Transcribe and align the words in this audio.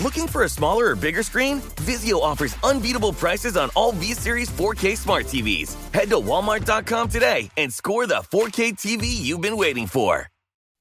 Looking 0.00 0.26
for 0.28 0.44
a 0.44 0.48
smaller 0.48 0.86
or 0.86 0.96
bigger 0.96 1.22
screen? 1.22 1.60
Vizio 1.60 2.22
offers 2.22 2.56
unbeatable 2.64 3.12
prices 3.12 3.58
on 3.58 3.68
all 3.76 3.92
V-Series 3.92 4.48
4K 4.48 4.96
smart 4.96 5.26
TVs. 5.26 5.76
Head 5.92 6.08
to 6.08 6.16
walmart.com 6.16 7.10
today 7.10 7.50
and 7.58 7.70
score 7.70 8.06
the 8.06 8.22
4K 8.32 8.72
TV 8.78 9.04
you've 9.04 9.42
been 9.42 9.58
waiting 9.58 9.86
for. 9.86 10.26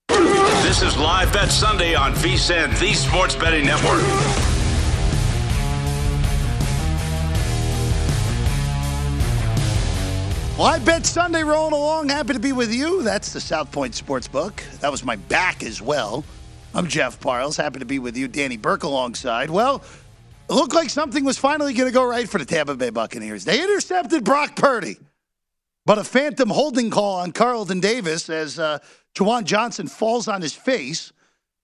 This 0.08 0.81
is 0.81 0.95
Live 0.98 1.34
Bet 1.34 1.50
Sunday 1.50 1.95
on 1.95 2.14
VSIN, 2.14 2.80
the 2.80 2.94
Sports 2.94 3.36
Betting 3.36 3.66
Network. 3.66 4.02
Live 10.58 10.86
Bet 10.86 11.05
Sunday 11.05 11.44
rolling 11.44 11.73
along. 11.73 12.08
Happy 12.08 12.32
to 12.32 12.39
be 12.39 12.54
with 12.54 12.73
you. 12.73 13.04
That's 13.04 13.33
the 13.33 13.42
South 13.42 13.70
Point 13.70 13.94
Sportsbook. 13.94 14.61
That 14.80 14.92
was 14.92 15.04
my 15.04 15.17
back 15.17 15.61
as 15.64 15.82
well. 15.82 16.23
I'm 16.74 16.88
Jeff 16.88 17.20
Parles. 17.20 17.58
Happy 17.58 17.80
to 17.80 17.86
be 17.86 17.98
with 17.98 18.16
you. 18.16 18.28
Danny 18.28 18.56
Burke 18.56 18.84
alongside. 18.84 19.50
Well, 19.50 19.84
it 20.48 20.54
looked 20.54 20.76
like 20.76 20.92
something 20.92 21.26
was 21.26 21.38
finally 21.38 21.74
going 21.74 21.90
to 21.90 21.94
go 21.94 22.06
right 22.06 22.30
for 22.30 22.38
the 22.38 22.46
Tampa 22.46 22.76
Bay 22.76 22.92
Buccaneers. 22.92 23.44
They 23.44 23.62
intercepted 23.64 24.24
Brock 24.24 24.56
Purdy, 24.56 24.98
but 25.88 25.98
a 25.98 26.04
phantom 26.04 26.50
holding 26.50 26.92
call 26.92 27.22
on 27.22 27.32
Carlton 27.32 27.80
Davis 27.80 28.30
as 28.30 28.60
uh, 28.60 28.78
Juwan 29.16 29.46
Johnson 29.46 29.88
falls 29.88 30.28
on 30.28 30.44
his 30.44 30.54
face. 30.54 31.12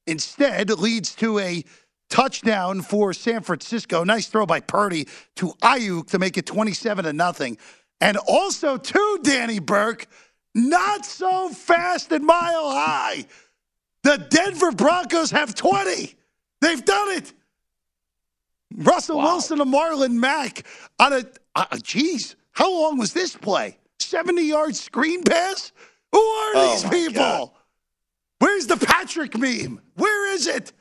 Instead, 0.08 0.72
leads 0.72 1.14
to 1.16 1.38
a 1.38 1.64
touchdown 2.10 2.82
for 2.82 3.14
San 3.14 3.42
Francisco. 3.42 4.04
Nice 4.04 4.28
throw 4.28 4.48
by 4.48 4.60
Purdy 4.60 5.08
to 5.36 5.50
Aiyuk 5.62 6.10
to 6.12 6.20
make 6.20 6.38
it 6.38 6.48
27 6.48 7.06
to 7.06 7.14
nothing. 7.14 7.60
And 8.02 8.18
also 8.18 8.78
to 8.78 9.20
Danny 9.22 9.60
Burke, 9.60 10.08
not 10.56 11.06
so 11.06 11.50
fast 11.50 12.12
and 12.12 12.26
mile 12.26 12.72
high. 12.72 13.26
The 14.06 14.18
Denver 14.30 14.72
Broncos 14.72 15.32
have 15.32 15.56
20. 15.56 16.14
They've 16.62 16.86
done 16.86 17.10
it. 17.18 17.34
Russell 18.76 19.18
wow. 19.18 19.24
Wilson 19.24 19.60
and 19.60 19.74
Marlon 19.74 20.12
Mack 20.12 20.64
on 21.00 21.14
a, 21.14 21.24
uh, 21.56 21.66
geez, 21.82 22.36
how 22.52 22.72
long 22.72 23.00
was 23.00 23.14
this 23.14 23.36
play? 23.36 23.80
70 23.98 24.44
yard 24.44 24.76
screen 24.76 25.24
pass? 25.24 25.72
Who 26.12 26.20
are 26.20 26.52
oh 26.54 26.72
these 26.72 26.84
people? 26.88 27.16
God. 27.16 27.50
Where's 28.38 28.68
the 28.68 28.78
Patrick 28.78 29.36
meme? 29.36 29.82
Where 29.96 30.32
is 30.36 30.46
it? 30.46 30.72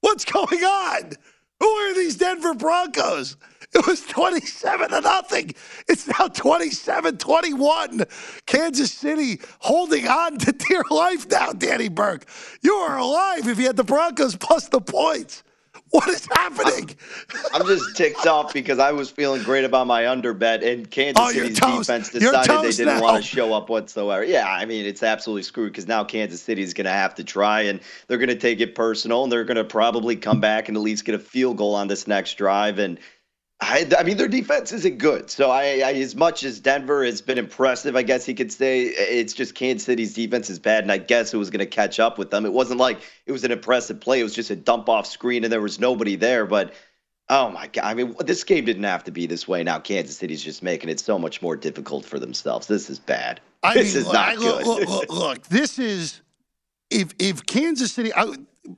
What's 0.00 0.24
going 0.32 0.64
on? 0.64 1.12
Who 1.60 1.68
are 1.68 1.94
these 1.94 2.16
Denver 2.16 2.54
Broncos? 2.54 3.36
It 3.84 3.86
was 3.88 4.02
27 4.02 4.90
to 4.90 5.00
nothing. 5.00 5.50
It's 5.88 6.06
now 6.06 6.28
27 6.28 7.18
21. 7.18 8.04
Kansas 8.46 8.92
City 8.92 9.40
holding 9.58 10.06
on 10.06 10.38
to 10.38 10.52
dear 10.52 10.84
life 10.90 11.26
now, 11.28 11.50
Danny 11.50 11.88
Burke. 11.88 12.26
You 12.62 12.74
are 12.74 12.98
alive 12.98 13.48
if 13.48 13.58
you 13.58 13.66
had 13.66 13.76
the 13.76 13.82
Broncos 13.82 14.36
plus 14.36 14.68
the 14.68 14.80
points. 14.80 15.42
What 15.94 16.08
is 16.08 16.26
happening? 16.32 16.90
I'm 17.52 17.64
just 17.66 17.96
ticked 17.96 18.26
off 18.26 18.52
because 18.52 18.80
I 18.80 18.90
was 18.90 19.10
feeling 19.10 19.44
great 19.44 19.64
about 19.64 19.86
my 19.86 20.08
under 20.08 20.34
bet, 20.34 20.64
and 20.64 20.90
Kansas 20.90 21.24
oh, 21.24 21.30
City's 21.30 21.60
defense 21.60 22.08
decided 22.08 22.62
they 22.62 22.70
didn't 22.70 22.96
now. 22.96 23.00
want 23.00 23.22
to 23.22 23.22
show 23.22 23.52
up 23.54 23.68
whatsoever. 23.68 24.24
Yeah, 24.24 24.48
I 24.48 24.64
mean, 24.64 24.86
it's 24.86 25.04
absolutely 25.04 25.44
screwed 25.44 25.70
because 25.70 25.86
now 25.86 26.02
Kansas 26.02 26.42
City 26.42 26.62
is 26.62 26.74
going 26.74 26.86
to 26.86 26.90
have 26.90 27.14
to 27.14 27.22
try, 27.22 27.60
and 27.62 27.78
they're 28.08 28.18
going 28.18 28.28
to 28.28 28.34
take 28.34 28.58
it 28.58 28.74
personal, 28.74 29.22
and 29.22 29.30
they're 29.30 29.44
going 29.44 29.56
to 29.56 29.62
probably 29.62 30.16
come 30.16 30.40
back 30.40 30.66
and 30.66 30.76
at 30.76 30.82
least 30.82 31.04
get 31.04 31.14
a 31.14 31.18
field 31.18 31.58
goal 31.58 31.76
on 31.76 31.86
this 31.86 32.08
next 32.08 32.34
drive. 32.34 32.80
And 32.80 32.98
I, 33.66 33.88
I, 33.98 34.02
mean, 34.02 34.16
their 34.16 34.28
defense 34.28 34.72
isn't 34.72 34.98
good. 34.98 35.30
So, 35.30 35.50
I, 35.50 35.80
I, 35.84 35.92
as 35.94 36.14
much 36.14 36.44
as 36.44 36.60
Denver 36.60 37.04
has 37.04 37.22
been 37.22 37.38
impressive, 37.38 37.96
I 37.96 38.02
guess 38.02 38.26
he 38.26 38.34
could 38.34 38.52
say 38.52 38.82
it's 38.82 39.32
just 39.32 39.54
Kansas 39.54 39.86
City's 39.86 40.12
defense 40.12 40.50
is 40.50 40.58
bad, 40.58 40.84
and 40.84 40.92
I 40.92 40.98
guess 40.98 41.32
it 41.32 41.38
was 41.38 41.50
going 41.50 41.60
to 41.60 41.66
catch 41.66 41.98
up 41.98 42.18
with 42.18 42.30
them. 42.30 42.44
It 42.44 42.52
wasn't 42.52 42.78
like 42.78 43.00
it 43.26 43.32
was 43.32 43.42
an 43.42 43.50
impressive 43.50 44.00
play; 44.00 44.20
it 44.20 44.22
was 44.22 44.34
just 44.34 44.50
a 44.50 44.56
dump 44.56 44.88
off 44.88 45.06
screen, 45.06 45.44
and 45.44 45.52
there 45.52 45.62
was 45.62 45.80
nobody 45.80 46.14
there. 46.14 46.44
But 46.44 46.74
oh 47.30 47.50
my 47.50 47.68
god, 47.68 47.84
I 47.84 47.94
mean, 47.94 48.14
this 48.20 48.44
game 48.44 48.66
didn't 48.66 48.84
have 48.84 49.04
to 49.04 49.10
be 49.10 49.26
this 49.26 49.48
way. 49.48 49.64
Now 49.64 49.78
Kansas 49.78 50.18
City's 50.18 50.44
just 50.44 50.62
making 50.62 50.90
it 50.90 51.00
so 51.00 51.18
much 51.18 51.40
more 51.40 51.56
difficult 51.56 52.04
for 52.04 52.18
themselves. 52.18 52.66
This 52.66 52.90
is 52.90 52.98
bad. 52.98 53.40
I 53.62 53.74
this 53.74 53.94
mean, 53.94 54.02
is 54.02 54.12
not 54.12 54.36
good. 54.36 54.66
Look, 54.66 54.88
look, 54.88 55.08
look, 55.10 55.42
this 55.44 55.78
is 55.78 56.20
if 56.90 57.14
if 57.18 57.46
Kansas 57.46 57.92
City. 57.92 58.12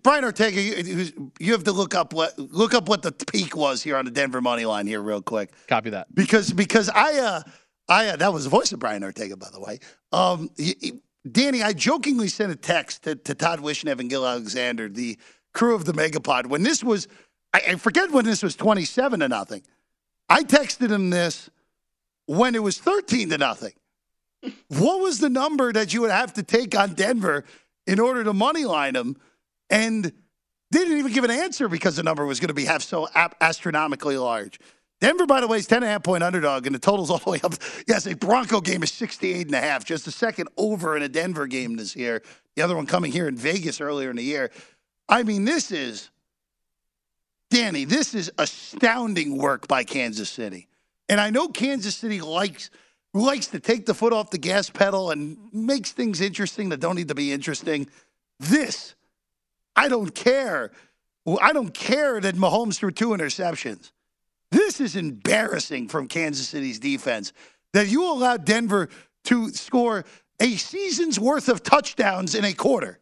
Brian 0.03 0.25
Ortega, 0.25 0.61
you, 0.61 1.33
you 1.39 1.53
have 1.53 1.65
to 1.65 1.73
look 1.73 1.95
up 1.95 2.13
what 2.13 2.39
look 2.39 2.75
up 2.75 2.89
what 2.89 3.03
the 3.03 3.13
peak 3.13 3.57
was 3.57 3.83
here 3.83 3.97
on 3.97 4.05
the 4.05 4.11
Denver 4.11 4.41
money 4.41 4.65
line 4.65 4.87
here, 4.87 5.01
real 5.01 5.23
quick. 5.23 5.53
Copy 5.69 5.91
that 5.91 6.13
because 6.15 6.53
because 6.53 6.89
I 6.89 7.19
uh 7.19 7.43
I 7.89 8.09
uh, 8.09 8.17
that 8.17 8.33
was 8.33 8.45
the 8.45 8.51
voice 8.51 8.73
of 8.73 8.81
Brian 8.81 9.05
Ortega, 9.05 9.37
by 9.37 9.49
the 9.53 9.61
way. 9.61 9.79
Um, 10.13 10.51
he, 10.57 10.77
he, 10.81 10.93
Danny, 11.31 11.63
I 11.63 11.73
jokingly 11.73 12.29
sent 12.29 12.53
a 12.53 12.57
text 12.57 13.05
to, 13.05 13.15
to 13.15 13.35
Todd 13.35 13.61
Wishnev 13.61 14.01
and 14.01 14.11
Gill 14.11 14.27
Alexander, 14.27 14.89
the 14.89 15.19
crew 15.55 15.75
of 15.75 15.85
the 15.85 15.93
Megapod, 15.93 16.47
when 16.47 16.63
this 16.63 16.83
was 16.83 17.07
I, 17.53 17.63
I 17.69 17.75
forget 17.77 18.11
when 18.11 18.25
this 18.25 18.43
was 18.43 18.57
twenty 18.57 18.85
seven 18.85 19.21
to 19.21 19.29
nothing. 19.29 19.63
I 20.29 20.43
texted 20.43 20.91
him 20.91 21.11
this 21.11 21.49
when 22.27 22.55
it 22.57 22.63
was 22.63 22.79
thirteen 22.79 23.31
to 23.31 23.39
nothing. 23.39 23.73
what 24.69 25.01
was 25.01 25.21
the 25.21 25.31
number 25.31 25.73
that 25.73 25.95
you 25.95 26.01
would 26.01 26.11
have 26.11 26.33
to 26.35 26.43
take 26.43 26.77
on 26.77 26.95
Denver 26.95 27.45
in 27.87 28.01
order 28.01 28.25
to 28.25 28.33
money 28.33 28.65
line 28.65 28.95
them? 28.95 29.17
And 29.71 30.05
they 30.05 30.79
didn't 30.81 30.99
even 30.99 31.13
give 31.13 31.25
an 31.25 31.31
answer 31.31 31.69
because 31.69 31.97
the 31.97 32.03
number 32.03 32.25
was 32.27 32.41
going 32.41 32.49
to 32.49 32.55
be 32.55 32.65
half 32.65 32.83
so 32.83 33.09
astronomically 33.41 34.19
large. 34.19 34.59
Denver, 35.01 35.27
by 35.27 35.41
the 35.41 35.47
way, 35.47 35.59
is 35.59 35.67
10 35.67 35.79
and 35.79 35.85
a 35.85 35.89
half 35.89 36.03
point 36.03 36.23
underdog, 36.23 36.67
and 36.67 36.75
the 36.75 36.79
total's 36.79 37.11
all 37.11 37.19
the 37.19 37.31
way 37.31 37.41
up. 37.43 37.55
Yes, 37.87 38.07
a 38.07 38.15
Bronco 38.15 38.61
game 38.61 38.83
is 38.83 38.91
68 38.93 39.47
and 39.47 39.55
a 39.55 39.61
half, 39.61 39.85
just 39.85 40.07
a 40.07 40.11
second 40.11 40.49
over 40.57 40.97
in 40.97 41.03
a 41.03 41.09
Denver 41.09 41.47
game 41.47 41.77
this 41.77 41.95
year. 41.95 42.23
The 42.57 42.63
other 42.63 42.75
one 42.75 42.87
coming 42.87 43.13
here 43.13 43.29
in 43.29 43.37
Vegas 43.37 43.81
earlier 43.81 44.11
in 44.11 44.17
the 44.17 44.23
year. 44.23 44.51
I 45.09 45.23
mean, 45.23 45.45
this 45.45 45.71
is, 45.71 46.11
Danny, 47.51 47.85
this 47.85 48.15
is 48.15 48.33
astounding 48.39 49.37
work 49.37 49.69
by 49.69 49.85
Kansas 49.85 50.31
City. 50.31 50.67
And 51.09 51.21
I 51.21 51.31
know 51.31 51.49
Kansas 51.49 51.95
City 51.95 52.21
likes, 52.21 52.71
likes 53.15 53.47
to 53.49 53.61
take 53.61 53.87
the 53.87 53.95
foot 53.95 54.13
off 54.13 54.31
the 54.31 54.39
gas 54.39 54.71
pedal 54.71 55.11
and 55.11 55.37
makes 55.53 55.93
things 55.93 56.21
interesting 56.21 56.71
that 56.71 56.81
don't 56.81 56.97
need 56.97 57.09
to 57.09 57.15
be 57.15 57.33
interesting. 57.33 57.87
This, 58.41 58.96
I 59.77 59.89
don't 59.89 60.15
care. 60.15 60.73
I 61.41 61.53
don't 61.53 61.75
care 61.75 62.21
that 62.21 62.35
Mahomes 62.37 62.79
threw 62.79 62.91
two 62.91 63.09
interceptions. 63.09 63.93
This 64.51 64.81
is 64.81 64.97
embarrassing 64.97 65.89
from 65.89 66.09
Kansas 66.09 66.49
City's 66.49 66.79
defense 66.79 67.33
that 67.73 67.89
you 67.89 68.11
allowed 68.11 68.45
Denver 68.45 68.89
to 69.25 69.51
score 69.51 70.05
a 70.41 70.57
season's 70.57 71.19
worth 71.19 71.49
of 71.49 71.63
touchdowns 71.63 72.35
in 72.35 72.45
a 72.45 72.53
quarter. 72.53 72.99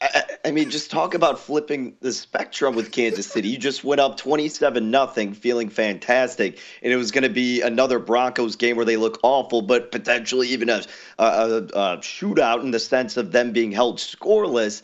I, 0.00 0.24
I, 0.46 0.50
mean, 0.50 0.70
just 0.70 0.90
talk 0.90 1.14
about 1.14 1.38
flipping 1.38 1.96
the 2.00 2.12
spectrum 2.12 2.74
with 2.74 2.90
Kansas 2.90 3.26
City. 3.26 3.48
You 3.48 3.58
just 3.58 3.84
went 3.84 4.00
up 4.00 4.16
27 4.16 4.90
nothing, 4.90 5.34
feeling 5.34 5.68
fantastic, 5.68 6.58
and 6.82 6.92
it 6.92 6.96
was 6.96 7.10
going 7.10 7.24
to 7.24 7.30
be 7.30 7.60
another 7.60 7.98
Broncos 7.98 8.56
game 8.56 8.76
where 8.76 8.86
they 8.86 8.96
look 8.96 9.20
awful, 9.22 9.60
but 9.60 9.92
potentially 9.92 10.48
even 10.48 10.70
a, 10.70 10.82
a, 11.18 11.24
a 11.24 11.98
shootout 11.98 12.62
in 12.62 12.70
the 12.70 12.78
sense 12.78 13.18
of 13.18 13.32
them 13.32 13.52
being 13.52 13.72
held 13.72 13.98
scoreless. 13.98 14.82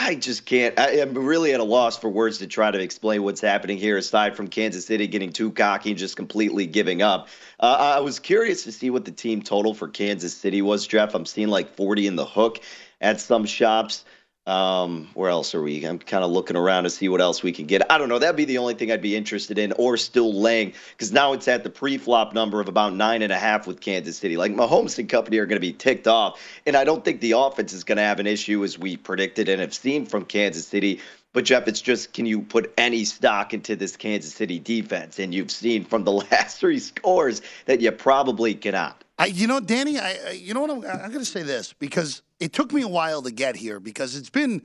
I 0.00 0.16
just 0.16 0.44
can't. 0.44 0.78
I 0.78 0.96
am 0.96 1.14
really 1.14 1.54
at 1.54 1.60
a 1.60 1.64
loss 1.64 1.96
for 1.96 2.10
words 2.10 2.38
to 2.38 2.48
try 2.48 2.70
to 2.70 2.80
explain 2.80 3.22
what's 3.22 3.40
happening 3.40 3.78
here, 3.78 3.96
aside 3.96 4.36
from 4.36 4.48
Kansas 4.48 4.84
City 4.84 5.06
getting 5.06 5.32
too 5.32 5.52
cocky 5.52 5.90
and 5.90 5.98
just 5.98 6.16
completely 6.16 6.66
giving 6.66 7.00
up. 7.00 7.28
Uh, 7.60 7.94
I 7.96 8.00
was 8.00 8.18
curious 8.18 8.64
to 8.64 8.72
see 8.72 8.90
what 8.90 9.04
the 9.04 9.12
team 9.12 9.40
total 9.40 9.74
for 9.74 9.86
Kansas 9.86 10.34
City 10.36 10.62
was, 10.62 10.86
Jeff. 10.86 11.14
I'm 11.14 11.26
seeing 11.26 11.48
like 11.48 11.76
40 11.76 12.08
in 12.08 12.16
the 12.16 12.26
hook 12.26 12.60
at 13.00 13.20
some 13.20 13.46
shops. 13.46 14.04
Um, 14.48 15.10
where 15.12 15.28
else 15.28 15.54
are 15.54 15.60
we? 15.60 15.84
I'm 15.84 15.98
kind 15.98 16.24
of 16.24 16.30
looking 16.30 16.56
around 16.56 16.84
to 16.84 16.90
see 16.90 17.10
what 17.10 17.20
else 17.20 17.42
we 17.42 17.52
can 17.52 17.66
get. 17.66 17.82
I 17.92 17.98
don't 17.98 18.08
know. 18.08 18.18
That'd 18.18 18.34
be 18.34 18.46
the 18.46 18.56
only 18.56 18.72
thing 18.72 18.90
I'd 18.90 19.02
be 19.02 19.14
interested 19.14 19.58
in, 19.58 19.72
or 19.72 19.98
still 19.98 20.32
laying, 20.32 20.72
because 20.92 21.12
now 21.12 21.34
it's 21.34 21.46
at 21.48 21.64
the 21.64 21.70
pre-flop 21.70 22.32
number 22.32 22.58
of 22.58 22.66
about 22.66 22.94
nine 22.94 23.20
and 23.20 23.30
a 23.30 23.38
half 23.38 23.66
with 23.66 23.82
Kansas 23.82 24.16
City. 24.16 24.38
Like 24.38 24.52
Mahomes 24.52 24.98
and 24.98 25.06
company 25.06 25.36
are 25.36 25.44
going 25.44 25.60
to 25.60 25.60
be 25.60 25.74
ticked 25.74 26.08
off, 26.08 26.40
and 26.64 26.76
I 26.76 26.84
don't 26.84 27.04
think 27.04 27.20
the 27.20 27.32
offense 27.32 27.74
is 27.74 27.84
going 27.84 27.98
to 27.98 28.02
have 28.02 28.20
an 28.20 28.26
issue 28.26 28.64
as 28.64 28.78
we 28.78 28.96
predicted 28.96 29.50
and 29.50 29.60
have 29.60 29.74
seen 29.74 30.06
from 30.06 30.24
Kansas 30.24 30.66
City. 30.66 31.00
But 31.34 31.44
Jeff, 31.44 31.68
it's 31.68 31.82
just 31.82 32.14
can 32.14 32.24
you 32.24 32.40
put 32.40 32.72
any 32.78 33.04
stock 33.04 33.52
into 33.52 33.76
this 33.76 33.98
Kansas 33.98 34.32
City 34.32 34.58
defense? 34.58 35.18
And 35.18 35.34
you've 35.34 35.50
seen 35.50 35.84
from 35.84 36.04
the 36.04 36.12
last 36.30 36.58
three 36.58 36.78
scores 36.78 37.42
that 37.66 37.82
you 37.82 37.92
probably 37.92 38.54
cannot. 38.54 39.04
I, 39.18 39.26
you 39.26 39.46
know, 39.48 39.58
Danny, 39.58 39.98
I, 39.98 40.30
you 40.30 40.54
know 40.54 40.60
what? 40.60 40.70
I'm, 40.70 40.84
I'm 40.84 41.10
going 41.10 41.18
to 41.18 41.24
say 41.24 41.42
this 41.42 41.72
because 41.72 42.22
it 42.38 42.52
took 42.52 42.72
me 42.72 42.82
a 42.82 42.88
while 42.88 43.22
to 43.22 43.32
get 43.32 43.56
here 43.56 43.80
because 43.80 44.14
it's 44.14 44.30
been 44.30 44.62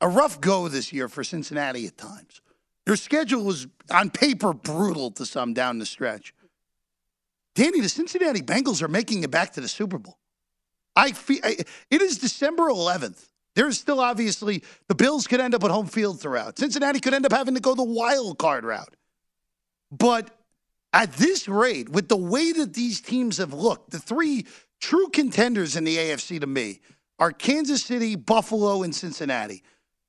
a 0.00 0.08
rough 0.08 0.40
go 0.40 0.68
this 0.68 0.92
year 0.92 1.08
for 1.08 1.24
Cincinnati 1.24 1.86
at 1.86 1.96
times. 1.98 2.40
Their 2.84 2.96
schedule 2.96 3.42
was 3.42 3.66
on 3.90 4.10
paper 4.10 4.52
brutal 4.52 5.10
to 5.12 5.26
some 5.26 5.54
down 5.54 5.78
the 5.78 5.86
stretch. 5.86 6.32
Danny, 7.56 7.80
the 7.80 7.88
Cincinnati 7.88 8.42
Bengals 8.42 8.80
are 8.82 8.88
making 8.88 9.24
it 9.24 9.30
back 9.30 9.54
to 9.54 9.60
the 9.60 9.68
Super 9.68 9.98
Bowl. 9.98 10.18
I 10.94 11.12
feel 11.12 11.40
I, 11.42 11.56
it 11.90 12.02
is 12.02 12.18
December 12.18 12.64
11th. 12.64 13.28
There's 13.56 13.78
still 13.78 14.00
obviously 14.00 14.62
the 14.86 14.94
Bills 14.94 15.26
could 15.26 15.40
end 15.40 15.54
up 15.54 15.64
at 15.64 15.70
home 15.70 15.86
field 15.86 16.20
throughout. 16.20 16.58
Cincinnati 16.58 17.00
could 17.00 17.14
end 17.14 17.26
up 17.26 17.32
having 17.32 17.54
to 17.54 17.60
go 17.60 17.74
the 17.74 17.82
wild 17.82 18.38
card 18.38 18.64
route. 18.64 18.94
But 19.90 20.30
at 20.92 21.12
this 21.14 21.48
rate, 21.48 21.88
with 21.88 22.08
the 22.08 22.16
way 22.16 22.52
that 22.52 22.74
these 22.74 23.00
teams 23.00 23.38
have 23.38 23.52
looked, 23.52 23.90
the 23.90 23.98
three 23.98 24.46
true 24.80 25.08
contenders 25.08 25.76
in 25.76 25.84
the 25.84 25.96
AFC 25.96 26.40
to 26.40 26.46
me 26.46 26.80
are 27.18 27.32
Kansas 27.32 27.82
City, 27.82 28.16
Buffalo, 28.16 28.82
and 28.82 28.94
Cincinnati. 28.94 29.62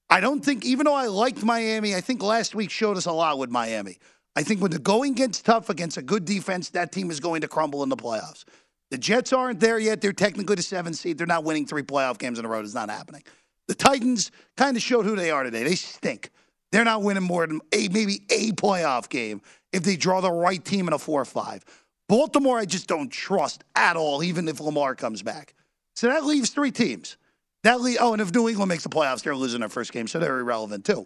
I 0.10 0.22
don't 0.22 0.44
think, 0.44 0.66
even 0.66 0.86
though 0.86 0.94
I 0.94 1.08
liked 1.08 1.44
Miami, 1.44 1.96
I 1.96 2.02
think 2.02 2.24
last 2.24 2.56
week 2.56 2.72
showed 2.72 2.98
us 2.98 3.06
a 3.06 3.12
lot 3.12 3.38
with 3.38 3.50
Miami. 3.50 3.98
I 4.36 4.44
think 4.44 4.62
when 4.62 4.72
the 4.72 4.80
going 4.80 5.14
gets 5.14 5.42
tough 5.42 5.70
against 5.70 5.98
a 5.98 6.02
good 6.02 6.24
defense, 6.24 6.70
that 6.70 6.92
team 6.92 7.12
is 7.12 7.20
going 7.20 7.42
to 7.42 7.48
crumble 7.48 7.84
in 7.84 7.90
the 7.90 7.98
playoffs. 7.98 8.46
The 8.92 8.98
Jets 8.98 9.34
aren't 9.34 9.60
there 9.60 9.80
yet. 9.80 10.00
They're 10.00 10.14
technically 10.14 10.56
the 10.56 10.62
seventh 10.62 10.96
seed. 10.96 11.18
They're 11.18 11.28
not 11.28 11.44
winning 11.44 11.66
three 11.66 11.82
playoff 11.82 12.18
games 12.18 12.40
in 12.40 12.46
a 12.46 12.48
row. 12.48 12.62
It's 12.62 12.74
not 12.74 12.90
happening. 12.90 13.24
The 13.68 13.76
Titans 13.76 14.32
kind 14.56 14.78
of 14.78 14.84
showed 14.84 15.06
who 15.06 15.16
they 15.16 15.32
are 15.32 15.44
today. 15.44 15.64
They 15.64 15.76
stink. 15.76 16.30
They're 16.72 16.86
not 16.86 17.02
winning 17.02 17.24
more 17.24 17.46
than 17.48 17.62
a 17.74 17.90
maybe 17.90 18.22
a 18.30 18.52
playoff 18.52 19.10
game 19.10 19.42
if 19.72 19.84
they 19.84 19.96
draw 19.96 20.22
the 20.22 20.32
right 20.32 20.64
team 20.64 20.88
in 20.88 20.94
a 20.94 21.00
4 21.00 21.22
or 21.22 21.26
5. 21.26 21.66
Baltimore, 22.08 22.58
I 22.58 22.66
just 22.66 22.88
don't 22.88 23.12
trust 23.12 23.64
at 23.76 23.98
all, 23.98 24.24
even 24.24 24.48
if 24.48 24.60
Lamar 24.60 24.96
comes 24.96 25.22
back. 25.22 25.54
So 25.94 26.08
that 26.08 26.26
leaves 26.26 26.50
three 26.50 26.72
teams. 26.72 27.18
That 27.64 27.82
leave, 27.82 27.98
oh, 28.00 28.14
and 28.14 28.22
if 28.22 28.34
New 28.34 28.48
England 28.48 28.70
makes 28.70 28.84
the 28.84 28.90
playoffs, 28.90 29.24
they're 29.24 29.36
losing 29.36 29.60
their 29.60 29.70
first 29.70 29.92
game, 29.92 30.08
so 30.08 30.20
they're 30.20 30.40
irrelevant 30.40 30.86
too. 30.86 31.06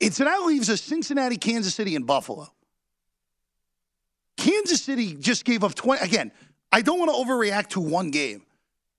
It, 0.00 0.12
so 0.12 0.24
that 0.24 0.42
leaves 0.42 0.68
us 0.68 0.82
Cincinnati, 0.82 1.36
Kansas 1.36 1.74
City, 1.74 1.96
and 1.96 2.06
Buffalo. 2.06 2.48
Kansas 4.36 4.82
City 4.82 5.14
just 5.14 5.44
gave 5.44 5.64
up 5.64 5.74
20. 5.74 6.04
Again, 6.04 6.32
I 6.72 6.82
don't 6.82 6.98
want 6.98 7.10
to 7.10 7.16
overreact 7.16 7.68
to 7.70 7.80
one 7.80 8.10
game, 8.10 8.44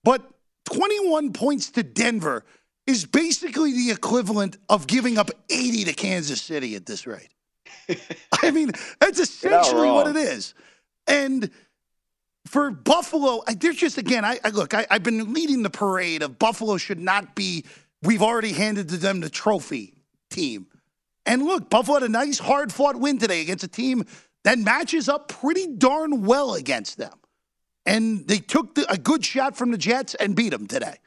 but 0.04 0.24
21 0.72 1.34
points 1.34 1.72
to 1.72 1.84
Denver 1.84 2.46
is 2.88 3.06
basically 3.06 3.74
the 3.74 3.92
equivalent 3.92 4.58
of 4.70 4.88
giving 4.88 5.18
up 5.18 5.30
80 5.50 5.86
to 5.86 5.94
Kansas 5.94 6.42
City 6.42 6.76
at 6.76 6.86
this 6.86 7.06
rate. 7.06 7.30
I 8.44 8.52
mean, 8.52 8.72
that's 9.00 9.20
essentially 9.20 9.90
what 9.90 10.08
it 10.08 10.16
is. 10.16 10.54
And 11.08 11.50
for 12.48 12.72
Buffalo, 12.72 13.44
there's 13.58 13.76
just 13.76 13.98
again, 13.98 14.24
I, 14.24 14.40
I 14.44 14.50
look, 14.50 14.74
I, 14.74 14.86
have 14.90 15.04
been 15.04 15.34
leading 15.34 15.64
the 15.64 15.70
parade 15.70 16.22
of 16.22 16.40
Buffalo 16.40 16.78
should 16.78 17.00
not 17.00 17.36
be. 17.36 17.66
We've 18.02 18.22
already 18.22 18.52
handed 18.52 18.90
to 18.90 18.98
them 18.98 19.20
the 19.20 19.30
trophy 19.30 19.94
team, 20.30 20.68
and 21.26 21.44
look, 21.44 21.70
Buffalo 21.70 22.00
had 22.00 22.04
a 22.04 22.12
nice, 22.12 22.38
hard 22.38 22.72
fought 22.72 22.96
win 22.96 23.18
today 23.18 23.42
against 23.42 23.64
a 23.64 23.68
team 23.68 24.06
that 24.44 24.60
matches 24.60 25.10
up 25.10 25.28
pretty 25.28 25.68
darn 25.76 26.24
well 26.24 26.54
against 26.54 26.98
them, 26.98 27.14
and 27.86 28.28
they 28.28 28.38
took 28.38 28.76
the, 28.76 28.92
a 28.92 28.98
good 28.98 29.26
shot 29.26 29.58
from 29.58 29.72
the 29.72 29.78
Jets 29.78 30.14
and 30.16 30.36
beat 30.36 30.50
them 30.50 30.68
today. 30.68 30.98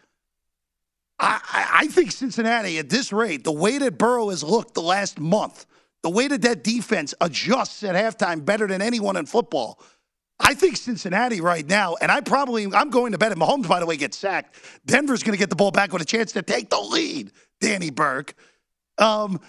I, 1.21 1.69
I 1.73 1.87
think 1.89 2.13
Cincinnati 2.13 2.79
at 2.79 2.91
this 2.91 3.13
rate, 3.13 3.43
the 3.45 3.53
way 3.53 3.79
that 3.79 3.99
Burrow 3.99 4.31
has 4.31 4.45
looked 4.45 4.75
the 4.75 4.83
last 4.83 5.19
month 5.19 5.67
the 6.03 6.11
way 6.11 6.29
that 6.29 6.43
that 6.43 6.63
defense 6.63 7.15
adjusts 7.21 7.83
at 7.83 7.95
halftime 7.95 8.45
better 8.45 8.67
than 8.67 8.83
anyone 8.83 9.17
in 9.17 9.27
football. 9.27 9.81
I 10.41 10.55
think 10.55 10.77
Cincinnati 10.77 11.41
right 11.41 11.67
now, 11.67 11.97
and 12.01 12.13
I 12.13 12.21
probably 12.21 12.67
I'm 12.73 12.91
going 12.91 13.13
to 13.13 13.19
bet 13.19 13.33
if 13.33 13.39
Mahomes, 13.39 13.69
by 13.69 13.81
the 13.81 13.87
way, 13.87 13.97
gets 13.97 14.17
sacked, 14.17 14.55
Denver's 14.87 15.23
going 15.23 15.33
to 15.33 15.39
get 15.39 15.51
the 15.51 15.57
ball 15.57 15.73
back 15.73 15.93
with 15.93 16.01
a 16.01 16.05
chance 16.05 16.33
to 16.33 16.43
take 16.43 16.71
the 16.71 16.79
lead. 16.79 17.33
Danny 17.61 17.91
Burke. 17.91 18.35
Um, 18.99 19.41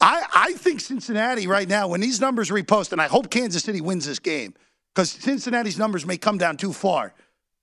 I 0.00 0.24
I 0.34 0.52
think 0.54 0.80
Cincinnati 0.80 1.46
right 1.46 1.68
now, 1.68 1.88
when 1.88 2.00
these 2.00 2.20
numbers 2.20 2.50
repost, 2.50 2.92
and 2.92 3.00
I 3.00 3.06
hope 3.06 3.30
Kansas 3.30 3.62
City 3.62 3.80
wins 3.80 4.04
this 4.04 4.18
game 4.18 4.54
because 4.94 5.10
Cincinnati's 5.10 5.78
numbers 5.78 6.04
may 6.04 6.18
come 6.18 6.36
down 6.36 6.58
too 6.58 6.72
far. 6.72 7.14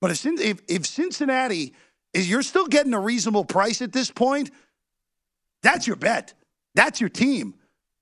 But 0.01 0.11
if, 0.11 0.25
if 0.25 0.61
if 0.68 0.87
Cincinnati 0.87 1.73
is 2.13 2.30
you're 2.30 2.42
still 2.42 2.66
getting 2.66 2.94
a 2.94 2.99
reasonable 2.99 3.45
price 3.45 3.81
at 3.83 3.92
this 3.92 4.09
point, 4.09 4.49
that's 5.61 5.85
your 5.85 5.97
bet. 5.97 6.33
That's 6.73 6.99
your 6.99 7.09
team. 7.09 7.56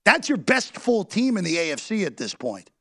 That's 0.08 0.30
your 0.30 0.38
best 0.38 0.74
full 0.76 1.04
team 1.04 1.36
in 1.36 1.44
the 1.44 1.58
AFC 1.58 2.06
at 2.06 2.16
this 2.16 2.34
point. 2.34 2.72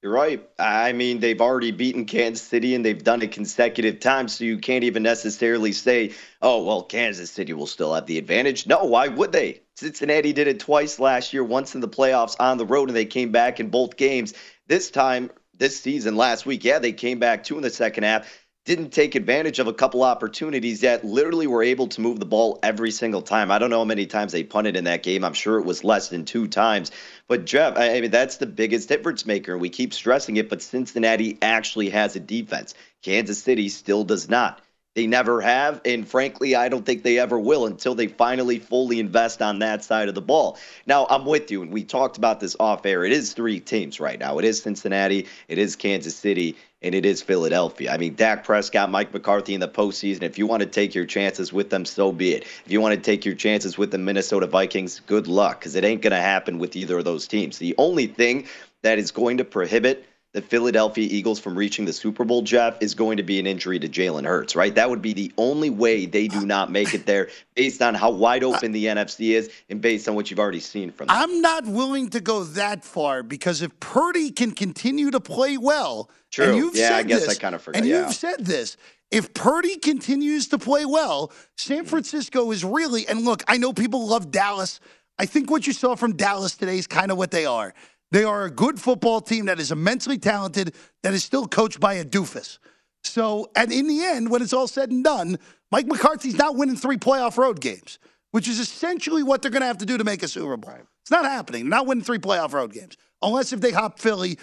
You're 0.00 0.12
right. 0.12 0.48
I 0.60 0.92
mean, 0.92 1.18
they've 1.18 1.40
already 1.40 1.72
beaten 1.72 2.04
Kansas 2.04 2.46
City 2.46 2.76
and 2.76 2.84
they've 2.84 3.02
done 3.02 3.20
it 3.20 3.32
consecutive 3.32 3.98
times, 3.98 4.36
so 4.36 4.44
you 4.44 4.58
can't 4.58 4.84
even 4.84 5.02
necessarily 5.02 5.72
say, 5.72 6.14
oh, 6.40 6.62
well, 6.62 6.84
Kansas 6.84 7.32
City 7.32 7.52
will 7.52 7.66
still 7.66 7.92
have 7.94 8.06
the 8.06 8.16
advantage. 8.16 8.68
No, 8.68 8.84
why 8.84 9.08
would 9.08 9.32
they? 9.32 9.62
Cincinnati 9.74 10.32
did 10.32 10.46
it 10.46 10.60
twice 10.60 11.00
last 11.00 11.32
year, 11.32 11.42
once 11.42 11.74
in 11.74 11.80
the 11.80 11.88
playoffs 11.88 12.36
on 12.38 12.58
the 12.58 12.64
road, 12.64 12.88
and 12.88 12.96
they 12.96 13.04
came 13.04 13.32
back 13.32 13.58
in 13.58 13.68
both 13.68 13.96
games. 13.96 14.34
This 14.68 14.92
time, 14.92 15.32
this 15.58 15.80
season, 15.80 16.14
last 16.14 16.46
week, 16.46 16.62
yeah, 16.62 16.78
they 16.78 16.92
came 16.92 17.18
back 17.18 17.42
two 17.42 17.56
in 17.56 17.62
the 17.62 17.70
second 17.70 18.04
half 18.04 18.45
didn't 18.66 18.90
take 18.90 19.14
advantage 19.14 19.60
of 19.60 19.68
a 19.68 19.72
couple 19.72 20.02
opportunities 20.02 20.80
that 20.80 21.04
literally 21.04 21.46
were 21.46 21.62
able 21.62 21.86
to 21.86 22.00
move 22.00 22.18
the 22.18 22.26
ball 22.26 22.58
every 22.64 22.90
single 22.90 23.22
time. 23.22 23.50
I 23.52 23.60
don't 23.60 23.70
know 23.70 23.78
how 23.78 23.84
many 23.84 24.06
times 24.06 24.32
they 24.32 24.42
punted 24.42 24.74
in 24.74 24.84
that 24.84 25.04
game. 25.04 25.24
I'm 25.24 25.34
sure 25.34 25.58
it 25.58 25.64
was 25.64 25.84
less 25.84 26.08
than 26.08 26.24
two 26.24 26.48
times. 26.48 26.90
But 27.28 27.44
Jeff, 27.44 27.78
I 27.78 28.00
mean, 28.00 28.10
that's 28.10 28.38
the 28.38 28.46
biggest 28.46 28.88
difference 28.88 29.24
maker. 29.24 29.56
We 29.56 29.70
keep 29.70 29.94
stressing 29.94 30.36
it, 30.36 30.50
but 30.50 30.62
Cincinnati 30.62 31.38
actually 31.40 31.90
has 31.90 32.16
a 32.16 32.20
defense. 32.20 32.74
Kansas 33.02 33.40
City 33.40 33.68
still 33.68 34.02
does 34.02 34.28
not. 34.28 34.60
They 34.96 35.06
never 35.06 35.42
have, 35.42 35.82
and 35.84 36.08
frankly, 36.08 36.56
I 36.56 36.70
don't 36.70 36.86
think 36.86 37.02
they 37.02 37.18
ever 37.18 37.38
will 37.38 37.66
until 37.66 37.94
they 37.94 38.06
finally 38.06 38.58
fully 38.58 38.98
invest 38.98 39.42
on 39.42 39.58
that 39.58 39.84
side 39.84 40.08
of 40.08 40.14
the 40.14 40.22
ball. 40.22 40.58
Now, 40.86 41.06
I'm 41.10 41.26
with 41.26 41.50
you, 41.50 41.60
and 41.60 41.70
we 41.70 41.84
talked 41.84 42.16
about 42.16 42.40
this 42.40 42.56
off 42.58 42.86
air. 42.86 43.04
It 43.04 43.12
is 43.12 43.34
three 43.34 43.60
teams 43.60 44.00
right 44.00 44.18
now. 44.18 44.38
It 44.38 44.46
is 44.46 44.62
Cincinnati, 44.62 45.26
it 45.48 45.58
is 45.58 45.76
Kansas 45.76 46.16
City, 46.16 46.56
and 46.86 46.94
it 46.94 47.04
is 47.04 47.20
Philadelphia. 47.20 47.92
I 47.92 47.98
mean, 47.98 48.14
Dak 48.14 48.44
Prescott, 48.44 48.90
Mike 48.90 49.12
McCarthy 49.12 49.54
in 49.54 49.60
the 49.60 49.68
postseason. 49.68 50.22
If 50.22 50.38
you 50.38 50.46
want 50.46 50.62
to 50.62 50.68
take 50.68 50.94
your 50.94 51.04
chances 51.04 51.52
with 51.52 51.70
them, 51.70 51.84
so 51.84 52.12
be 52.12 52.32
it. 52.32 52.44
If 52.64 52.70
you 52.70 52.80
want 52.80 52.94
to 52.94 53.00
take 53.00 53.24
your 53.24 53.34
chances 53.34 53.76
with 53.76 53.90
the 53.90 53.98
Minnesota 53.98 54.46
Vikings, 54.46 55.00
good 55.00 55.26
luck, 55.26 55.60
because 55.60 55.74
it 55.74 55.84
ain't 55.84 56.02
going 56.02 56.12
to 56.12 56.20
happen 56.20 56.58
with 56.58 56.76
either 56.76 56.98
of 56.98 57.04
those 57.04 57.26
teams. 57.26 57.58
The 57.58 57.74
only 57.76 58.06
thing 58.06 58.46
that 58.82 58.98
is 58.98 59.10
going 59.10 59.36
to 59.38 59.44
prohibit 59.44 60.06
the 60.36 60.42
Philadelphia 60.42 61.08
Eagles 61.10 61.40
from 61.40 61.56
reaching 61.56 61.86
the 61.86 61.94
Super 61.94 62.22
Bowl, 62.22 62.42
Jeff, 62.42 62.76
is 62.82 62.94
going 62.94 63.16
to 63.16 63.22
be 63.22 63.40
an 63.40 63.46
injury 63.46 63.78
to 63.78 63.88
Jalen 63.88 64.26
Hurts, 64.26 64.54
right? 64.54 64.74
That 64.74 64.90
would 64.90 65.00
be 65.00 65.14
the 65.14 65.32
only 65.38 65.70
way 65.70 66.04
they 66.04 66.28
do 66.28 66.44
not 66.44 66.70
make 66.70 66.92
it 66.92 67.06
there 67.06 67.30
based 67.54 67.80
on 67.80 67.94
how 67.94 68.10
wide 68.10 68.44
open 68.44 68.70
the 68.72 68.84
NFC 68.84 69.30
is 69.30 69.50
and 69.70 69.80
based 69.80 70.06
on 70.10 70.14
what 70.14 70.30
you've 70.30 70.38
already 70.38 70.60
seen 70.60 70.92
from 70.92 71.06
them. 71.06 71.16
I'm 71.18 71.40
not 71.40 71.64
willing 71.64 72.10
to 72.10 72.20
go 72.20 72.44
that 72.44 72.84
far 72.84 73.22
because 73.22 73.62
if 73.62 73.80
Purdy 73.80 74.30
can 74.30 74.50
continue 74.50 75.10
to 75.10 75.20
play 75.20 75.56
well, 75.56 76.10
True. 76.30 76.48
and 76.48 76.56
you've 76.58 76.76
yeah, 76.76 76.88
said 76.88 76.96
I 76.96 77.02
guess 77.04 77.20
this, 77.26 77.38
I 77.38 77.40
kind 77.40 77.54
of 77.54 77.62
forgot. 77.62 77.78
and 77.78 77.88
yeah. 77.88 78.04
you've 78.04 78.14
said 78.14 78.44
this, 78.44 78.76
if 79.10 79.32
Purdy 79.32 79.78
continues 79.78 80.48
to 80.48 80.58
play 80.58 80.84
well, 80.84 81.32
San 81.56 81.78
mm-hmm. 81.78 81.86
Francisco 81.86 82.50
is 82.50 82.62
really, 82.62 83.08
and 83.08 83.24
look, 83.24 83.42
I 83.48 83.56
know 83.56 83.72
people 83.72 84.06
love 84.06 84.30
Dallas. 84.30 84.80
I 85.18 85.24
think 85.24 85.50
what 85.50 85.66
you 85.66 85.72
saw 85.72 85.94
from 85.94 86.14
Dallas 86.14 86.58
today 86.58 86.76
is 86.76 86.86
kind 86.86 87.10
of 87.10 87.16
what 87.16 87.30
they 87.30 87.46
are. 87.46 87.72
They 88.12 88.24
are 88.24 88.44
a 88.44 88.50
good 88.50 88.80
football 88.80 89.20
team 89.20 89.46
that 89.46 89.58
is 89.58 89.72
immensely 89.72 90.18
talented, 90.18 90.74
that 91.02 91.12
is 91.14 91.24
still 91.24 91.46
coached 91.48 91.80
by 91.80 91.94
a 91.94 92.04
doofus. 92.04 92.58
So, 93.02 93.50
and 93.56 93.72
in 93.72 93.86
the 93.86 94.04
end, 94.04 94.30
when 94.30 94.42
it's 94.42 94.52
all 94.52 94.66
said 94.66 94.90
and 94.90 95.02
done, 95.02 95.38
Mike 95.70 95.86
McCarthy's 95.86 96.36
not 96.36 96.56
winning 96.56 96.76
three 96.76 96.96
playoff 96.96 97.36
road 97.36 97.60
games, 97.60 97.98
which 98.30 98.48
is 98.48 98.60
essentially 98.60 99.22
what 99.22 99.42
they're 99.42 99.50
going 99.50 99.62
to 99.62 99.66
have 99.66 99.78
to 99.78 99.86
do 99.86 99.98
to 99.98 100.04
make 100.04 100.22
a 100.22 100.28
Super 100.28 100.56
Bowl. 100.56 100.74
It's 101.02 101.10
not 101.10 101.24
happening. 101.24 101.64
They're 101.64 101.78
not 101.78 101.86
winning 101.86 102.04
three 102.04 102.18
playoff 102.18 102.52
road 102.52 102.72
games. 102.72 102.96
Unless 103.22 103.52
if 103.52 103.60
they 103.60 103.70
hop 103.70 103.98
Philly, 103.98 104.38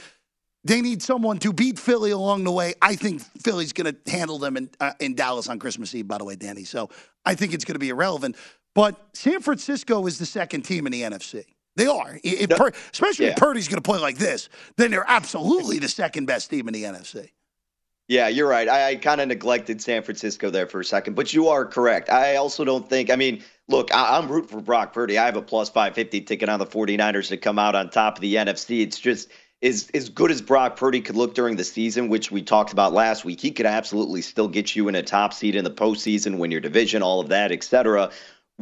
they 0.63 0.81
need 0.81 1.01
someone 1.01 1.39
to 1.39 1.51
beat 1.51 1.77
Philly 1.77 2.11
along 2.11 2.45
the 2.45 2.51
way. 2.51 2.73
I 2.81 2.95
think 2.95 3.21
Philly's 3.41 3.73
going 3.73 3.93
to 3.93 4.11
handle 4.11 4.39
them 4.39 4.55
in, 4.55 4.69
uh, 4.79 4.93
in 4.99 5.13
Dallas 5.13 5.49
on 5.49 5.59
Christmas 5.59 5.93
Eve, 5.93 6.07
by 6.07 6.17
the 6.17 6.23
way, 6.23 6.35
Danny. 6.35 6.63
So 6.63 6.89
I 7.25 7.35
think 7.35 7.53
it's 7.53 7.65
going 7.65 7.75
to 7.75 7.79
be 7.79 7.89
irrelevant. 7.89 8.37
But 8.73 8.99
San 9.13 9.41
Francisco 9.41 10.05
is 10.07 10.17
the 10.17 10.25
second 10.25 10.63
team 10.63 10.85
in 10.85 10.91
the 10.91 11.01
NFC. 11.01 11.45
They 11.75 11.87
are. 11.87 12.19
If 12.23 12.49
Pur- 12.49 12.71
especially 12.91 13.25
Yeah. 13.25 13.31
if 13.31 13.37
Purdy's 13.37 13.67
going 13.67 13.81
to 13.81 13.81
play 13.81 13.99
like 13.99 14.17
this, 14.17 14.49
then 14.77 14.91
they're 14.91 15.05
absolutely 15.07 15.79
the 15.79 15.87
second 15.89 16.25
best 16.25 16.49
team 16.49 16.67
in 16.67 16.73
the 16.73 16.83
NFC. 16.83 17.29
Yeah, 18.09 18.27
you're 18.27 18.49
right. 18.49 18.67
I, 18.67 18.89
I 18.89 18.95
kind 18.97 19.21
of 19.21 19.29
neglected 19.29 19.81
San 19.81 20.03
Francisco 20.03 20.49
there 20.49 20.67
for 20.67 20.81
a 20.81 20.85
second, 20.85 21.15
but 21.15 21.33
you 21.33 21.47
are 21.47 21.65
correct. 21.65 22.09
I 22.09 22.35
also 22.35 22.65
don't 22.65 22.87
think, 22.87 23.09
I 23.09 23.15
mean, 23.15 23.41
look, 23.69 23.93
I, 23.93 24.17
I'm 24.17 24.27
rooting 24.29 24.49
for 24.49 24.61
Brock 24.61 24.93
Purdy. 24.93 25.17
I 25.17 25.25
have 25.25 25.37
a 25.37 25.41
plus 25.41 25.69
550 25.69 26.21
ticket 26.21 26.49
on 26.49 26.59
the 26.59 26.65
49ers 26.65 27.29
to 27.29 27.37
come 27.37 27.57
out 27.57 27.75
on 27.75 27.89
top 27.89 28.17
of 28.17 28.21
the 28.21 28.35
NFC. 28.35 28.81
It's 28.81 28.99
just 28.99 29.29
as, 29.63 29.89
as 29.93 30.09
good 30.09 30.31
as 30.31 30.41
Brock 30.41 30.75
Purdy 30.75 30.99
could 30.99 31.15
look 31.15 31.33
during 31.33 31.55
the 31.55 31.63
season, 31.63 32.09
which 32.09 32.29
we 32.29 32.41
talked 32.41 32.73
about 32.73 32.91
last 32.91 33.23
week, 33.23 33.39
he 33.39 33.51
could 33.51 33.65
absolutely 33.65 34.21
still 34.21 34.49
get 34.49 34.75
you 34.75 34.89
in 34.89 34.95
a 34.95 35.01
top 35.01 35.33
seed 35.33 35.55
in 35.55 35.63
the 35.63 35.71
postseason, 35.71 36.37
win 36.37 36.51
your 36.51 36.61
division, 36.61 37.01
all 37.01 37.21
of 37.21 37.29
that, 37.29 37.53
et 37.53 37.63
cetera. 37.63 38.11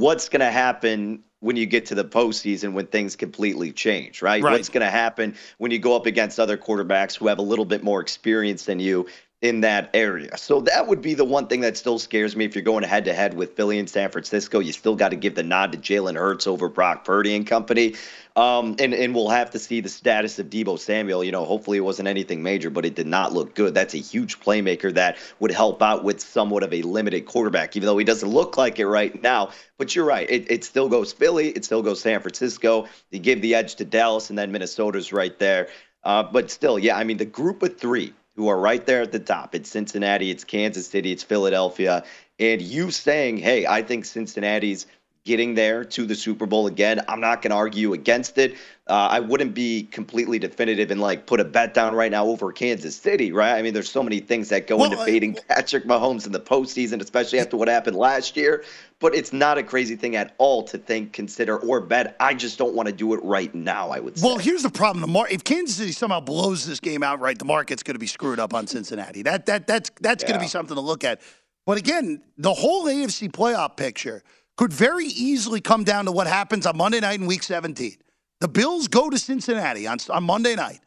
What's 0.01 0.29
going 0.29 0.39
to 0.39 0.51
happen 0.51 1.23
when 1.41 1.55
you 1.55 1.65
get 1.65 1.85
to 1.87 1.95
the 1.95 2.05
postseason 2.05 2.73
when 2.73 2.87
things 2.87 3.15
completely 3.15 3.71
change, 3.71 4.21
right? 4.21 4.41
Right. 4.41 4.53
What's 4.53 4.69
going 4.69 4.85
to 4.85 4.91
happen 4.91 5.35
when 5.57 5.71
you 5.71 5.79
go 5.79 5.95
up 5.95 6.05
against 6.05 6.39
other 6.39 6.57
quarterbacks 6.57 7.17
who 7.17 7.27
have 7.27 7.39
a 7.39 7.43
little 7.43 7.65
bit 7.65 7.83
more 7.83 7.99
experience 7.99 8.65
than 8.65 8.79
you 8.79 9.07
in 9.41 9.61
that 9.61 9.89
area? 9.93 10.37
So 10.37 10.61
that 10.61 10.87
would 10.87 11.01
be 11.01 11.13
the 11.13 11.25
one 11.25 11.47
thing 11.47 11.61
that 11.61 11.77
still 11.77 11.99
scares 11.99 12.35
me. 12.35 12.45
If 12.45 12.55
you're 12.55 12.63
going 12.63 12.83
head 12.83 13.05
to 13.05 13.13
head 13.13 13.33
with 13.33 13.55
Philly 13.55 13.79
and 13.79 13.89
San 13.89 14.09
Francisco, 14.09 14.59
you 14.59 14.71
still 14.71 14.95
got 14.95 15.09
to 15.09 15.15
give 15.15 15.35
the 15.35 15.43
nod 15.43 15.71
to 15.71 15.77
Jalen 15.77 16.15
Hurts 16.15 16.47
over 16.47 16.69
Brock 16.69 17.03
Purdy 17.05 17.35
and 17.35 17.45
company. 17.45 17.95
Um, 18.35 18.77
and, 18.79 18.93
and 18.93 19.13
we'll 19.13 19.29
have 19.29 19.49
to 19.51 19.59
see 19.59 19.81
the 19.81 19.89
status 19.89 20.39
of 20.39 20.49
Deebo 20.49 20.79
Samuel. 20.79 21.23
You 21.23 21.31
know, 21.31 21.43
hopefully 21.43 21.77
it 21.77 21.81
wasn't 21.81 22.07
anything 22.07 22.41
major, 22.41 22.69
but 22.69 22.85
it 22.85 22.95
did 22.95 23.07
not 23.07 23.33
look 23.33 23.55
good. 23.55 23.73
That's 23.73 23.93
a 23.93 23.97
huge 23.97 24.39
playmaker 24.39 24.93
that 24.93 25.17
would 25.39 25.51
help 25.51 25.81
out 25.81 26.03
with 26.03 26.21
somewhat 26.21 26.63
of 26.63 26.73
a 26.73 26.81
limited 26.83 27.25
quarterback, 27.25 27.75
even 27.75 27.87
though 27.87 27.97
he 27.97 28.05
doesn't 28.05 28.29
look 28.29 28.57
like 28.57 28.79
it 28.79 28.87
right 28.87 29.21
now. 29.21 29.49
But 29.77 29.95
you're 29.95 30.05
right. 30.05 30.29
It, 30.29 30.49
it 30.49 30.63
still 30.63 30.87
goes 30.87 31.11
Philly. 31.11 31.49
It 31.49 31.65
still 31.65 31.81
goes 31.81 31.99
San 31.99 32.21
Francisco. 32.21 32.87
You 33.09 33.19
give 33.19 33.41
the 33.41 33.55
edge 33.55 33.75
to 33.75 33.85
Dallas, 33.85 34.29
and 34.29 34.39
then 34.39 34.51
Minnesota's 34.51 35.11
right 35.11 35.37
there. 35.37 35.67
Uh, 36.03 36.23
but 36.23 36.49
still, 36.49 36.79
yeah, 36.79 36.97
I 36.97 37.03
mean, 37.03 37.17
the 37.17 37.25
group 37.25 37.61
of 37.63 37.77
three 37.77 38.13
who 38.35 38.47
are 38.47 38.59
right 38.59 38.85
there 38.85 39.01
at 39.01 39.11
the 39.11 39.19
top. 39.19 39.55
It's 39.55 39.69
Cincinnati, 39.69 40.31
it's 40.31 40.43
Kansas 40.43 40.87
City, 40.87 41.11
it's 41.11 41.23
Philadelphia. 41.23 42.03
And 42.39 42.61
you 42.61 42.91
saying, 42.91 43.37
hey, 43.37 43.65
I 43.67 43.81
think 43.81 44.05
Cincinnati's 44.05 44.87
getting 45.23 45.53
there 45.53 45.85
to 45.85 46.05
the 46.05 46.15
Super 46.15 46.45
Bowl 46.45 46.67
again. 46.67 46.99
I'm 47.07 47.19
not 47.19 47.41
going 47.41 47.51
to 47.51 47.55
argue 47.55 47.93
against 47.93 48.37
it. 48.37 48.55
Uh, 48.87 49.07
I 49.11 49.19
wouldn't 49.19 49.53
be 49.53 49.83
completely 49.83 50.39
definitive 50.39 50.89
and 50.89 50.99
like 50.99 51.27
put 51.27 51.39
a 51.39 51.45
bet 51.45 51.73
down 51.73 51.93
right 51.93 52.11
now 52.11 52.25
over 52.25 52.51
Kansas 52.51 52.95
City, 52.95 53.31
right? 53.31 53.53
I 53.53 53.61
mean, 53.61 53.73
there's 53.73 53.89
so 53.89 54.01
many 54.01 54.19
things 54.19 54.49
that 54.49 54.65
go 54.65 54.77
Well, 54.77 54.91
into 54.91 55.05
fading 55.05 55.37
Patrick 55.47 55.85
Mahomes 55.85 56.25
in 56.25 56.31
the 56.31 56.39
postseason, 56.39 57.01
especially 57.01 57.39
after 57.39 57.55
what 57.55 57.67
happened 57.67 57.95
last 57.95 58.35
year. 58.35 58.63
But 58.99 59.15
it's 59.15 59.31
not 59.31 59.57
a 59.57 59.63
crazy 59.63 59.95
thing 59.95 60.15
at 60.15 60.35
all 60.37 60.63
to 60.63 60.77
think, 60.77 61.13
consider, 61.13 61.57
or 61.57 61.81
bet. 61.81 62.15
I 62.19 62.33
just 62.33 62.57
don't 62.57 62.75
want 62.75 62.87
to 62.87 62.93
do 62.93 63.13
it 63.13 63.19
right 63.23 63.53
now. 63.55 63.89
I 63.89 63.99
would 63.99 64.17
say. 64.17 64.27
Well, 64.27 64.37
here's 64.37 64.61
the 64.61 64.69
problem: 64.69 65.01
the 65.01 65.07
mar- 65.07 65.27
if 65.31 65.43
Kansas 65.43 65.77
City 65.77 65.91
somehow 65.91 66.19
blows 66.19 66.67
this 66.67 66.79
game 66.79 67.01
outright, 67.01 67.39
the 67.39 67.45
market's 67.45 67.81
going 67.81 67.95
to 67.95 67.99
be 67.99 68.05
screwed 68.07 68.39
up 68.39 68.53
on 68.53 68.67
Cincinnati. 68.67 69.23
That 69.23 69.47
that 69.47 69.65
that's 69.65 69.89
that's 70.01 70.23
going 70.23 70.35
to 70.35 70.39
be 70.39 70.47
something 70.47 70.75
to 70.75 70.81
look 70.81 71.03
at. 71.03 71.21
But 71.65 71.79
again, 71.79 72.21
the 72.37 72.53
whole 72.53 72.85
AFC 72.85 73.31
playoff 73.31 73.75
picture 73.75 74.21
could 74.57 74.73
very 74.73 75.05
easily 75.05 75.61
come 75.61 75.83
down 75.83 76.05
to 76.05 76.11
what 76.11 76.27
happens 76.27 76.65
on 76.65 76.77
Monday 76.77 76.99
night 76.99 77.19
in 77.19 77.25
Week 77.25 77.43
17. 77.43 77.97
The 78.39 78.47
Bills 78.47 78.87
go 78.87 79.09
to 79.09 79.17
Cincinnati 79.17 79.87
on 79.87 79.97
on 80.09 80.23
Monday 80.23 80.55
night. 80.55 80.79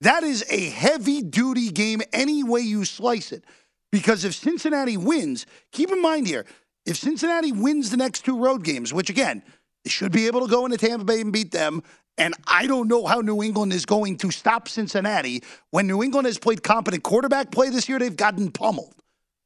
That 0.00 0.24
is 0.24 0.44
a 0.50 0.68
heavy 0.70 1.22
duty 1.22 1.70
game 1.70 2.02
any 2.12 2.42
way 2.42 2.60
you 2.60 2.84
slice 2.84 3.32
it. 3.32 3.44
Because 3.92 4.24
if 4.24 4.34
Cincinnati 4.34 4.96
wins, 4.96 5.46
keep 5.70 5.92
in 5.92 6.00
mind 6.00 6.26
here, 6.26 6.44
if 6.86 6.96
Cincinnati 6.96 7.52
wins 7.52 7.90
the 7.90 7.96
next 7.96 8.24
two 8.24 8.38
road 8.38 8.64
games, 8.64 8.92
which 8.92 9.10
again, 9.10 9.42
they 9.84 9.90
should 9.90 10.10
be 10.10 10.26
able 10.26 10.40
to 10.40 10.48
go 10.48 10.64
into 10.64 10.76
Tampa 10.76 11.04
Bay 11.04 11.20
and 11.20 11.32
beat 11.32 11.52
them. 11.52 11.82
And 12.18 12.34
I 12.46 12.66
don't 12.66 12.88
know 12.88 13.06
how 13.06 13.20
New 13.20 13.42
England 13.42 13.72
is 13.72 13.86
going 13.86 14.16
to 14.18 14.30
stop 14.30 14.68
Cincinnati. 14.68 15.42
When 15.70 15.86
New 15.86 16.02
England 16.02 16.26
has 16.26 16.38
played 16.38 16.62
competent 16.62 17.02
quarterback 17.02 17.50
play 17.50 17.70
this 17.70 17.88
year, 17.88 17.98
they've 17.98 18.16
gotten 18.16 18.50
pummeled. 18.50 18.94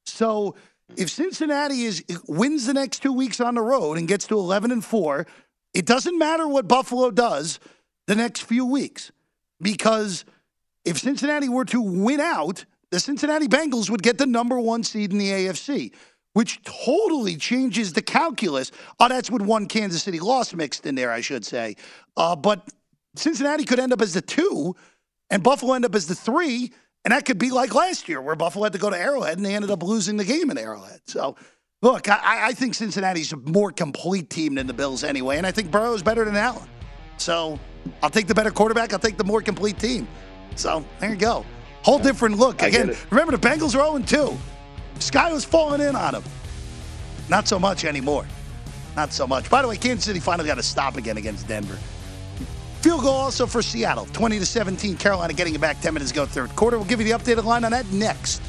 So 0.04 0.56
if 0.96 1.10
Cincinnati 1.10 1.84
is 1.84 2.04
wins 2.28 2.66
the 2.66 2.74
next 2.74 3.02
two 3.02 3.12
weeks 3.12 3.40
on 3.40 3.54
the 3.54 3.62
road 3.62 3.98
and 3.98 4.06
gets 4.06 4.26
to 4.28 4.38
11 4.38 4.70
and 4.70 4.84
4, 4.84 5.26
it 5.74 5.84
doesn't 5.84 6.18
matter 6.18 6.46
what 6.46 6.68
Buffalo 6.68 7.10
does 7.10 7.58
the 8.06 8.14
next 8.14 8.42
few 8.42 8.64
weeks 8.64 9.10
because 9.60 10.24
if 10.84 10.98
Cincinnati 10.98 11.48
were 11.48 11.64
to 11.66 11.80
win 11.80 12.20
out, 12.20 12.64
the 12.90 13.00
Cincinnati 13.00 13.48
Bengals 13.48 13.90
would 13.90 14.02
get 14.02 14.18
the 14.18 14.26
number 14.26 14.60
one 14.60 14.84
seed 14.84 15.12
in 15.12 15.18
the 15.18 15.30
AFC, 15.30 15.92
which 16.34 16.62
totally 16.62 17.36
changes 17.36 17.92
the 17.92 18.02
calculus. 18.02 18.70
Oh, 19.00 19.08
that's 19.08 19.30
with 19.30 19.42
one 19.42 19.66
Kansas 19.66 20.02
City 20.02 20.20
loss 20.20 20.54
mixed 20.54 20.86
in 20.86 20.94
there, 20.94 21.10
I 21.10 21.20
should 21.20 21.44
say. 21.44 21.74
Uh, 22.16 22.36
but 22.36 22.68
Cincinnati 23.16 23.64
could 23.64 23.80
end 23.80 23.92
up 23.92 24.00
as 24.00 24.14
the 24.14 24.22
two, 24.22 24.76
and 25.30 25.42
Buffalo 25.42 25.74
end 25.74 25.84
up 25.84 25.94
as 25.94 26.06
the 26.06 26.14
three, 26.14 26.72
and 27.06 27.12
that 27.12 27.24
could 27.24 27.38
be 27.38 27.50
like 27.50 27.72
last 27.72 28.08
year, 28.08 28.20
where 28.20 28.34
Buffalo 28.34 28.64
had 28.64 28.72
to 28.72 28.80
go 28.80 28.90
to 28.90 28.98
Arrowhead, 28.98 29.36
and 29.36 29.46
they 29.46 29.54
ended 29.54 29.70
up 29.70 29.80
losing 29.84 30.16
the 30.16 30.24
game 30.24 30.50
in 30.50 30.58
Arrowhead. 30.58 31.02
So, 31.04 31.36
look, 31.80 32.08
I, 32.08 32.48
I 32.48 32.52
think 32.52 32.74
Cincinnati's 32.74 33.32
a 33.32 33.36
more 33.36 33.70
complete 33.70 34.28
team 34.28 34.56
than 34.56 34.66
the 34.66 34.72
Bills 34.72 35.04
anyway, 35.04 35.36
and 35.36 35.46
I 35.46 35.52
think 35.52 35.70
Burrow 35.70 35.94
is 35.94 36.02
better 36.02 36.24
than 36.24 36.34
Allen. 36.34 36.68
So, 37.16 37.60
I'll 38.02 38.10
take 38.10 38.26
the 38.26 38.34
better 38.34 38.50
quarterback. 38.50 38.92
I'll 38.92 38.98
take 38.98 39.16
the 39.16 39.24
more 39.24 39.40
complete 39.40 39.78
team. 39.78 40.08
So, 40.56 40.84
there 40.98 41.10
you 41.10 41.14
go. 41.14 41.46
Whole 41.84 42.00
different 42.00 42.38
look. 42.38 42.60
Again, 42.60 42.92
remember 43.10 43.36
the 43.36 43.48
Bengals 43.48 43.76
are 43.80 44.00
0 44.04 44.32
2. 44.32 44.36
Sky 44.98 45.32
was 45.32 45.44
falling 45.44 45.80
in 45.80 45.94
on 45.94 46.14
them. 46.14 46.24
Not 47.28 47.46
so 47.46 47.60
much 47.60 47.84
anymore. 47.84 48.26
Not 48.96 49.12
so 49.12 49.28
much. 49.28 49.48
By 49.48 49.62
the 49.62 49.68
way, 49.68 49.76
Kansas 49.76 50.06
City 50.06 50.18
finally 50.18 50.48
got 50.48 50.58
a 50.58 50.62
stop 50.64 50.96
again 50.96 51.18
against 51.18 51.46
Denver. 51.46 51.78
Field 52.82 53.02
goal 53.02 53.14
also 53.14 53.46
for 53.46 53.62
Seattle, 53.62 54.06
20 54.12 54.38
to 54.38 54.46
17. 54.46 54.96
Carolina 54.96 55.32
getting 55.32 55.54
it 55.54 55.60
back 55.60 55.80
10 55.80 55.94
minutes 55.94 56.10
ago, 56.10 56.26
third 56.26 56.54
quarter. 56.56 56.78
We'll 56.78 56.86
give 56.86 57.00
you 57.00 57.06
the 57.06 57.18
updated 57.18 57.44
line 57.44 57.64
on 57.64 57.72
that 57.72 57.90
next. 57.90 58.40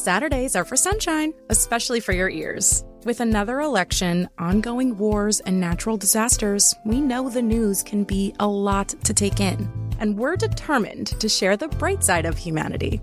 Saturdays 0.00 0.56
are 0.56 0.64
for 0.64 0.76
sunshine, 0.76 1.34
especially 1.50 2.00
for 2.00 2.12
your 2.12 2.30
ears. 2.30 2.84
With 3.04 3.20
another 3.20 3.60
election, 3.60 4.30
ongoing 4.38 4.96
wars, 4.96 5.40
and 5.40 5.60
natural 5.60 5.98
disasters, 5.98 6.74
we 6.86 7.02
know 7.02 7.28
the 7.28 7.42
news 7.42 7.82
can 7.82 8.04
be 8.04 8.34
a 8.40 8.46
lot 8.46 8.88
to 9.04 9.12
take 9.12 9.40
in. 9.40 9.70
And 9.98 10.18
we're 10.18 10.36
determined 10.36 11.08
to 11.20 11.28
share 11.28 11.56
the 11.56 11.68
bright 11.68 12.02
side 12.02 12.24
of 12.24 12.38
humanity. 12.38 13.02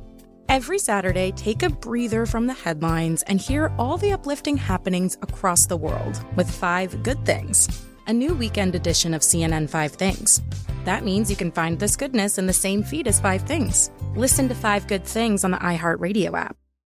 Every 0.49 0.79
Saturday, 0.79 1.31
take 1.31 1.61
a 1.61 1.69
breather 1.69 2.25
from 2.25 2.47
the 2.47 2.53
headlines 2.53 3.21
and 3.23 3.39
hear 3.39 3.69
all 3.77 3.97
the 3.97 4.13
uplifting 4.13 4.55
happenings 4.55 5.17
across 5.21 5.65
the 5.65 5.75
world 5.75 6.23
with 6.37 6.49
Five 6.49 7.03
Good 7.03 7.25
Things, 7.25 7.85
a 8.07 8.13
new 8.13 8.33
weekend 8.33 8.73
edition 8.73 9.13
of 9.13 9.23
CNN 9.23 9.69
Five 9.69 9.91
Things. 9.91 10.41
That 10.85 11.03
means 11.03 11.29
you 11.29 11.35
can 11.35 11.51
find 11.51 11.77
this 11.77 11.97
goodness 11.97 12.37
in 12.37 12.47
the 12.47 12.53
same 12.53 12.81
feed 12.81 13.09
as 13.09 13.19
Five 13.19 13.41
Things. 13.41 13.91
Listen 14.15 14.47
to 14.47 14.55
Five 14.55 14.87
Good 14.87 15.03
Things 15.03 15.43
on 15.43 15.51
the 15.51 15.57
iHeartRadio 15.57 16.33
app. 16.33 16.55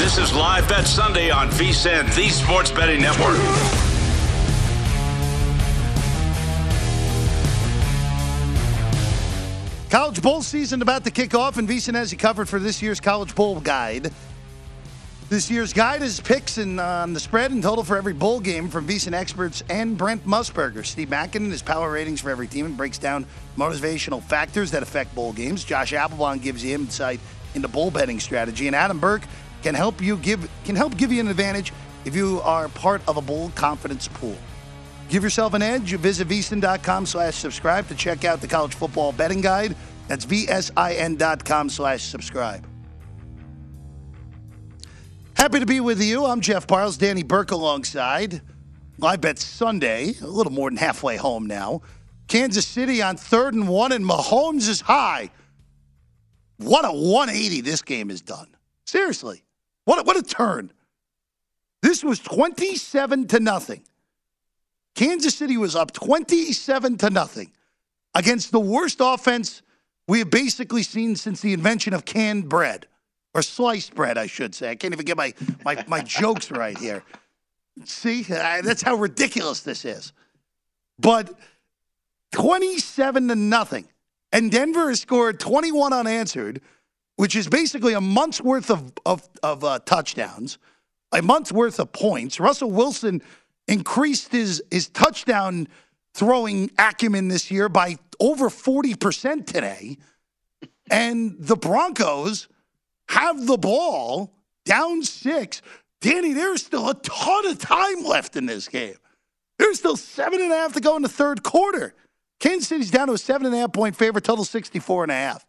This 0.00 0.16
is 0.16 0.32
Live 0.32 0.66
Bet 0.66 0.86
Sunday 0.86 1.28
on 1.28 1.50
VSIN, 1.50 2.06
the 2.16 2.30
Sports 2.30 2.70
Betting 2.70 3.02
Network. 3.02 3.36
College 9.90 10.22
bowl 10.22 10.40
season 10.40 10.80
about 10.80 11.04
to 11.04 11.10
kick 11.10 11.34
off, 11.34 11.58
and 11.58 11.68
VSIN 11.68 11.92
has 11.92 12.12
you 12.12 12.16
covered 12.16 12.48
for 12.48 12.58
this 12.58 12.80
year's 12.80 12.98
College 12.98 13.34
Bowl 13.34 13.60
guide. 13.60 14.10
This 15.28 15.50
year's 15.50 15.74
guide 15.74 16.00
is 16.00 16.18
picks 16.18 16.56
and 16.56 16.80
uh, 16.80 17.02
on 17.02 17.12
the 17.12 17.20
spread 17.20 17.50
and 17.50 17.62
total 17.62 17.84
for 17.84 17.98
every 17.98 18.14
bowl 18.14 18.40
game 18.40 18.70
from 18.70 18.88
VSIN 18.88 19.12
experts 19.12 19.62
and 19.68 19.98
Brent 19.98 20.26
Musburger. 20.26 20.84
Steve 20.86 21.10
Mackin 21.10 21.50
his 21.50 21.60
power 21.60 21.92
ratings 21.92 22.22
for 22.22 22.30
every 22.30 22.46
team 22.46 22.64
and 22.64 22.74
breaks 22.74 22.96
down 22.96 23.26
motivational 23.58 24.22
factors 24.22 24.70
that 24.70 24.82
affect 24.82 25.14
bowl 25.14 25.34
games. 25.34 25.62
Josh 25.62 25.92
Appelbaum 25.92 26.40
gives 26.40 26.64
you 26.64 26.74
insight 26.74 27.20
into 27.54 27.68
bowl 27.68 27.90
betting 27.90 28.20
strategy, 28.20 28.66
and 28.66 28.76
Adam 28.76 28.98
Burke 28.98 29.22
can 29.62 29.74
help 29.74 30.00
you 30.00 30.16
give 30.16 30.48
can 30.64 30.76
help 30.76 30.96
give 30.96 31.12
you 31.12 31.20
an 31.20 31.28
advantage 31.28 31.72
if 32.04 32.14
you 32.16 32.40
are 32.42 32.68
part 32.68 33.02
of 33.06 33.16
a 33.16 33.22
bold 33.22 33.54
confidence 33.54 34.08
pool. 34.08 34.36
Give 35.08 35.22
yourself 35.22 35.54
an 35.54 35.62
edge. 35.62 35.92
Visit 35.94 36.28
vsin.com 36.28 37.04
slash 37.04 37.34
subscribe 37.34 37.88
to 37.88 37.94
check 37.94 38.24
out 38.24 38.40
the 38.40 38.46
college 38.46 38.74
football 38.74 39.12
betting 39.12 39.40
guide. 39.40 39.74
That's 40.08 40.24
vsin.com 40.24 41.68
slash 41.68 42.02
subscribe. 42.02 42.66
Happy 45.34 45.58
to 45.58 45.66
be 45.66 45.80
with 45.80 46.02
you. 46.02 46.26
I'm 46.26 46.40
Jeff 46.40 46.66
Parles, 46.66 46.98
Danny 46.98 47.22
Burke 47.22 47.50
alongside. 47.50 48.42
Live 48.98 49.22
bet 49.22 49.38
Sunday, 49.38 50.14
a 50.20 50.26
little 50.26 50.52
more 50.52 50.70
than 50.70 50.76
halfway 50.76 51.16
home 51.16 51.46
now. 51.46 51.80
Kansas 52.28 52.66
City 52.66 53.02
on 53.02 53.16
third 53.16 53.54
and 53.54 53.66
one, 53.68 53.92
and 53.92 54.04
Mahomes 54.04 54.68
is 54.68 54.82
high. 54.82 55.30
What 56.58 56.84
a 56.84 56.92
180 56.92 57.62
this 57.62 57.80
game 57.82 58.10
has 58.10 58.20
done. 58.20 58.54
Seriously. 58.84 59.42
What 59.84 60.00
a, 60.00 60.02
what 60.02 60.16
a 60.16 60.22
turn. 60.22 60.72
This 61.82 62.04
was 62.04 62.18
27 62.18 63.28
to 63.28 63.40
nothing. 63.40 63.82
Kansas 64.94 65.34
City 65.34 65.56
was 65.56 65.76
up 65.76 65.92
27 65.92 66.98
to 66.98 67.10
nothing 67.10 67.52
against 68.14 68.52
the 68.52 68.60
worst 68.60 68.98
offense 69.00 69.62
we 70.10 70.18
have 70.18 70.30
basically 70.30 70.82
seen 70.82 71.14
since 71.14 71.40
the 71.40 71.52
invention 71.52 71.94
of 71.94 72.04
canned 72.04 72.48
bread 72.48 72.86
or 73.32 73.42
sliced 73.42 73.94
bread, 73.94 74.18
I 74.18 74.26
should 74.26 74.54
say. 74.54 74.70
I 74.70 74.74
can't 74.74 74.92
even 74.92 75.06
get 75.06 75.16
my, 75.16 75.32
my, 75.64 75.84
my 75.86 76.00
jokes 76.00 76.50
right 76.50 76.76
here. 76.76 77.04
See, 77.84 78.22
that's 78.22 78.82
how 78.82 78.96
ridiculous 78.96 79.60
this 79.60 79.84
is. 79.84 80.12
But 80.98 81.32
27 82.32 83.28
to 83.28 83.34
nothing. 83.36 83.86
And 84.32 84.50
Denver 84.50 84.88
has 84.88 85.00
scored 85.00 85.40
21 85.40 85.92
unanswered, 85.92 86.60
which 87.20 87.36
is 87.36 87.48
basically 87.48 87.92
a 87.92 88.00
month's 88.00 88.40
worth 88.40 88.70
of, 88.70 88.94
of, 89.04 89.28
of 89.42 89.62
uh, 89.62 89.78
touchdowns, 89.80 90.56
a 91.12 91.20
month's 91.20 91.52
worth 91.52 91.78
of 91.78 91.92
points. 91.92 92.40
Russell 92.40 92.70
Wilson 92.70 93.20
increased 93.68 94.32
his, 94.32 94.62
his 94.70 94.88
touchdown 94.88 95.68
throwing 96.14 96.70
acumen 96.78 97.28
this 97.28 97.50
year 97.50 97.68
by 97.68 97.98
over 98.20 98.48
40% 98.48 99.44
today. 99.44 99.98
And 100.90 101.36
the 101.38 101.56
Broncos 101.56 102.48
have 103.10 103.46
the 103.46 103.58
ball 103.58 104.32
down 104.64 105.02
six. 105.02 105.60
Danny, 106.00 106.32
there's 106.32 106.64
still 106.64 106.88
a 106.88 106.94
ton 106.94 107.46
of 107.48 107.58
time 107.58 108.02
left 108.02 108.34
in 108.34 108.46
this 108.46 108.66
game. 108.66 108.96
There's 109.58 109.78
still 109.78 109.98
seven 109.98 110.40
and 110.40 110.50
a 110.50 110.56
half 110.56 110.72
to 110.72 110.80
go 110.80 110.96
in 110.96 111.02
the 111.02 111.08
third 111.10 111.42
quarter. 111.42 111.92
Kansas 112.38 112.68
City's 112.68 112.90
down 112.90 113.08
to 113.08 113.12
a 113.12 113.18
seven 113.18 113.44
and 113.44 113.54
a 113.54 113.58
half 113.58 113.74
point 113.74 113.94
favorite, 113.94 114.24
total 114.24 114.46
64 114.46 115.02
and 115.02 115.12
a 115.12 115.16
half. 115.16 115.44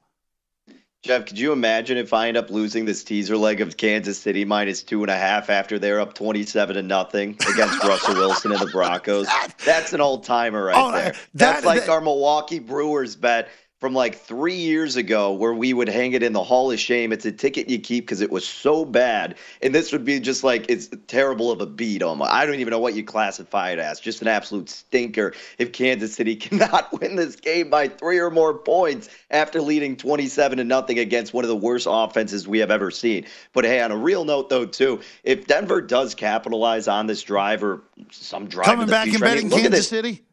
Jeff, 1.03 1.25
could 1.25 1.39
you 1.39 1.51
imagine 1.51 1.97
if 1.97 2.13
I 2.13 2.27
end 2.27 2.37
up 2.37 2.51
losing 2.51 2.85
this 2.85 3.03
teaser 3.03 3.35
leg 3.35 3.59
of 3.59 3.75
Kansas 3.75 4.19
City 4.19 4.45
minus 4.45 4.83
two 4.83 5.01
and 5.01 5.09
a 5.09 5.15
half 5.15 5.49
after 5.49 5.79
they're 5.79 5.99
up 5.99 6.13
twenty-seven 6.13 6.75
to 6.75 6.83
nothing 6.83 7.31
against 7.51 7.83
Russell 7.83 8.13
Wilson 8.13 8.51
and 8.51 8.61
the 8.61 8.67
Broncos? 8.67 9.27
That's 9.65 9.93
an 9.93 10.01
old 10.01 10.23
timer 10.23 10.65
right 10.65 10.75
oh, 10.77 10.91
there. 10.91 11.11
That, 11.11 11.19
That's 11.33 11.65
like 11.65 11.81
that, 11.81 11.89
our 11.89 12.01
Milwaukee 12.01 12.59
Brewers 12.59 13.15
bet 13.15 13.49
from 13.81 13.95
like 13.95 14.15
three 14.15 14.55
years 14.55 14.95
ago 14.95 15.33
where 15.33 15.55
we 15.55 15.73
would 15.73 15.89
hang 15.89 16.13
it 16.13 16.21
in 16.21 16.33
the 16.33 16.43
Hall 16.43 16.71
of 16.71 16.79
Shame. 16.79 17.11
It's 17.11 17.25
a 17.25 17.31
ticket 17.31 17.67
you 17.67 17.79
keep 17.79 18.05
because 18.05 18.21
it 18.21 18.31
was 18.31 18.47
so 18.47 18.85
bad. 18.85 19.35
And 19.63 19.73
this 19.73 19.91
would 19.91 20.05
be 20.05 20.19
just 20.19 20.43
like 20.43 20.67
it's 20.69 20.89
terrible 21.07 21.49
of 21.49 21.61
a 21.61 21.65
beat 21.65 22.03
almost. 22.03 22.31
I 22.31 22.45
don't 22.45 22.59
even 22.59 22.69
know 22.69 22.79
what 22.79 22.93
you 22.93 23.03
classify 23.03 23.71
it 23.71 23.79
as. 23.79 23.99
Just 23.99 24.21
an 24.21 24.27
absolute 24.27 24.69
stinker 24.69 25.33
if 25.57 25.71
Kansas 25.71 26.13
City 26.13 26.35
cannot 26.37 27.01
win 27.01 27.15
this 27.15 27.35
game 27.35 27.71
by 27.71 27.87
three 27.87 28.19
or 28.19 28.29
more 28.29 28.53
points 28.53 29.09
after 29.31 29.59
leading 29.59 29.97
27 29.97 30.59
to 30.59 30.63
nothing 30.63 30.99
against 30.99 31.33
one 31.33 31.43
of 31.43 31.49
the 31.49 31.55
worst 31.55 31.87
offenses 31.89 32.47
we 32.47 32.59
have 32.59 32.69
ever 32.69 32.91
seen. 32.91 33.25
But 33.51 33.65
hey, 33.65 33.81
on 33.81 33.91
a 33.91 33.97
real 33.97 34.25
note 34.25 34.49
though, 34.49 34.67
too, 34.67 35.01
if 35.23 35.47
Denver 35.47 35.81
does 35.81 36.13
capitalize 36.13 36.87
on 36.87 37.07
this 37.07 37.23
drive 37.23 37.63
or 37.63 37.81
some 38.11 38.45
drive 38.45 38.67
coming 38.67 38.87
back 38.87 39.07
and 39.07 39.19
betting 39.19 39.49
Kansas 39.49 39.87
City. 39.87 40.23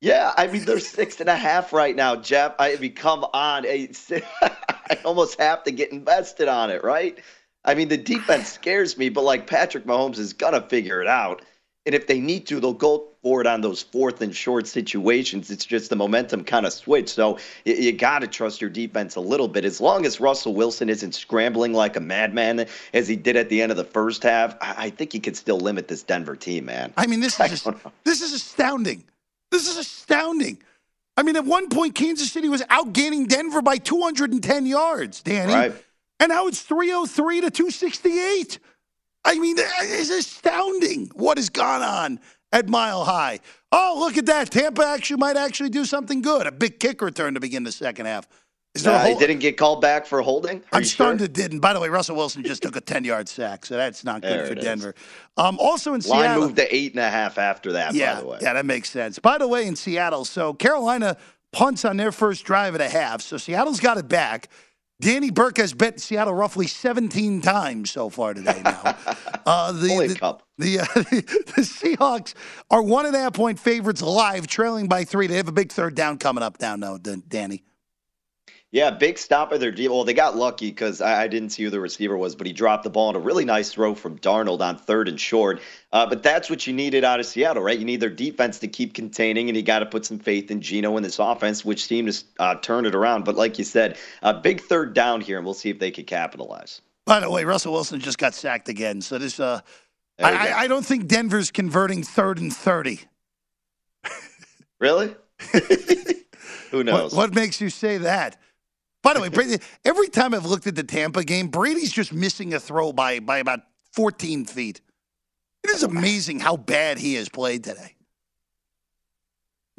Yeah, 0.00 0.32
I 0.36 0.46
mean 0.46 0.64
they're 0.64 0.78
six 0.78 1.20
and 1.20 1.28
a 1.28 1.36
half 1.36 1.72
right 1.72 1.94
now, 1.96 2.14
Jeff. 2.16 2.54
I 2.58 2.76
mean, 2.76 2.94
come 2.94 3.24
on, 3.32 3.66
I 3.66 3.88
almost 5.04 5.40
have 5.40 5.64
to 5.64 5.72
get 5.72 5.90
invested 5.90 6.46
on 6.46 6.70
it, 6.70 6.84
right? 6.84 7.18
I 7.64 7.74
mean, 7.74 7.88
the 7.88 7.96
defense 7.96 8.48
scares 8.52 8.96
me, 8.96 9.08
but 9.08 9.24
like 9.24 9.46
Patrick 9.46 9.86
Mahomes 9.86 10.18
is 10.18 10.32
gonna 10.32 10.60
figure 10.60 11.02
it 11.02 11.08
out, 11.08 11.42
and 11.84 11.96
if 11.96 12.06
they 12.06 12.20
need 12.20 12.46
to, 12.46 12.60
they'll 12.60 12.74
go 12.74 13.08
for 13.24 13.40
it 13.40 13.48
on 13.48 13.60
those 13.60 13.82
fourth 13.82 14.20
and 14.20 14.36
short 14.36 14.68
situations. 14.68 15.50
It's 15.50 15.64
just 15.64 15.90
the 15.90 15.96
momentum 15.96 16.44
kind 16.44 16.64
of 16.64 16.72
switch, 16.72 17.08
so 17.08 17.38
you, 17.64 17.74
you 17.74 17.92
got 17.92 18.20
to 18.20 18.28
trust 18.28 18.60
your 18.60 18.70
defense 18.70 19.16
a 19.16 19.20
little 19.20 19.48
bit. 19.48 19.64
As 19.64 19.80
long 19.80 20.06
as 20.06 20.20
Russell 20.20 20.54
Wilson 20.54 20.88
isn't 20.88 21.16
scrambling 21.16 21.72
like 21.72 21.96
a 21.96 22.00
madman 22.00 22.66
as 22.94 23.08
he 23.08 23.16
did 23.16 23.34
at 23.34 23.48
the 23.48 23.60
end 23.60 23.72
of 23.72 23.76
the 23.76 23.84
first 23.84 24.22
half, 24.22 24.54
I, 24.60 24.74
I 24.78 24.90
think 24.90 25.12
he 25.12 25.18
could 25.18 25.36
still 25.36 25.58
limit 25.58 25.88
this 25.88 26.04
Denver 26.04 26.36
team, 26.36 26.66
man. 26.66 26.92
I 26.96 27.08
mean, 27.08 27.18
this 27.18 27.40
is 27.40 27.50
just, 27.64 27.66
this 28.04 28.22
is 28.22 28.32
astounding. 28.32 29.02
This 29.50 29.68
is 29.68 29.76
astounding. 29.76 30.62
I 31.16 31.22
mean, 31.22 31.36
at 31.36 31.44
one 31.44 31.68
point, 31.68 31.94
Kansas 31.94 32.30
City 32.30 32.48
was 32.48 32.62
outgaining 32.62 33.26
Denver 33.26 33.60
by 33.60 33.78
210 33.78 34.66
yards, 34.66 35.22
Danny. 35.22 35.52
Right. 35.52 35.72
And 36.20 36.30
now 36.30 36.46
it's 36.46 36.62
303 36.62 37.40
to 37.42 37.50
268. 37.50 38.58
I 39.24 39.38
mean, 39.38 39.56
it's 39.58 40.10
astounding 40.10 41.10
what 41.14 41.38
has 41.38 41.48
gone 41.48 41.82
on 41.82 42.20
at 42.52 42.68
Mile 42.68 43.04
High. 43.04 43.40
Oh, 43.72 43.96
look 43.98 44.16
at 44.16 44.26
that. 44.26 44.50
Tampa 44.50 44.86
actually 44.86 45.18
might 45.18 45.36
actually 45.36 45.70
do 45.70 45.84
something 45.84 46.22
good. 46.22 46.46
A 46.46 46.52
big 46.52 46.80
kick 46.80 47.02
return 47.02 47.34
to 47.34 47.40
begin 47.40 47.64
the 47.64 47.72
second 47.72 48.06
half. 48.06 48.26
Is 48.78 48.84
there 48.84 48.94
uh, 48.94 49.04
he 49.06 49.14
didn't 49.16 49.40
get 49.40 49.56
called 49.56 49.80
back 49.80 50.06
for 50.06 50.22
holding? 50.22 50.58
Are 50.72 50.78
I'm 50.78 50.84
stunned 50.84 51.18
sure? 51.18 51.26
to 51.26 51.32
didn't. 51.32 51.60
By 51.60 51.72
the 51.72 51.80
way, 51.80 51.88
Russell 51.88 52.16
Wilson 52.16 52.44
just 52.44 52.62
took 52.62 52.76
a 52.76 52.80
10 52.80 53.04
yard 53.04 53.28
sack, 53.28 53.66
so 53.66 53.76
that's 53.76 54.04
not 54.04 54.22
good 54.22 54.30
there 54.30 54.46
for 54.46 54.54
Denver. 54.54 54.94
Um, 55.36 55.58
also 55.58 55.94
in 55.94 56.00
Seattle. 56.00 56.22
Line 56.22 56.40
moved 56.40 56.56
to 56.56 56.74
eight 56.74 56.92
and 56.92 57.00
a 57.00 57.10
half 57.10 57.38
after 57.38 57.72
that, 57.72 57.94
yeah, 57.94 58.14
by 58.14 58.20
the 58.20 58.26
way. 58.26 58.38
Yeah, 58.40 58.52
that 58.54 58.66
makes 58.66 58.90
sense. 58.90 59.18
By 59.18 59.38
the 59.38 59.48
way, 59.48 59.66
in 59.66 59.74
Seattle, 59.74 60.24
so 60.24 60.54
Carolina 60.54 61.16
punts 61.52 61.84
on 61.84 61.96
their 61.96 62.12
first 62.12 62.44
drive 62.44 62.74
at 62.76 62.80
a 62.80 62.88
half, 62.88 63.20
so 63.20 63.36
Seattle's 63.36 63.80
got 63.80 63.98
it 63.98 64.08
back. 64.08 64.48
Danny 65.00 65.30
Burke 65.30 65.58
has 65.58 65.74
bet 65.74 66.00
Seattle 66.00 66.34
roughly 66.34 66.66
17 66.66 67.40
times 67.40 67.90
so 67.90 68.08
far 68.08 68.34
today 68.34 68.60
now. 68.64 68.96
Uh, 69.46 69.72
the, 69.72 69.88
Holy 69.88 70.08
the, 70.08 70.14
cup. 70.14 70.42
The, 70.58 70.80
uh, 70.80 70.84
the 70.94 71.62
Seahawks 71.62 72.34
are 72.70 72.82
one 72.82 73.06
and 73.06 73.16
a 73.16 73.18
half 73.18 73.32
point 73.32 73.58
favorites 73.58 74.02
live, 74.02 74.46
trailing 74.46 74.88
by 74.88 75.04
three. 75.04 75.26
They 75.26 75.36
have 75.36 75.48
a 75.48 75.52
big 75.52 75.72
third 75.72 75.94
down 75.94 76.18
coming 76.18 76.44
up 76.44 76.58
down 76.58 76.80
now, 76.80 76.98
Danny. 76.98 77.64
Yeah, 78.70 78.90
big 78.90 79.16
stop 79.16 79.52
of 79.52 79.60
their 79.60 79.70
deal. 79.70 79.94
Well, 79.94 80.04
they 80.04 80.12
got 80.12 80.36
lucky 80.36 80.68
because 80.68 81.00
I, 81.00 81.22
I, 81.22 81.28
didn't 81.28 81.50
see 81.50 81.64
who 81.64 81.70
the 81.70 81.80
receiver 81.80 82.18
was, 82.18 82.36
but 82.36 82.46
he 82.46 82.52
dropped 82.52 82.84
the 82.84 82.90
ball 82.90 83.08
on 83.08 83.16
a 83.16 83.18
really 83.18 83.46
nice 83.46 83.72
throw 83.72 83.94
from 83.94 84.18
Darnold 84.18 84.60
on 84.60 84.76
third 84.76 85.08
and 85.08 85.18
short. 85.18 85.62
Uh, 85.90 86.04
but 86.04 86.22
that's 86.22 86.50
what 86.50 86.66
you 86.66 86.74
needed 86.74 87.02
out 87.02 87.18
of 87.18 87.24
Seattle, 87.24 87.62
right? 87.62 87.78
You 87.78 87.86
need 87.86 88.00
their 88.00 88.10
defense 88.10 88.58
to 88.58 88.68
keep 88.68 88.92
containing, 88.92 89.48
and 89.48 89.56
you 89.56 89.62
got 89.62 89.78
to 89.78 89.86
put 89.86 90.04
some 90.04 90.18
faith 90.18 90.50
in 90.50 90.60
Geno 90.60 90.96
and 90.96 91.04
this 91.04 91.18
offense, 91.18 91.64
which 91.64 91.86
seemed 91.86 92.12
to 92.12 92.24
uh, 92.38 92.54
turn 92.56 92.84
it 92.84 92.94
around. 92.94 93.24
But 93.24 93.36
like 93.36 93.56
you 93.56 93.64
said, 93.64 93.96
a 94.20 94.34
big 94.34 94.60
third 94.60 94.92
down 94.92 95.22
here, 95.22 95.38
and 95.38 95.46
we'll 95.46 95.54
see 95.54 95.70
if 95.70 95.78
they 95.78 95.90
can 95.90 96.04
capitalize. 96.04 96.82
By 97.06 97.20
the 97.20 97.30
way, 97.30 97.44
Russell 97.44 97.72
Wilson 97.72 98.00
just 98.00 98.18
got 98.18 98.34
sacked 98.34 98.68
again, 98.68 99.00
so 99.00 99.16
this. 99.16 99.40
Uh, 99.40 99.60
I, 100.18 100.48
I, 100.48 100.58
I 100.60 100.66
don't 100.66 100.84
think 100.84 101.06
Denver's 101.06 101.50
converting 101.50 102.02
third 102.02 102.38
and 102.38 102.54
thirty. 102.54 103.00
really? 104.78 105.16
Who 106.70 106.84
knows? 106.84 107.14
What, 107.14 107.30
what 107.30 107.34
makes 107.34 107.62
you 107.62 107.70
say 107.70 107.96
that? 107.98 108.36
By 109.08 109.14
the 109.14 109.20
way, 109.22 109.30
Brady, 109.30 109.56
every 109.86 110.08
time 110.08 110.34
I've 110.34 110.44
looked 110.44 110.66
at 110.66 110.74
the 110.74 110.82
Tampa 110.82 111.24
game, 111.24 111.48
Brady's 111.48 111.90
just 111.90 112.12
missing 112.12 112.52
a 112.52 112.60
throw 112.60 112.92
by 112.92 113.20
by 113.20 113.38
about 113.38 113.60
14 113.94 114.44
feet. 114.44 114.82
It 115.64 115.70
is 115.70 115.82
amazing 115.82 116.40
how 116.40 116.58
bad 116.58 116.98
he 116.98 117.14
has 117.14 117.30
played 117.30 117.64
today. 117.64 117.96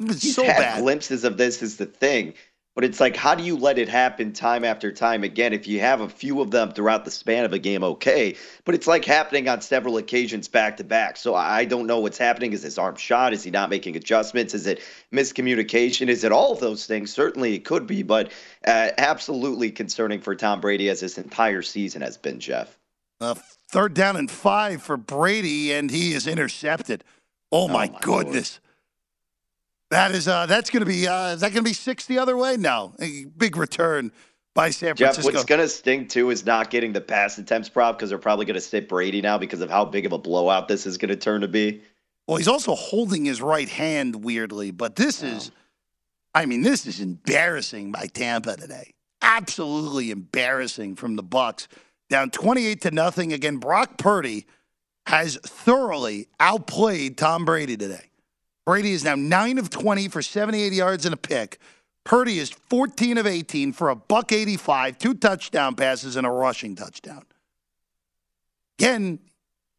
He's 0.00 0.34
so 0.34 0.42
had 0.42 0.56
bad. 0.56 0.82
glimpses 0.82 1.22
of 1.22 1.36
this 1.36 1.62
is 1.62 1.76
the 1.76 1.86
thing. 1.86 2.34
But 2.80 2.88
it's 2.88 2.98
like, 2.98 3.14
how 3.14 3.34
do 3.34 3.42
you 3.42 3.58
let 3.58 3.78
it 3.78 3.90
happen 3.90 4.32
time 4.32 4.64
after 4.64 4.90
time 4.90 5.22
again? 5.22 5.52
If 5.52 5.68
you 5.68 5.80
have 5.80 6.00
a 6.00 6.08
few 6.08 6.40
of 6.40 6.50
them 6.50 6.72
throughout 6.72 7.04
the 7.04 7.10
span 7.10 7.44
of 7.44 7.52
a 7.52 7.58
game, 7.58 7.84
okay. 7.84 8.34
But 8.64 8.74
it's 8.74 8.86
like 8.86 9.04
happening 9.04 9.50
on 9.50 9.60
several 9.60 9.98
occasions 9.98 10.48
back 10.48 10.78
to 10.78 10.84
back. 10.84 11.18
So 11.18 11.34
I 11.34 11.66
don't 11.66 11.86
know 11.86 12.00
what's 12.00 12.16
happening. 12.16 12.54
Is 12.54 12.62
his 12.62 12.78
arm 12.78 12.96
shot? 12.96 13.34
Is 13.34 13.42
he 13.42 13.50
not 13.50 13.68
making 13.68 13.96
adjustments? 13.96 14.54
Is 14.54 14.66
it 14.66 14.80
miscommunication? 15.12 16.08
Is 16.08 16.24
it 16.24 16.32
all 16.32 16.52
of 16.52 16.60
those 16.60 16.86
things? 16.86 17.12
Certainly 17.12 17.54
it 17.54 17.66
could 17.66 17.86
be, 17.86 18.02
but 18.02 18.32
uh, 18.66 18.92
absolutely 18.96 19.70
concerning 19.70 20.22
for 20.22 20.34
Tom 20.34 20.62
Brady 20.62 20.88
as 20.88 21.00
this 21.00 21.18
entire 21.18 21.60
season 21.60 22.00
has 22.00 22.16
been, 22.16 22.40
Jeff. 22.40 22.78
Uh, 23.20 23.34
third 23.68 23.92
down 23.92 24.16
and 24.16 24.30
five 24.30 24.80
for 24.80 24.96
Brady, 24.96 25.70
and 25.74 25.90
he 25.90 26.14
is 26.14 26.26
intercepted. 26.26 27.04
Oh, 27.52 27.68
my, 27.68 27.88
oh 27.88 27.92
my 27.92 27.98
goodness. 28.00 28.58
Lord. 28.64 28.69
That 29.90 30.12
is 30.12 30.28
uh, 30.28 30.46
that's 30.46 30.70
going 30.70 30.80
to 30.80 30.86
be 30.86 31.06
uh, 31.08 31.34
is 31.34 31.40
that 31.40 31.52
going 31.52 31.64
to 31.64 31.68
be 31.68 31.74
six 31.74 32.06
the 32.06 32.18
other 32.18 32.36
way? 32.36 32.56
No, 32.56 32.94
a 33.00 33.24
big 33.24 33.56
return 33.56 34.12
by 34.54 34.70
San 34.70 34.94
Francisco. 34.94 35.22
Jeff, 35.22 35.34
what's 35.34 35.44
going 35.44 35.60
to 35.60 35.68
sting 35.68 36.06
too 36.06 36.30
is 36.30 36.44
not 36.44 36.70
getting 36.70 36.92
the 36.92 37.00
pass 37.00 37.38
attempts 37.38 37.68
prop 37.68 37.98
because 37.98 38.10
they're 38.10 38.18
probably 38.18 38.46
going 38.46 38.54
to 38.54 38.60
sit 38.60 38.88
Brady 38.88 39.20
now 39.20 39.36
because 39.36 39.60
of 39.60 39.70
how 39.70 39.84
big 39.84 40.06
of 40.06 40.12
a 40.12 40.18
blowout 40.18 40.68
this 40.68 40.86
is 40.86 40.96
going 40.96 41.08
to 41.08 41.16
turn 41.16 41.40
to 41.40 41.48
be. 41.48 41.82
Well, 42.28 42.36
he's 42.36 42.46
also 42.46 42.76
holding 42.76 43.24
his 43.24 43.42
right 43.42 43.68
hand 43.68 44.22
weirdly, 44.22 44.70
but 44.70 44.94
this 44.94 45.24
is, 45.24 45.50
I 46.32 46.46
mean, 46.46 46.62
this 46.62 46.86
is 46.86 47.00
embarrassing 47.00 47.90
by 47.90 48.06
Tampa 48.06 48.56
today. 48.56 48.94
Absolutely 49.22 50.12
embarrassing 50.12 50.94
from 50.94 51.16
the 51.16 51.24
Bucks 51.24 51.66
down 52.08 52.30
twenty-eight 52.30 52.82
to 52.82 52.92
nothing. 52.92 53.32
Again, 53.32 53.56
Brock 53.56 53.98
Purdy 53.98 54.46
has 55.06 55.36
thoroughly 55.38 56.28
outplayed 56.38 57.18
Tom 57.18 57.44
Brady 57.44 57.76
today. 57.76 58.09
Brady 58.70 58.92
is 58.92 59.02
now 59.02 59.16
9 59.16 59.58
of 59.58 59.68
20 59.68 60.06
for 60.06 60.22
78 60.22 60.72
yards 60.72 61.04
and 61.04 61.12
a 61.12 61.16
pick. 61.16 61.58
Purdy 62.04 62.38
is 62.38 62.50
14 62.50 63.18
of 63.18 63.26
18 63.26 63.72
for 63.72 63.88
a 63.88 63.96
buck 63.96 64.30
85, 64.30 64.96
two 64.96 65.14
touchdown 65.14 65.74
passes 65.74 66.14
and 66.14 66.24
a 66.24 66.30
rushing 66.30 66.76
touchdown. 66.76 67.24
Again, 68.78 69.18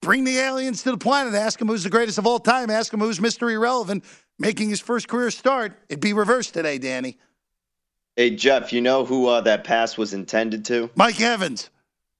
bring 0.02 0.26
the 0.26 0.38
aliens 0.40 0.84
to 0.84 0.92
the 0.92 0.98
planet. 0.98 1.34
Ask 1.36 1.62
him 1.62 1.70
who's 1.70 1.86
the 1.86 1.90
greatest 1.90 2.18
of 2.18 2.28
all 2.28 2.38
time. 2.38 2.70
Ask 2.70 2.94
him 2.94 3.00
who's 3.00 3.20
Mr. 3.20 3.50
Irrelevant, 3.50 4.04
making 4.38 4.68
his 4.68 4.82
first 4.82 5.08
career 5.08 5.32
start. 5.32 5.72
It'd 5.88 6.02
be 6.02 6.12
reversed 6.12 6.54
today, 6.54 6.78
Danny. 6.78 7.18
Hey, 8.18 8.32
Jeff, 8.32 8.74
you 8.74 8.82
know 8.82 9.06
who 9.06 9.28
uh, 9.28 9.40
that 9.40 9.64
pass 9.64 9.98
was 9.98 10.14
intended 10.14 10.66
to? 10.66 10.90
Mike 10.96 11.22
Evans. 11.22 11.70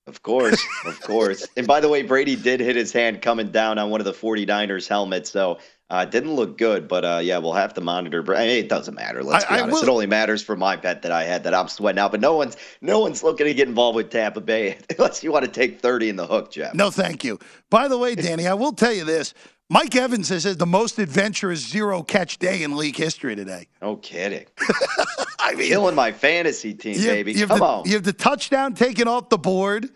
Of 0.08 0.24
course, 0.24 0.66
of 0.86 1.00
course. 1.02 1.48
and 1.58 1.68
by 1.68 1.80
the 1.80 1.88
way, 1.88 2.02
Brady 2.02 2.36
did 2.36 2.60
hit 2.60 2.76
his 2.76 2.92
hand 2.92 3.22
coming 3.22 3.52
down 3.52 3.78
on 3.78 3.90
one 3.90 4.02
of 4.02 4.06
the 4.06 4.14
49ers 4.14 4.88
helmets, 4.88 5.30
so 5.30 5.60
uh, 5.92 6.06
didn't 6.06 6.32
look 6.32 6.58
good, 6.58 6.88
but 6.88 7.04
uh, 7.04 7.20
yeah, 7.22 7.38
we'll 7.38 7.52
have 7.52 7.74
to 7.74 7.82
monitor. 7.82 8.24
But 8.24 8.48
it 8.48 8.70
doesn't 8.70 8.96
matter. 8.96 9.22
Let's 9.24 9.44
be 9.44 9.60
honest. 9.60 9.84
I 9.84 9.86
it 9.86 9.90
only 9.90 10.06
matters 10.06 10.42
for 10.42 10.56
my 10.56 10.78
bet 10.78 11.02
that 11.02 11.12
I 11.12 11.26
had 11.26 11.44
that 11.44 11.54
I'm 11.54 11.68
sweating 11.68 12.00
out. 12.00 12.12
But 12.12 12.22
no 12.22 12.34
one's 12.38 12.56
no 12.80 13.00
one's 13.00 13.24
looking 13.24 13.46
to 13.46 13.54
get 13.54 13.68
involved 13.68 13.98
with 13.98 14.10
Tampa 14.10 14.40
Bay 14.40 14.78
unless 14.90 15.22
you 15.22 15.34
want 15.34 15.44
to 15.44 15.52
take 15.52 15.82
30 15.82 16.08
in 16.08 16.16
the 16.16 16.26
hook, 16.26 16.50
Jeff. 16.50 16.74
No, 16.74 16.92
thank 16.92 17.26
you. 17.26 17.40
By 17.70 17.90
the 17.90 17.98
way, 17.98 18.16
Danny, 18.28 18.48
I 18.48 18.54
will 18.54 18.72
tell 18.72 18.94
you 18.94 19.04
this. 19.04 19.34
Mike 19.70 19.94
Evans 19.94 20.30
has 20.30 20.46
had 20.46 20.60
the 20.60 20.66
most 20.66 20.98
adventurous 20.98 21.60
zero 21.60 22.04
catch 22.04 22.40
day 22.40 22.64
in 22.64 22.78
league 22.78 22.96
history 22.96 23.36
today. 23.36 23.68
No 23.82 23.98
kidding. 23.98 24.46
I 25.40 25.56
mean, 25.56 25.68
killing 25.68 25.96
my 25.96 26.14
fantasy 26.14 26.74
team, 26.74 26.98
you, 26.98 27.08
baby. 27.08 27.34
You 27.34 27.48
Come 27.48 27.60
the, 27.60 27.66
on. 27.66 27.86
You 27.86 27.94
have 27.96 28.04
the 28.04 28.14
touchdown 28.14 28.76
taken 28.76 29.10
off 29.10 29.28
the 29.28 29.38
board. 29.38 29.90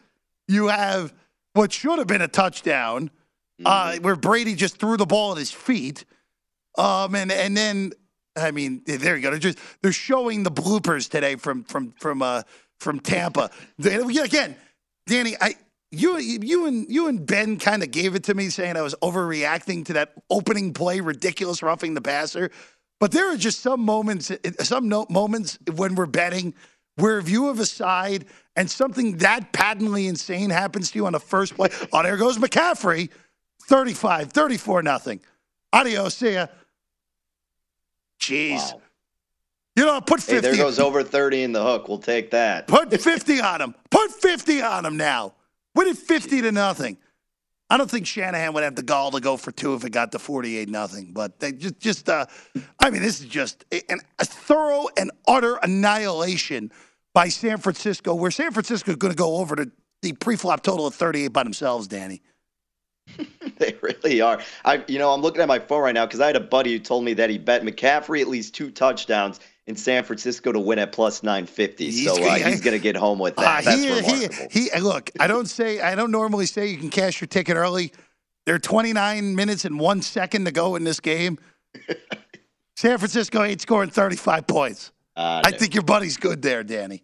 You 0.49 0.67
have 0.67 1.13
what 1.53 1.71
should 1.71 1.99
have 1.99 2.07
been 2.07 2.21
a 2.21 2.27
touchdown, 2.27 3.11
mm-hmm. 3.59 3.65
uh, 3.65 3.95
where 4.01 4.15
Brady 4.15 4.55
just 4.55 4.77
threw 4.77 4.97
the 4.97 5.05
ball 5.05 5.33
at 5.33 5.37
his 5.37 5.51
feet. 5.51 6.05
Um, 6.77 7.15
and 7.15 7.31
and 7.31 7.55
then 7.55 7.93
I 8.35 8.51
mean, 8.51 8.81
there 8.85 9.15
you 9.15 9.21
go. 9.21 9.31
They're 9.31 9.39
just 9.39 9.59
they're 9.81 9.91
showing 9.91 10.43
the 10.43 10.51
bloopers 10.51 11.09
today 11.09 11.35
from 11.35 11.63
from 11.63 11.93
from 11.99 12.21
uh 12.21 12.43
from 12.79 12.99
Tampa. 12.99 13.49
again, 13.79 14.55
Danny, 15.07 15.35
I 15.39 15.55
you 15.91 16.17
you 16.17 16.65
and 16.65 16.89
you 16.89 17.07
and 17.07 17.25
Ben 17.25 17.57
kind 17.57 17.83
of 17.83 17.91
gave 17.91 18.15
it 18.15 18.23
to 18.25 18.33
me, 18.33 18.49
saying 18.49 18.75
I 18.75 18.81
was 18.81 18.95
overreacting 19.01 19.85
to 19.85 19.93
that 19.93 20.13
opening 20.29 20.73
play, 20.73 20.99
ridiculous 20.99 21.63
roughing 21.63 21.93
the 21.93 22.01
passer. 22.01 22.51
But 22.99 23.11
there 23.11 23.31
are 23.31 23.37
just 23.37 23.59
some 23.61 23.81
moments, 23.81 24.31
some 24.59 24.87
moments 25.09 25.59
when 25.75 25.95
we're 25.95 26.05
betting 26.05 26.53
where 26.95 27.19
if 27.19 27.29
you 27.29 27.47
have 27.47 27.59
a 27.59 27.65
side 27.65 28.25
and 28.55 28.71
something 28.71 29.17
that 29.17 29.51
patently 29.51 30.07
insane 30.07 30.49
happens 30.49 30.91
to 30.91 30.99
you 30.99 31.05
on 31.05 31.13
the 31.13 31.19
first 31.19 31.55
play, 31.55 31.69
oh, 31.91 32.03
there 32.03 32.15
goes 32.15 32.37
McCaffrey, 32.37 33.09
35, 33.65 34.31
34 34.31 34.83
nothing. 34.83 35.19
Adios, 35.73 36.15
see 36.15 36.33
ya. 36.33 36.47
Jeez. 38.19 38.73
Wow. 38.73 38.81
You 39.75 39.85
know, 39.85 39.99
put 40.01 40.21
50. 40.21 40.35
Hey, 40.35 40.39
there 40.39 40.55
goes 40.55 40.79
over 40.79 41.03
30 41.03 41.43
in 41.43 41.51
the 41.51 41.61
hook. 41.61 41.89
We'll 41.89 41.97
take 41.97 42.31
that. 42.31 42.65
Put 42.69 42.97
50 42.97 43.41
on 43.41 43.61
him. 43.61 43.75
Put 43.91 44.09
50 44.09 44.61
on 44.61 44.85
him 44.85 44.95
now. 44.95 45.33
Win 45.75 45.89
it 45.89 45.97
50 45.97 46.43
to 46.43 46.51
nothing. 46.53 46.97
I 47.69 47.75
don't 47.77 47.91
think 47.91 48.07
Shanahan 48.07 48.53
would 48.53 48.63
have 48.63 48.75
the 48.75 48.83
gall 48.83 49.11
to 49.11 49.19
go 49.19 49.35
for 49.35 49.51
two 49.51 49.73
if 49.73 49.83
it 49.83 49.89
got 49.89 50.13
to 50.13 50.19
48 50.19 50.69
nothing. 50.69 51.11
But 51.11 51.39
they 51.39 51.51
just, 51.51 51.77
just 51.79 52.07
uh, 52.07 52.25
I 52.79 52.89
mean, 52.89 53.01
this 53.01 53.19
is 53.19 53.25
just 53.25 53.65
a, 53.73 53.81
a 54.19 54.23
thorough 54.23 54.87
and 54.95 55.11
utter 55.27 55.57
annihilation 55.57 56.71
by 57.13 57.27
San 57.27 57.57
Francisco, 57.57 58.15
where 58.15 58.31
San 58.31 58.51
Francisco 58.51 58.91
is 58.91 58.97
going 58.97 59.11
to 59.13 59.17
go 59.17 59.37
over 59.37 59.57
to 59.57 59.69
the 60.01 60.13
pre-flop 60.13 60.63
total 60.63 60.87
of 60.87 60.95
38 60.95 61.29
by 61.29 61.43
themselves, 61.43 61.87
Danny. 61.87 62.21
they 63.57 63.75
really 63.81 64.21
are. 64.21 64.41
I, 64.63 64.83
you 64.87 64.99
know, 64.99 65.11
I'm 65.11 65.21
looking 65.21 65.41
at 65.41 65.47
my 65.47 65.59
phone 65.59 65.83
right 65.83 65.93
now 65.93 66.05
because 66.05 66.19
I 66.19 66.27
had 66.27 66.35
a 66.35 66.41
buddy 66.41 66.73
who 66.73 66.79
told 66.79 67.03
me 67.03 67.13
that 67.13 67.29
he 67.29 67.37
bet 67.37 67.63
McCaffrey 67.63 68.21
at 68.21 68.27
least 68.27 68.55
two 68.55 68.71
touchdowns 68.71 69.39
in 69.67 69.75
San 69.75 70.03
Francisco 70.03 70.51
to 70.51 70.59
win 70.59 70.79
at 70.79 70.91
plus 70.91 71.23
950. 71.23 71.85
He's, 71.85 72.05
so 72.05 72.23
uh, 72.23 72.35
he's 72.35 72.61
going 72.61 72.77
to 72.77 72.81
get 72.81 72.95
home 72.95 73.19
with 73.19 73.35
that. 73.37 73.61
Uh, 73.61 73.69
That's 73.69 73.81
he, 73.81 73.89
remarkable. 73.89 74.47
He, 74.51 74.69
he, 74.69 74.79
look, 74.79 75.11
I 75.19 75.27
don't 75.27 75.47
say, 75.47 75.81
I 75.81 75.95
don't 75.95 76.11
normally 76.11 76.45
say 76.45 76.67
you 76.67 76.77
can 76.77 76.89
cash 76.89 77.21
your 77.21 77.27
ticket 77.27 77.55
early. 77.55 77.91
There 78.45 78.55
are 78.55 78.59
29 78.59 79.35
minutes 79.35 79.65
and 79.65 79.79
one 79.79 80.01
second 80.01 80.45
to 80.45 80.51
go 80.51 80.75
in 80.75 80.83
this 80.83 80.99
game. 80.99 81.39
San 82.75 82.97
Francisco 82.97 83.43
ain't 83.43 83.61
scoring 83.61 83.89
35 83.89 84.47
points. 84.47 84.91
Uh, 85.15 85.41
I 85.45 85.51
think 85.51 85.73
your 85.73 85.83
buddy's 85.83 86.17
good 86.17 86.41
there, 86.41 86.63
Danny. 86.63 87.03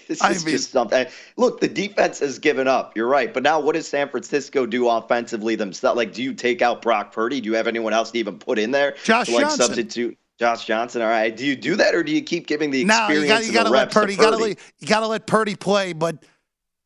This 0.08 0.22
is 0.22 0.44
mean, 0.44 0.56
just 0.56 0.70
something. 0.70 1.06
Look, 1.36 1.60
the 1.60 1.68
defense 1.68 2.18
has 2.20 2.38
given 2.38 2.66
up. 2.66 2.96
You're 2.96 3.08
right. 3.08 3.32
But 3.32 3.42
now, 3.42 3.60
what 3.60 3.74
does 3.74 3.86
San 3.86 4.08
Francisco 4.08 4.66
do 4.66 4.88
offensively 4.88 5.54
themselves? 5.54 5.96
Like, 5.96 6.12
do 6.12 6.22
you 6.22 6.34
take 6.34 6.62
out 6.62 6.82
Brock 6.82 7.12
Purdy? 7.12 7.40
Do 7.40 7.48
you 7.48 7.56
have 7.56 7.66
anyone 7.66 7.92
else 7.92 8.10
to 8.12 8.18
even 8.18 8.38
put 8.38 8.58
in 8.58 8.70
there? 8.70 8.96
Josh 9.04 9.26
to, 9.26 9.34
like, 9.34 9.42
Johnson. 9.42 9.66
substitute 9.66 10.18
Josh 10.38 10.64
Johnson. 10.64 11.02
All 11.02 11.08
right. 11.08 11.36
Do 11.36 11.46
you 11.46 11.54
do 11.54 11.76
that, 11.76 11.94
or 11.94 12.02
do 12.02 12.12
you 12.12 12.22
keep 12.22 12.46
giving 12.46 12.70
the 12.70 12.82
experience? 12.82 13.28
No, 13.28 13.38
you 13.38 13.52
got 13.52 13.64
to 13.64 13.70
let 13.70 13.92
Purdy. 13.92 14.14
You 14.14 14.18
got 14.18 14.30
to 14.30 14.36
let, 14.36 14.58
you 14.78 14.88
got 14.88 15.00
to 15.00 15.06
let 15.06 15.26
Purdy 15.26 15.54
play. 15.54 15.92
But 15.92 16.24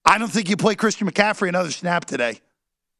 I 0.05 0.19
don't 0.19 0.31
think 0.31 0.51
you 0.51 0.57
play 0.57 0.75
Christian 0.75 1.09
McCaffrey 1.09 1.49
another 1.49 1.71
snap 1.71 2.05
today, 2.05 2.41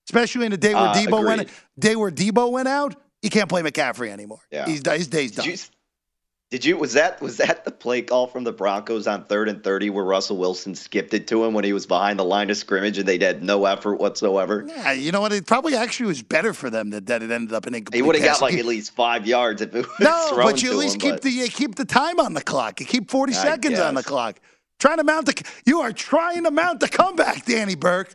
especially 0.09 0.47
in 0.47 0.53
a 0.53 0.57
day 0.57 0.75
where 0.75 0.85
uh, 0.85 0.95
Deebo 0.95 1.19
agreed. 1.21 1.25
went 1.25 1.51
day 1.79 1.97
where 1.97 2.11
Deebo 2.11 2.51
went 2.51 2.69
out. 2.69 2.95
You 3.21 3.31
can't 3.31 3.49
play 3.49 3.63
McCaffrey 3.63 4.11
anymore. 4.11 4.41
Yeah. 4.51 4.67
He's, 4.67 4.87
his 4.87 5.09
day's 5.09 5.33
done. 5.33 5.47
You, 5.47 5.57
did 6.51 6.65
you 6.65 6.77
was 6.77 6.93
that 6.93 7.21
was 7.21 7.39
that 7.39 7.65
the 7.65 7.71
play 7.71 8.03
call 8.03 8.27
from 8.27 8.45
the 8.45 8.53
Broncos 8.53 9.07
on 9.07 9.25
third 9.25 9.49
and 9.49 9.65
thirty 9.65 9.91
where 9.91 10.05
Russell 10.05 10.37
Wilson 10.37 10.75
skipped 10.75 11.13
it 11.15 11.27
to 11.29 11.45
him 11.45 11.53
when 11.53 11.65
he 11.65 11.73
was 11.73 11.87
behind 11.87 12.19
the 12.19 12.25
line 12.25 12.51
of 12.51 12.57
scrimmage 12.57 12.99
and 12.99 13.09
they 13.09 13.19
had 13.19 13.43
no 13.43 13.65
effort 13.65 13.97
whatsoever? 13.97 14.65
Yeah, 14.69 14.93
you 14.93 15.11
know 15.11 15.21
what? 15.21 15.33
It 15.33 15.47
probably 15.47 15.75
actually 15.75 16.07
was 16.07 16.23
better 16.23 16.53
for 16.53 16.71
them 16.71 16.91
that, 16.91 17.07
that 17.07 17.23
it 17.23 17.31
ended 17.31 17.53
up 17.53 17.67
in 17.67 17.75
incomplete. 17.75 17.97
He 17.99 18.03
would 18.03 18.15
have 18.17 18.25
got 18.25 18.41
like 18.41 18.55
at 18.55 18.67
least 18.67 18.93
five 18.93 19.27
yards 19.27 19.63
if 19.63 19.75
it 19.75 19.87
was 19.87 20.01
no, 20.01 20.31
but 20.37 20.63
you 20.63 20.71
at 20.71 20.77
least 20.77 20.97
him, 20.97 21.01
keep 21.01 21.15
but... 21.15 21.23
the 21.23 21.31
you 21.31 21.49
keep 21.49 21.75
the 21.75 21.85
time 21.85 22.21
on 22.21 22.35
the 22.35 22.43
clock. 22.43 22.79
You 22.79 22.87
keep 22.87 23.11
forty 23.11 23.33
I 23.33 23.37
seconds 23.37 23.77
guess. 23.77 23.85
on 23.85 23.95
the 23.95 24.03
clock. 24.03 24.39
Trying 24.79 24.99
to 24.99 25.05
mount 25.05 25.27
the 25.27 25.43
you 25.65 25.81
are 25.81 25.93
trying 25.93 26.45
to 26.45 26.51
mount 26.51 26.81
the 26.81 26.89
comeback, 26.89 27.47
Danny 27.47 27.75
Burke. 27.75 28.15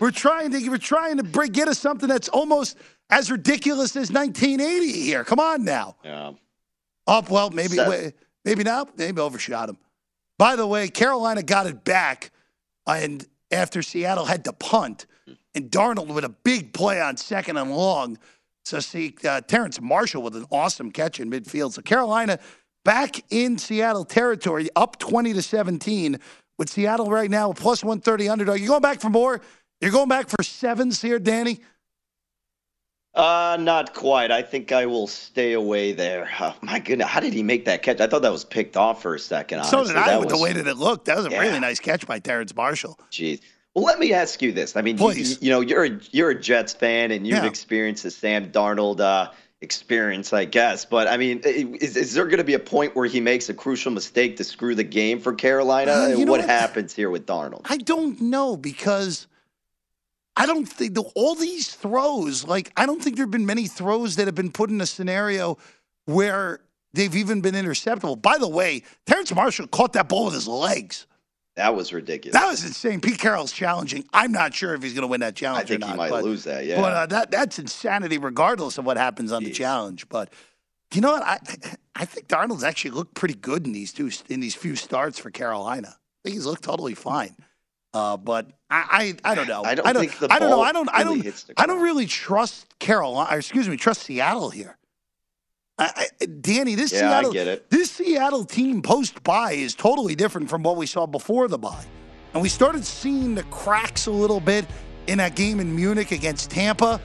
we're 0.00 0.10
trying 0.10 0.50
to 0.52 0.68
we're 0.68 0.78
trying 0.78 1.16
to 1.16 1.22
bring, 1.22 1.50
get 1.50 1.66
us 1.66 1.78
something 1.78 2.08
that's 2.08 2.28
almost 2.28 2.76
as 3.10 3.30
ridiculous 3.30 3.96
as 3.96 4.12
1980 4.12 4.92
here. 4.92 5.24
Come 5.24 5.40
on 5.40 5.64
now. 5.64 5.96
Yeah. 6.04 6.32
Oh 7.10 7.24
well, 7.28 7.50
maybe. 7.50 7.76
Maybe 8.44 8.62
not. 8.62 8.96
Maybe 8.96 9.20
overshot 9.20 9.68
him. 9.68 9.76
By 10.38 10.56
the 10.56 10.66
way, 10.66 10.88
Carolina 10.88 11.42
got 11.42 11.66
it 11.66 11.84
back, 11.84 12.30
and 12.86 13.26
after 13.50 13.82
Seattle 13.82 14.24
had 14.24 14.44
to 14.44 14.52
punt, 14.52 15.06
and 15.54 15.70
Darnold 15.70 16.14
with 16.14 16.24
a 16.24 16.30
big 16.30 16.72
play 16.72 17.00
on 17.00 17.16
second 17.16 17.56
and 17.56 17.70
long. 17.74 18.16
So 18.64 18.78
see 18.78 19.14
uh, 19.28 19.40
Terrace 19.40 19.80
Marshall 19.80 20.22
with 20.22 20.36
an 20.36 20.46
awesome 20.50 20.92
catch 20.92 21.18
in 21.18 21.30
midfield. 21.30 21.72
So 21.72 21.82
Carolina 21.82 22.38
back 22.84 23.20
in 23.30 23.58
Seattle 23.58 24.04
territory, 24.04 24.68
up 24.76 24.98
20 24.98 25.32
to 25.32 25.42
17, 25.42 26.18
with 26.58 26.70
Seattle 26.70 27.10
right 27.10 27.30
now 27.30 27.50
a 27.50 27.54
plus 27.54 27.82
130 27.82 28.28
underdog. 28.28 28.60
You 28.60 28.68
going 28.68 28.82
back 28.82 29.00
for 29.00 29.10
more? 29.10 29.40
You're 29.80 29.90
going 29.90 30.08
back 30.08 30.28
for 30.28 30.42
sevens 30.42 31.02
here, 31.02 31.18
Danny? 31.18 31.60
Uh, 33.14 33.56
not 33.60 33.92
quite. 33.92 34.30
I 34.30 34.42
think 34.42 34.70
I 34.70 34.86
will 34.86 35.06
stay 35.06 35.52
away 35.52 35.92
there. 35.92 36.28
Oh, 36.42 36.54
my 36.62 36.78
goodness, 36.78 37.06
how 37.08 37.20
did 37.20 37.34
he 37.34 37.42
make 37.42 37.66
that 37.66 37.82
catch? 37.82 38.00
I 38.00 38.06
thought 38.06 38.22
that 38.22 38.32
was 38.32 38.46
picked 38.46 38.76
off 38.76 39.02
for 39.02 39.14
a 39.14 39.18
second. 39.18 39.58
Honestly. 39.58 39.78
So 39.78 39.86
did 39.88 39.96
I. 39.96 40.06
That 40.06 40.20
with 40.20 40.30
was, 40.30 40.38
the 40.38 40.42
way 40.42 40.52
that 40.54 40.66
it 40.66 40.76
looked, 40.76 41.04
that 41.04 41.16
was 41.16 41.26
a 41.26 41.30
yeah. 41.30 41.40
really 41.40 41.60
nice 41.60 41.78
catch 41.78 42.06
by 42.06 42.18
Terrence 42.18 42.54
Marshall. 42.54 42.98
Jeez. 43.10 43.40
Well, 43.74 43.84
let 43.84 43.98
me 43.98 44.12
ask 44.14 44.40
you 44.40 44.52
this. 44.52 44.74
I 44.74 44.82
mean, 44.82 44.96
you, 44.96 45.36
you, 45.40 45.50
know, 45.50 45.60
you're 45.60 45.84
a 45.84 46.00
you're 46.10 46.30
a 46.30 46.40
Jets 46.40 46.72
fan, 46.72 47.10
and 47.10 47.26
you've 47.26 47.38
yeah. 47.38 47.46
experienced 47.46 48.02
the 48.02 48.10
Sam 48.10 48.50
Darnold 48.50 49.00
uh, 49.00 49.30
experience, 49.60 50.32
I 50.32 50.44
guess. 50.44 50.84
But 50.84 51.06
I 51.06 51.16
mean, 51.16 51.40
is, 51.44 51.96
is 51.96 52.14
there 52.14 52.24
going 52.24 52.38
to 52.38 52.44
be 52.44 52.54
a 52.54 52.58
point 52.58 52.96
where 52.96 53.06
he 53.06 53.20
makes 53.20 53.48
a 53.48 53.54
crucial 53.54 53.92
mistake 53.92 54.38
to 54.38 54.44
screw 54.44 54.74
the 54.74 54.84
game 54.84 55.20
for 55.20 55.34
Carolina? 55.34 55.92
Uh, 55.92 56.10
what, 56.16 56.28
what 56.28 56.40
happens 56.40 56.94
here 56.94 57.10
with 57.10 57.26
Darnold? 57.26 57.62
I 57.66 57.76
don't 57.76 58.20
know 58.20 58.56
because 58.56 59.26
I 60.36 60.46
don't 60.46 60.66
think 60.66 60.94
the, 60.94 61.02
all 61.14 61.34
these 61.34 61.74
throws, 61.74 62.44
like, 62.46 62.72
I 62.76 62.86
don't 62.86 63.02
think 63.02 63.16
there 63.16 63.24
have 63.24 63.30
been 63.30 63.46
many 63.46 63.66
throws 63.66 64.16
that 64.16 64.26
have 64.26 64.34
been 64.34 64.52
put 64.52 64.70
in 64.70 64.80
a 64.80 64.86
scenario 64.86 65.58
where 66.06 66.60
they've 66.94 67.14
even 67.14 67.40
been 67.40 67.54
interceptable. 67.54 68.20
By 68.20 68.38
the 68.38 68.48
way, 68.48 68.82
Terrence 69.06 69.34
Marshall 69.34 69.66
caught 69.66 69.92
that 69.94 70.08
ball 70.08 70.26
with 70.26 70.34
his 70.34 70.48
legs. 70.48 71.06
That 71.56 71.74
was 71.74 71.92
ridiculous. 71.92 72.40
That 72.40 72.48
was 72.48 72.64
insane. 72.64 73.00
Pete 73.00 73.18
Carroll's 73.18 73.52
challenging. 73.52 74.04
I'm 74.12 74.32
not 74.32 74.54
sure 74.54 74.74
if 74.74 74.82
he's 74.82 74.94
going 74.94 75.02
to 75.02 75.08
win 75.08 75.20
that 75.20 75.34
challenge 75.34 75.64
I 75.64 75.68
think 75.68 75.82
or 75.82 75.86
not. 75.86 75.90
he 75.90 75.96
might 75.96 76.10
but, 76.10 76.24
lose 76.24 76.44
that, 76.44 76.64
yeah. 76.64 76.80
But 76.80 76.92
uh, 76.92 77.06
that, 77.06 77.30
that's 77.30 77.58
insanity 77.58 78.18
regardless 78.18 78.78
of 78.78 78.86
what 78.86 78.96
happens 78.96 79.32
on 79.32 79.42
Jeez. 79.42 79.46
the 79.46 79.50
challenge. 79.52 80.08
But 80.08 80.32
you 80.94 81.00
know 81.00 81.12
what? 81.12 81.22
I 81.22 81.38
I 81.94 82.04
think 82.04 82.28
Darnold's 82.28 82.64
actually 82.64 82.92
looked 82.92 83.14
pretty 83.14 83.34
good 83.34 83.66
in 83.66 83.72
these 83.72 83.92
two 83.92 84.10
in 84.28 84.40
these 84.40 84.54
few 84.54 84.74
starts 84.74 85.18
for 85.18 85.30
Carolina. 85.30 85.88
I 85.88 86.18
think 86.24 86.34
he's 86.34 86.46
looked 86.46 86.64
totally 86.64 86.94
fine. 86.94 87.36
Uh, 87.92 88.16
but 88.16 88.46
I, 88.70 89.14
I, 89.24 89.32
I 89.32 89.34
don't 89.34 89.48
know. 89.48 89.62
I 89.64 89.74
don't, 89.74 89.86
I 89.86 89.92
don't 89.92 90.02
think 90.06 90.18
the 90.18 90.32
I 90.32 90.38
don't 90.38 90.50
know. 90.50 90.62
I 90.62 90.72
don't 90.72 90.88
I 90.92 91.02
don't 91.02 91.52
I 91.56 91.66
don't 91.66 91.82
really 91.82 92.06
trust 92.06 92.78
Carolina. 92.78 93.36
Excuse 93.36 93.68
me, 93.68 93.76
trust 93.76 94.02
Seattle 94.02 94.50
here. 94.50 94.76
I, 95.76 96.06
I, 96.20 96.26
Danny, 96.26 96.74
this 96.74 96.92
yeah, 96.92 97.00
Seattle 97.00 97.30
I 97.30 97.34
get 97.34 97.46
it. 97.48 97.70
this 97.70 97.90
Seattle 97.90 98.44
team 98.44 98.82
post 98.82 99.22
buy 99.24 99.52
is 99.52 99.74
totally 99.74 100.14
different 100.14 100.48
from 100.48 100.62
what 100.62 100.76
we 100.76 100.86
saw 100.86 101.06
before 101.06 101.48
the 101.48 101.58
buy, 101.58 101.84
and 102.32 102.42
we 102.42 102.48
started 102.48 102.84
seeing 102.84 103.34
the 103.34 103.42
cracks 103.44 104.06
a 104.06 104.10
little 104.12 104.40
bit 104.40 104.66
in 105.08 105.18
that 105.18 105.34
game 105.34 105.58
in 105.58 105.74
Munich 105.74 106.12
against 106.12 106.50
Tampa. 106.50 107.00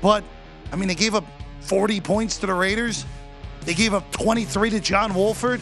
But 0.00 0.24
I 0.72 0.76
mean, 0.76 0.88
they 0.88 0.94
gave 0.94 1.14
up 1.14 1.24
40 1.60 2.00
points 2.00 2.38
to 2.38 2.46
the 2.46 2.54
Raiders. 2.54 3.04
They 3.62 3.74
gave 3.74 3.92
up 3.92 4.10
23 4.12 4.70
to 4.70 4.80
John 4.80 5.12
Wolford. 5.12 5.60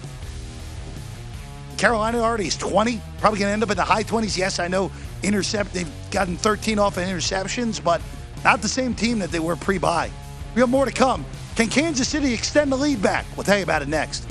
Carolina 1.84 2.20
already 2.20 2.46
is 2.46 2.56
20, 2.56 2.98
probably 3.18 3.40
going 3.40 3.50
to 3.50 3.52
end 3.52 3.62
up 3.62 3.70
in 3.70 3.76
the 3.76 3.84
high 3.84 4.02
20s. 4.02 4.38
Yes, 4.38 4.58
I 4.58 4.68
know 4.68 4.90
intercept. 5.22 5.74
They've 5.74 5.92
gotten 6.10 6.38
13 6.38 6.78
off 6.78 6.96
of 6.96 7.02
interceptions, 7.02 7.84
but 7.84 8.00
not 8.42 8.62
the 8.62 8.68
same 8.68 8.94
team 8.94 9.18
that 9.18 9.30
they 9.30 9.38
were 9.38 9.54
pre-buy. 9.54 10.10
We 10.54 10.62
have 10.62 10.70
more 10.70 10.86
to 10.86 10.90
come. 10.90 11.26
Can 11.56 11.68
Kansas 11.68 12.08
City 12.08 12.32
extend 12.32 12.72
the 12.72 12.76
lead 12.76 13.02
back? 13.02 13.26
We'll 13.36 13.44
tell 13.44 13.58
you 13.58 13.64
about 13.64 13.82
it 13.82 13.88
next. 13.88 14.26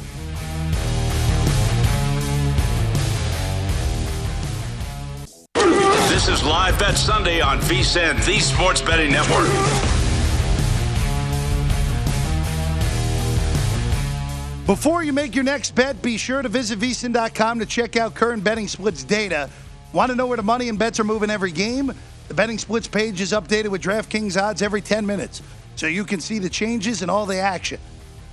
This 6.09 6.27
is 6.27 6.43
Live 6.43 6.79
Bet 6.79 6.97
Sunday 6.97 7.39
on 7.39 7.59
VSIN, 7.59 8.25
the 8.25 8.39
Sports 8.39 8.81
Betting 8.81 9.11
Network. 9.11 9.92
Before 14.65 15.03
you 15.03 15.11
make 15.11 15.35
your 15.35 15.43
next 15.43 15.75
bet, 15.75 16.01
be 16.01 16.15
sure 16.15 16.41
to 16.41 16.47
visit 16.47 16.79
vsin.com 16.79 17.59
to 17.59 17.65
check 17.65 17.97
out 17.97 18.15
current 18.15 18.45
betting 18.45 18.69
splits 18.69 19.03
data. 19.03 19.49
Want 19.91 20.09
to 20.09 20.15
know 20.15 20.25
where 20.25 20.37
the 20.37 20.43
money 20.43 20.69
and 20.69 20.79
bets 20.79 21.01
are 21.01 21.03
moving 21.03 21.29
every 21.29 21.51
game? 21.51 21.91
The 22.29 22.33
betting 22.33 22.57
splits 22.57 22.87
page 22.87 23.19
is 23.19 23.33
updated 23.33 23.67
with 23.67 23.81
DraftKings 23.81 24.41
odds 24.41 24.61
every 24.61 24.79
10 24.79 25.05
minutes, 25.05 25.41
so 25.75 25.87
you 25.87 26.05
can 26.05 26.21
see 26.21 26.39
the 26.39 26.49
changes 26.49 27.01
and 27.01 27.11
all 27.11 27.25
the 27.25 27.39
action. 27.39 27.77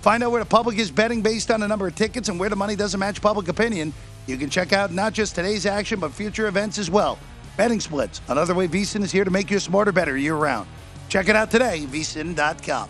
Find 0.02 0.22
out 0.22 0.30
where 0.30 0.40
the 0.40 0.48
public 0.48 0.78
is 0.78 0.92
betting 0.92 1.20
based 1.20 1.50
on 1.50 1.58
the 1.58 1.66
number 1.66 1.88
of 1.88 1.96
tickets 1.96 2.28
and 2.28 2.38
where 2.38 2.48
the 2.48 2.54
money 2.54 2.76
doesn't 2.76 3.00
match 3.00 3.20
public 3.20 3.48
opinion. 3.48 3.92
You 4.28 4.36
can 4.36 4.50
check 4.50 4.72
out 4.72 4.92
not 4.92 5.12
just 5.12 5.34
today's 5.34 5.66
action, 5.66 5.98
but 5.98 6.12
future 6.12 6.46
events 6.46 6.78
as 6.78 6.92
well. 6.92 7.18
Betting 7.56 7.80
splits, 7.80 8.20
another 8.28 8.54
way 8.54 8.68
VSIN 8.68 9.02
is 9.02 9.10
here 9.10 9.24
to 9.24 9.32
make 9.32 9.50
you 9.50 9.56
a 9.56 9.60
smarter, 9.60 9.90
better 9.90 10.16
year 10.16 10.36
round. 10.36 10.68
Check 11.08 11.28
it 11.28 11.34
out 11.34 11.50
today, 11.50 11.86
vsin.com. 11.88 12.88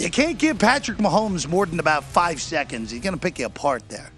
You 0.00 0.10
can't 0.10 0.38
give 0.38 0.58
Patrick 0.58 0.96
Mahomes 0.96 1.46
more 1.46 1.66
than 1.66 1.78
about 1.78 2.04
five 2.04 2.40
seconds. 2.40 2.90
He's 2.90 3.02
going 3.02 3.12
to 3.12 3.20
pick 3.20 3.38
you 3.38 3.44
apart 3.44 3.86
there. 3.90 4.10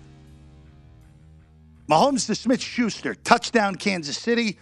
Mahomes 1.90 2.27
to 2.27 2.37
Smith 2.37 2.61
Schuster, 2.61 3.16
touchdown 3.16 3.75
Kansas 3.75 4.16
City. 4.16 4.61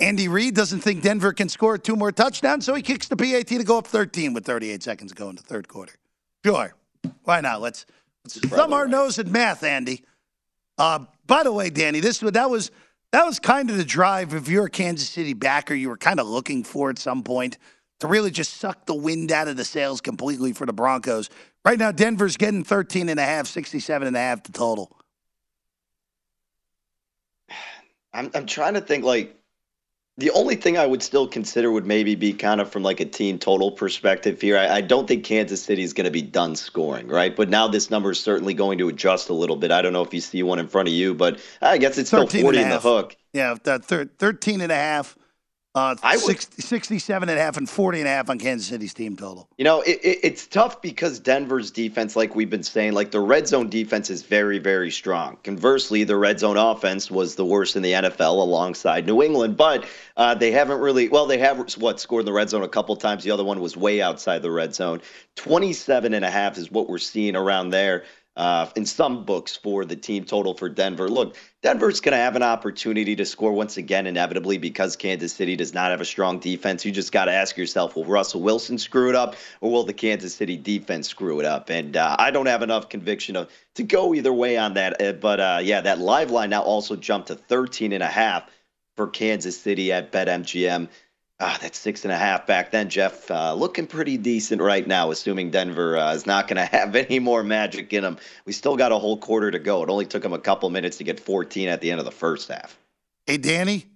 Andy 0.00 0.26
Reid 0.26 0.54
doesn't 0.54 0.80
think 0.80 1.02
Denver 1.02 1.34
can 1.34 1.50
score 1.50 1.76
two 1.76 1.96
more 1.96 2.10
touchdowns, 2.10 2.64
so 2.64 2.74
he 2.74 2.80
kicks 2.80 3.08
the 3.08 3.16
PAT 3.16 3.46
to 3.48 3.62
go 3.62 3.76
up 3.76 3.86
13 3.86 4.32
with 4.32 4.46
38 4.46 4.82
seconds 4.82 5.12
to 5.12 5.14
go 5.14 5.28
in 5.28 5.36
the 5.36 5.42
third 5.42 5.68
quarter. 5.68 5.92
Sure. 6.42 6.74
Why 7.24 7.42
not? 7.42 7.60
Let's, 7.60 7.84
let's 8.24 8.38
thumb 8.38 8.72
our 8.72 8.84
right. 8.84 8.90
nose 8.90 9.18
at 9.18 9.26
math, 9.26 9.62
Andy. 9.62 10.02
Uh, 10.78 11.00
by 11.26 11.42
the 11.42 11.52
way, 11.52 11.68
Danny, 11.68 12.00
this 12.00 12.20
that 12.20 12.48
was 12.48 12.70
that 13.12 13.26
was 13.26 13.38
kind 13.38 13.68
of 13.68 13.76
the 13.76 13.84
drive. 13.84 14.32
If 14.32 14.48
you're 14.48 14.66
a 14.66 14.70
Kansas 14.70 15.10
City 15.10 15.34
backer, 15.34 15.74
you 15.74 15.90
were 15.90 15.98
kind 15.98 16.18
of 16.18 16.26
looking 16.26 16.64
for 16.64 16.88
at 16.88 16.98
some 16.98 17.22
point 17.22 17.58
to 18.00 18.06
really 18.06 18.30
just 18.30 18.54
suck 18.54 18.86
the 18.86 18.94
wind 18.94 19.32
out 19.32 19.48
of 19.48 19.56
the 19.56 19.64
sails 19.64 20.00
completely 20.00 20.52
for 20.52 20.66
the 20.66 20.72
Broncos. 20.72 21.30
Right 21.64 21.78
now, 21.78 21.92
Denver's 21.92 22.36
getting 22.36 22.64
13 22.64 23.08
and 23.08 23.18
a 23.18 23.24
half, 23.24 23.46
67 23.46 24.06
and 24.06 24.16
a 24.16 24.20
half 24.20 24.42
to 24.44 24.52
total. 24.52 24.96
I'm 28.14 28.30
I'm 28.34 28.46
trying 28.46 28.74
to 28.74 28.80
think 28.80 29.04
like 29.04 29.38
the 30.18 30.30
only 30.32 30.56
thing 30.56 30.76
I 30.76 30.84
would 30.84 31.02
still 31.02 31.28
consider 31.28 31.70
would 31.70 31.86
maybe 31.86 32.16
be 32.16 32.32
kind 32.32 32.60
of 32.60 32.70
from 32.70 32.82
like 32.82 32.98
a 32.98 33.04
team 33.04 33.38
total 33.38 33.70
perspective 33.70 34.40
here. 34.40 34.58
I, 34.58 34.76
I 34.76 34.80
don't 34.80 35.06
think 35.06 35.24
Kansas 35.24 35.62
City 35.62 35.82
is 35.82 35.92
going 35.92 36.06
to 36.06 36.10
be 36.10 36.22
done 36.22 36.56
scoring, 36.56 37.06
right? 37.06 37.34
But 37.34 37.48
now 37.48 37.68
this 37.68 37.88
number 37.88 38.10
is 38.10 38.18
certainly 38.20 38.52
going 38.52 38.78
to 38.78 38.88
adjust 38.88 39.28
a 39.28 39.32
little 39.32 39.54
bit. 39.54 39.70
I 39.70 39.80
don't 39.80 39.92
know 39.92 40.02
if 40.02 40.12
you 40.12 40.20
see 40.20 40.42
one 40.42 40.58
in 40.58 40.66
front 40.66 40.88
of 40.88 40.94
you, 40.94 41.14
but 41.14 41.38
I 41.62 41.78
guess 41.78 41.98
it's 41.98 42.08
still 42.08 42.26
40 42.26 42.58
in 42.58 42.68
the 42.68 42.80
hook. 42.80 43.16
Yeah, 43.32 43.54
that 43.62 43.84
thir- 43.84 44.10
13 44.18 44.60
and 44.60 44.72
a 44.72 44.76
half. 44.76 45.16
Uh, 45.74 45.94
I 46.02 46.16
would, 46.16 46.24
60, 46.24 46.62
67 46.62 47.28
and 47.28 47.38
a 47.38 47.42
half 47.42 47.56
and 47.56 47.68
40 47.68 48.00
and 48.00 48.08
a 48.08 48.10
half 48.10 48.30
on 48.30 48.38
Kansas 48.38 48.66
City's 48.66 48.94
team 48.94 49.16
total. 49.16 49.48
You 49.58 49.64
know, 49.64 49.82
it, 49.82 50.00
it, 50.02 50.18
it's 50.22 50.46
tough 50.46 50.80
because 50.80 51.20
Denver's 51.20 51.70
defense, 51.70 52.16
like 52.16 52.34
we've 52.34 52.48
been 52.48 52.62
saying, 52.62 52.94
like 52.94 53.10
the 53.10 53.20
red 53.20 53.46
zone 53.46 53.68
defense 53.68 54.08
is 54.08 54.22
very, 54.22 54.58
very 54.58 54.90
strong. 54.90 55.36
Conversely, 55.44 56.04
the 56.04 56.16
red 56.16 56.40
zone 56.40 56.56
offense 56.56 57.10
was 57.10 57.34
the 57.34 57.44
worst 57.44 57.76
in 57.76 57.82
the 57.82 57.92
NFL 57.92 58.38
alongside 58.38 59.06
New 59.06 59.22
England, 59.22 59.56
but 59.56 59.84
uh, 60.16 60.34
they 60.34 60.50
haven't 60.50 60.80
really, 60.80 61.08
well, 61.10 61.26
they 61.26 61.38
have, 61.38 61.58
what, 61.76 62.00
scored 62.00 62.22
in 62.22 62.26
the 62.26 62.32
red 62.32 62.48
zone 62.48 62.62
a 62.62 62.68
couple 62.68 62.96
times. 62.96 63.22
The 63.22 63.30
other 63.30 63.44
one 63.44 63.60
was 63.60 63.76
way 63.76 64.00
outside 64.00 64.42
the 64.42 64.50
red 64.50 64.74
zone. 64.74 65.02
27 65.36 66.14
and 66.14 66.24
a 66.24 66.30
half 66.30 66.56
is 66.56 66.70
what 66.70 66.88
we're 66.88 66.98
seeing 66.98 67.36
around 67.36 67.70
there. 67.70 68.04
Uh, 68.38 68.70
in 68.76 68.86
some 68.86 69.24
books 69.24 69.56
for 69.56 69.84
the 69.84 69.96
team 69.96 70.24
total 70.24 70.54
for 70.54 70.68
Denver. 70.68 71.08
Look, 71.08 71.36
Denver's 71.60 72.00
going 72.00 72.12
to 72.12 72.18
have 72.18 72.36
an 72.36 72.44
opportunity 72.44 73.16
to 73.16 73.24
score 73.24 73.52
once 73.52 73.76
again, 73.76 74.06
inevitably, 74.06 74.58
because 74.58 74.94
Kansas 74.94 75.32
City 75.32 75.56
does 75.56 75.74
not 75.74 75.90
have 75.90 76.00
a 76.00 76.04
strong 76.04 76.38
defense. 76.38 76.84
You 76.84 76.92
just 76.92 77.10
got 77.10 77.24
to 77.24 77.32
ask 77.32 77.56
yourself, 77.56 77.96
will 77.96 78.04
Russell 78.04 78.40
Wilson 78.40 78.78
screw 78.78 79.08
it 79.08 79.16
up, 79.16 79.34
or 79.60 79.72
will 79.72 79.82
the 79.82 79.92
Kansas 79.92 80.32
City 80.32 80.56
defense 80.56 81.08
screw 81.08 81.40
it 81.40 81.46
up? 81.46 81.68
And 81.68 81.96
uh, 81.96 82.14
I 82.16 82.30
don't 82.30 82.46
have 82.46 82.62
enough 82.62 82.88
conviction 82.88 83.34
of, 83.34 83.50
to 83.74 83.82
go 83.82 84.14
either 84.14 84.32
way 84.32 84.56
on 84.56 84.74
that. 84.74 85.02
Uh, 85.02 85.12
but 85.14 85.40
uh, 85.40 85.58
yeah, 85.60 85.80
that 85.80 85.98
live 85.98 86.30
line 86.30 86.50
now 86.50 86.62
also 86.62 86.94
jumped 86.94 87.28
to 87.28 87.34
13 87.34 87.92
and 87.92 88.04
a 88.04 88.06
half 88.06 88.48
for 88.96 89.08
Kansas 89.08 89.60
City 89.60 89.90
at 89.92 90.12
BetMGM. 90.12 90.88
Ah, 91.40 91.56
that's 91.60 91.78
six 91.78 92.04
and 92.04 92.10
a 92.10 92.16
half 92.16 92.48
back 92.48 92.72
then, 92.72 92.88
Jeff. 92.88 93.30
Uh, 93.30 93.54
looking 93.54 93.86
pretty 93.86 94.16
decent 94.16 94.60
right 94.60 94.84
now, 94.84 95.12
assuming 95.12 95.50
Denver 95.50 95.96
uh, 95.96 96.12
is 96.12 96.26
not 96.26 96.48
going 96.48 96.56
to 96.68 96.76
have 96.76 96.96
any 96.96 97.20
more 97.20 97.44
magic 97.44 97.92
in 97.92 98.02
them. 98.02 98.18
We 98.44 98.52
still 98.52 98.76
got 98.76 98.90
a 98.90 98.98
whole 98.98 99.16
quarter 99.16 99.50
to 99.50 99.58
go. 99.58 99.82
It 99.84 99.90
only 99.90 100.06
took 100.06 100.22
them 100.22 100.32
a 100.32 100.38
couple 100.38 100.68
minutes 100.70 100.96
to 100.98 101.04
get 101.04 101.20
14 101.20 101.68
at 101.68 101.80
the 101.80 101.90
end 101.90 102.00
of 102.00 102.04
the 102.04 102.12
first 102.12 102.48
half. 102.48 102.76
Hey, 103.26 103.36
Danny, 103.36 103.86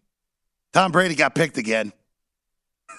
Tom 0.72 0.92
Brady 0.92 1.14
got 1.14 1.34
picked 1.34 1.58
again. 1.58 1.92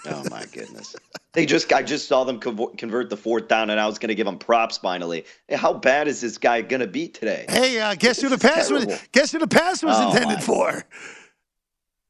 Oh 0.05 0.23
my 0.29 0.45
goodness! 0.51 0.97
they 1.31 1.45
just 1.45 1.71
I 1.71 1.81
just 1.81 2.09
saw 2.09 2.25
them 2.25 2.37
convert 2.39 3.09
the 3.09 3.15
fourth 3.15 3.47
down, 3.47 3.69
and 3.69 3.79
I 3.79 3.87
was 3.87 3.99
going 3.99 4.09
to 4.09 4.15
give 4.15 4.25
them 4.25 4.37
props 4.37 4.77
finally. 4.77 5.23
Hey, 5.47 5.55
how 5.55 5.71
bad 5.71 6.09
is 6.09 6.19
this 6.19 6.37
guy 6.37 6.61
going 6.61 6.81
to 6.81 6.87
be 6.87 7.07
today? 7.07 7.45
Hey, 7.47 7.79
uh, 7.79 7.95
guess 7.95 8.19
who 8.19 8.27
the 8.27 8.37
pass 8.37 8.69
was? 8.69 8.85
Guess 9.13 9.31
who 9.31 9.39
the 9.39 9.47
pass 9.47 9.81
was 9.81 9.95
oh, 9.97 10.11
intended 10.11 10.43
for? 10.43 10.83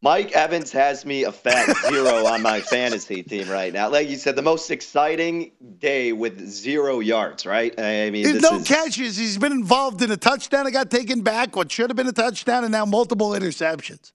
Mike 0.04 0.34
Evans 0.34 0.70
has 0.74 1.06
me 1.06 1.24
a 1.24 1.32
fat 1.32 1.74
zero 1.88 2.26
on 2.26 2.42
my 2.42 2.60
fantasy 2.60 3.24
team 3.24 3.50
right 3.50 3.72
now. 3.72 3.88
Like 3.88 4.10
you 4.10 4.18
said, 4.18 4.36
the 4.36 4.42
most 4.42 4.70
exciting 4.70 5.54
day 5.80 6.12
with 6.12 6.46
zero 6.46 7.00
yards, 7.00 7.46
right? 7.46 7.74
I 7.80 8.10
mean, 8.10 8.26
There's 8.26 8.42
no 8.42 8.58
is... 8.58 8.68
catches. 8.68 9.16
He's 9.16 9.38
been 9.38 9.54
involved 9.54 10.02
in 10.02 10.12
a 10.12 10.18
touchdown 10.18 10.66
that 10.66 10.72
got 10.72 10.92
taken 10.92 11.22
back, 11.22 11.56
what 11.56 11.72
should 11.72 11.90
have 11.90 11.96
been 11.96 12.08
a 12.08 12.12
touchdown, 12.12 12.66
and 12.66 12.74
now 12.74 12.84
multiple 12.84 13.30
interceptions. 13.30 14.12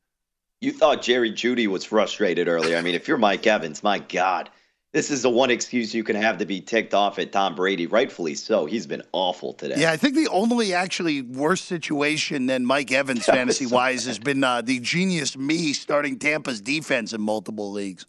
You 0.61 0.73
thought 0.73 1.01
Jerry 1.01 1.33
Jeudy 1.33 1.69
was 1.69 1.87
frustrated 1.87 2.49
earlier. 2.49 2.77
I 2.77 2.83
mean, 2.83 2.95
if 2.95 3.09
you're 3.09 3.17
Mike 3.17 3.47
Evans, 3.47 3.83
my 3.83 3.99
God, 3.99 4.51
this 4.99 5.13
is 5.13 5.23
the 5.23 5.31
one 5.31 5.49
excuse 5.49 5.95
you 5.95 6.03
can 6.03 6.17
have 6.17 6.39
to 6.39 6.45
be 6.45 6.61
ticked 6.61 6.93
off 6.93 7.21
at 7.21 7.31
Tom 7.31 7.55
Brady, 7.55 7.87
rightfully 7.87 8.35
so. 8.35 8.67
He's 8.67 8.85
been 8.85 9.05
awful 9.13 9.53
today. 9.53 9.77
Yeah, 9.79 9.93
I 9.93 9.97
think 9.97 10.17
the 10.17 10.27
only 10.27 10.75
actually 10.75 11.23
worse 11.23 11.61
situation 11.61 12.47
than 12.47 12.67
Mike 12.67 12.91
Evans 12.91 13.25
fantasy 13.25 13.65
wise 13.65 14.07
has 14.07 14.19
been 14.19 14.43
uh, 14.43 14.61
the 14.61 14.81
genius 14.81 15.37
me 15.37 15.73
starting 15.73 16.19
Tampa's 16.19 16.61
defense 16.61 17.13
in 17.13 17.21
multiple 17.21 17.71
leagues. 17.71 18.07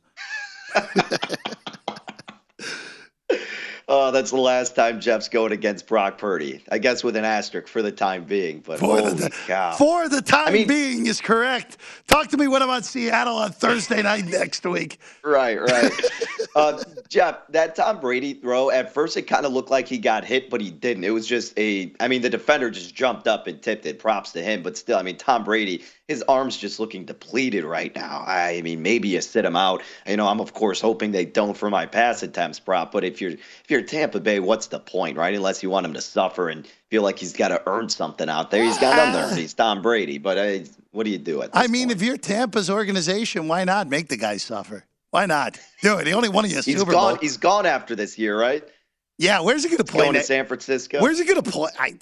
Oh, 3.91 4.11
that's 4.11 4.29
the 4.29 4.37
last 4.37 4.75
time 4.75 5.01
Jeff's 5.01 5.27
going 5.27 5.51
against 5.51 5.87
Brock 5.87 6.19
Purdy. 6.19 6.63
I 6.71 6.77
guess 6.77 7.03
with 7.03 7.15
an 7.15 7.25
asterisk 7.25 7.67
for 7.67 7.81
the 7.81 7.91
time 7.91 8.23
being. 8.23 8.59
But 8.59 8.77
for 8.77 8.85
holy 8.85 9.13
the, 9.13 9.31
cow. 9.47 9.73
For 9.73 10.07
the 10.07 10.21
time 10.21 10.49
I 10.49 10.51
mean, 10.51 10.67
being 10.67 11.07
is 11.07 11.19
correct. 11.19 11.77
Talk 12.05 12.27
to 12.27 12.37
me 12.37 12.47
when 12.47 12.61
I'm 12.61 12.69
on 12.69 12.83
Seattle 12.83 13.37
on 13.37 13.51
Thursday 13.51 14.03
night 14.03 14.25
next 14.25 14.63
week. 14.63 14.99
Right, 15.23 15.59
right. 15.59 15.91
uh, 16.55 16.83
Jeff, 17.07 17.47
that 17.49 17.75
Tom 17.75 17.99
Brady 17.99 18.35
throw, 18.35 18.69
at 18.69 18.93
first 18.93 19.17
it 19.17 19.23
kind 19.23 19.43
of 19.43 19.53
looked 19.53 19.71
like 19.71 19.87
he 19.87 19.97
got 19.97 20.23
hit, 20.23 20.51
but 20.51 20.61
he 20.61 20.69
didn't. 20.69 21.03
It 21.03 21.09
was 21.09 21.25
just 21.25 21.57
a, 21.57 21.91
I 21.99 22.07
mean, 22.07 22.21
the 22.21 22.29
defender 22.29 22.69
just 22.69 22.93
jumped 22.93 23.27
up 23.27 23.47
and 23.47 23.59
tipped 23.59 23.87
it. 23.87 23.97
Props 23.97 24.31
to 24.33 24.43
him. 24.43 24.61
But 24.61 24.77
still, 24.77 24.99
I 24.99 25.01
mean, 25.01 25.17
Tom 25.17 25.43
Brady, 25.43 25.83
his 26.09 26.23
arm's 26.23 26.57
just 26.57 26.79
looking 26.79 27.05
depleted 27.05 27.63
right 27.63 27.95
now. 27.95 28.23
I 28.25 28.63
mean, 28.63 28.81
maybe 28.81 29.09
you 29.09 29.21
sit 29.21 29.45
him 29.45 29.55
out. 29.55 29.83
You 30.07 30.17
know, 30.17 30.27
I'm, 30.27 30.41
of 30.41 30.55
course, 30.55 30.81
hoping 30.81 31.11
they 31.11 31.23
don't 31.23 31.55
for 31.55 31.69
my 31.69 31.85
pass 31.85 32.23
attempts 32.23 32.59
prop. 32.59 32.91
But 32.91 33.03
if 33.03 33.21
you're, 33.21 33.33
if 33.33 33.65
you're 33.69 33.83
Tampa 33.83 34.19
Bay, 34.19 34.39
what's 34.39 34.67
the 34.67 34.79
point, 34.79 35.17
right? 35.17 35.35
Unless 35.35 35.61
you 35.61 35.69
want 35.69 35.85
him 35.85 35.93
to 35.93 36.01
suffer 36.01 36.49
and 36.49 36.67
feel 36.89 37.03
like 37.03 37.19
he's 37.19 37.33
got 37.33 37.49
to 37.49 37.61
earn 37.67 37.89
something 37.89 38.27
out 38.27 38.49
there. 38.49 38.63
He's 38.63 38.79
got 38.79 39.13
nothing. 39.13 39.37
He's 39.37 39.53
Tom 39.53 39.83
Brady. 39.83 40.17
But 40.17 40.37
uh, 40.39 40.65
what 40.89 41.03
do 41.03 41.11
you 41.11 41.19
do 41.19 41.43
at 41.43 41.51
I 41.53 41.67
mean, 41.67 41.89
point? 41.89 42.01
if 42.01 42.01
you're 42.01 42.17
Tampa's 42.17 42.71
organization, 42.71 43.47
why 43.47 43.63
not 43.63 43.87
make 43.87 44.09
the 44.09 44.17
guy 44.17 44.37
suffer? 44.37 44.85
Why 45.11 45.27
not? 45.27 45.59
Do 45.83 45.99
it. 45.99 46.07
He 46.07 46.13
only 46.13 46.29
won 46.29 46.45
a 46.45 46.49
Super 46.49 46.91
gone, 46.91 47.13
Bowl. 47.13 47.15
He's 47.21 47.37
gone 47.37 47.67
after 47.67 47.95
this 47.95 48.17
year, 48.17 48.39
right? 48.39 48.63
Yeah. 49.19 49.41
Where's 49.41 49.61
he 49.61 49.69
going 49.69 49.77
to 49.77 49.83
play? 49.83 50.05
Going 50.05 50.15
to 50.15 50.23
San 50.23 50.47
Francisco. 50.47 51.01
Where's 51.01 51.19
he 51.19 51.25
going 51.25 51.43
to 51.43 51.51
play? 51.51 51.69
I, 51.77 51.93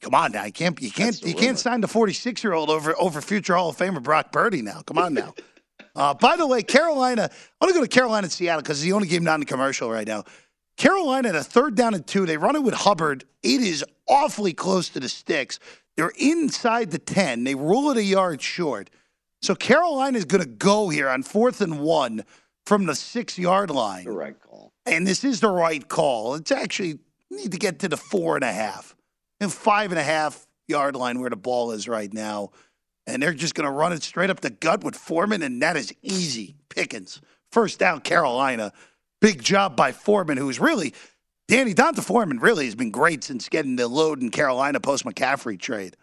come 0.00 0.14
on 0.14 0.32
now. 0.32 0.44
You 0.44 0.52
can't. 0.52 0.80
You 0.80 0.90
can't. 0.90 1.20
You 1.22 1.34
can't 1.34 1.58
sign 1.58 1.80
the 1.80 1.88
46 1.88 2.44
year 2.44 2.52
old 2.52 2.70
over 2.70 2.94
over 2.98 3.20
future 3.20 3.54
Hall 3.54 3.70
of 3.70 3.76
Famer 3.76 4.02
Brock 4.02 4.32
Purdy 4.32 4.62
now. 4.62 4.82
Come 4.82 4.98
on 4.98 5.14
now. 5.14 5.34
uh, 5.96 6.14
by 6.14 6.36
the 6.36 6.46
way, 6.46 6.62
Carolina. 6.62 7.30
I 7.30 7.64
want 7.64 7.74
to 7.74 7.80
go 7.80 7.84
to 7.84 7.88
Carolina 7.88 8.26
and 8.26 8.32
Seattle 8.32 8.62
because 8.62 8.78
it's 8.78 8.84
the 8.84 8.92
only 8.92 9.08
game 9.08 9.24
not 9.24 9.40
in 9.40 9.46
commercial 9.46 9.90
right 9.90 10.06
now. 10.06 10.24
Carolina 10.76 11.28
at 11.28 11.34
a 11.34 11.44
third 11.44 11.74
down 11.74 11.94
and 11.94 12.06
two. 12.06 12.26
They 12.26 12.36
run 12.36 12.56
it 12.56 12.62
with 12.62 12.74
Hubbard. 12.74 13.24
It 13.42 13.60
is 13.60 13.84
awfully 14.08 14.52
close 14.52 14.88
to 14.90 15.00
the 15.00 15.08
sticks. 15.08 15.58
They're 15.96 16.12
inside 16.16 16.90
the 16.90 16.98
10. 16.98 17.44
They 17.44 17.54
rule 17.54 17.90
it 17.90 17.98
a 17.98 18.02
yard 18.02 18.40
short. 18.40 18.88
So 19.42 19.54
Carolina 19.54 20.16
is 20.16 20.24
going 20.24 20.42
to 20.42 20.48
go 20.48 20.88
here 20.88 21.08
on 21.08 21.22
fourth 21.22 21.60
and 21.60 21.80
one 21.80 22.24
from 22.64 22.86
the 22.86 22.94
six 22.94 23.38
yard 23.38 23.70
line. 23.70 24.04
The 24.04 24.12
right 24.12 24.40
call. 24.40 24.72
And 24.86 25.06
this 25.06 25.24
is 25.24 25.40
the 25.40 25.50
right 25.50 25.86
call. 25.86 26.34
It's 26.34 26.52
actually 26.52 27.00
need 27.30 27.52
to 27.52 27.58
get 27.58 27.78
to 27.80 27.88
the 27.88 27.96
four 27.96 28.36
and 28.36 28.44
a 28.44 28.52
half 28.52 28.94
and 29.42 29.52
five 29.52 29.92
and 29.92 29.98
a 29.98 30.02
half 30.02 30.46
yard 30.68 30.96
line 30.96 31.20
where 31.20 31.30
the 31.30 31.36
ball 31.36 31.72
is 31.72 31.88
right 31.88 32.12
now. 32.12 32.50
And 33.06 33.22
they're 33.22 33.34
just 33.34 33.54
going 33.54 33.66
to 33.66 33.72
run 33.72 33.92
it 33.92 34.02
straight 34.02 34.30
up 34.30 34.40
the 34.40 34.50
gut 34.50 34.84
with 34.84 34.94
Foreman, 34.94 35.42
and 35.42 35.60
that 35.62 35.76
is 35.76 35.92
easy 36.02 36.54
pickings. 36.68 37.20
First 37.50 37.78
down, 37.78 38.00
Carolina. 38.00 38.72
Big 39.20 39.42
job 39.42 39.76
by 39.76 39.92
Foreman, 39.92 40.38
who's 40.38 40.60
really 40.60 40.94
Danny 41.48 41.74
D'Onta 41.74 42.02
Foreman 42.02 42.38
really 42.38 42.64
has 42.64 42.74
been 42.74 42.90
great 42.90 43.24
since 43.24 43.48
getting 43.48 43.76
the 43.76 43.88
load 43.88 44.22
in 44.22 44.30
Carolina 44.30 44.80
post 44.80 45.04
McCaffrey 45.04 45.58
trade. 45.60 45.96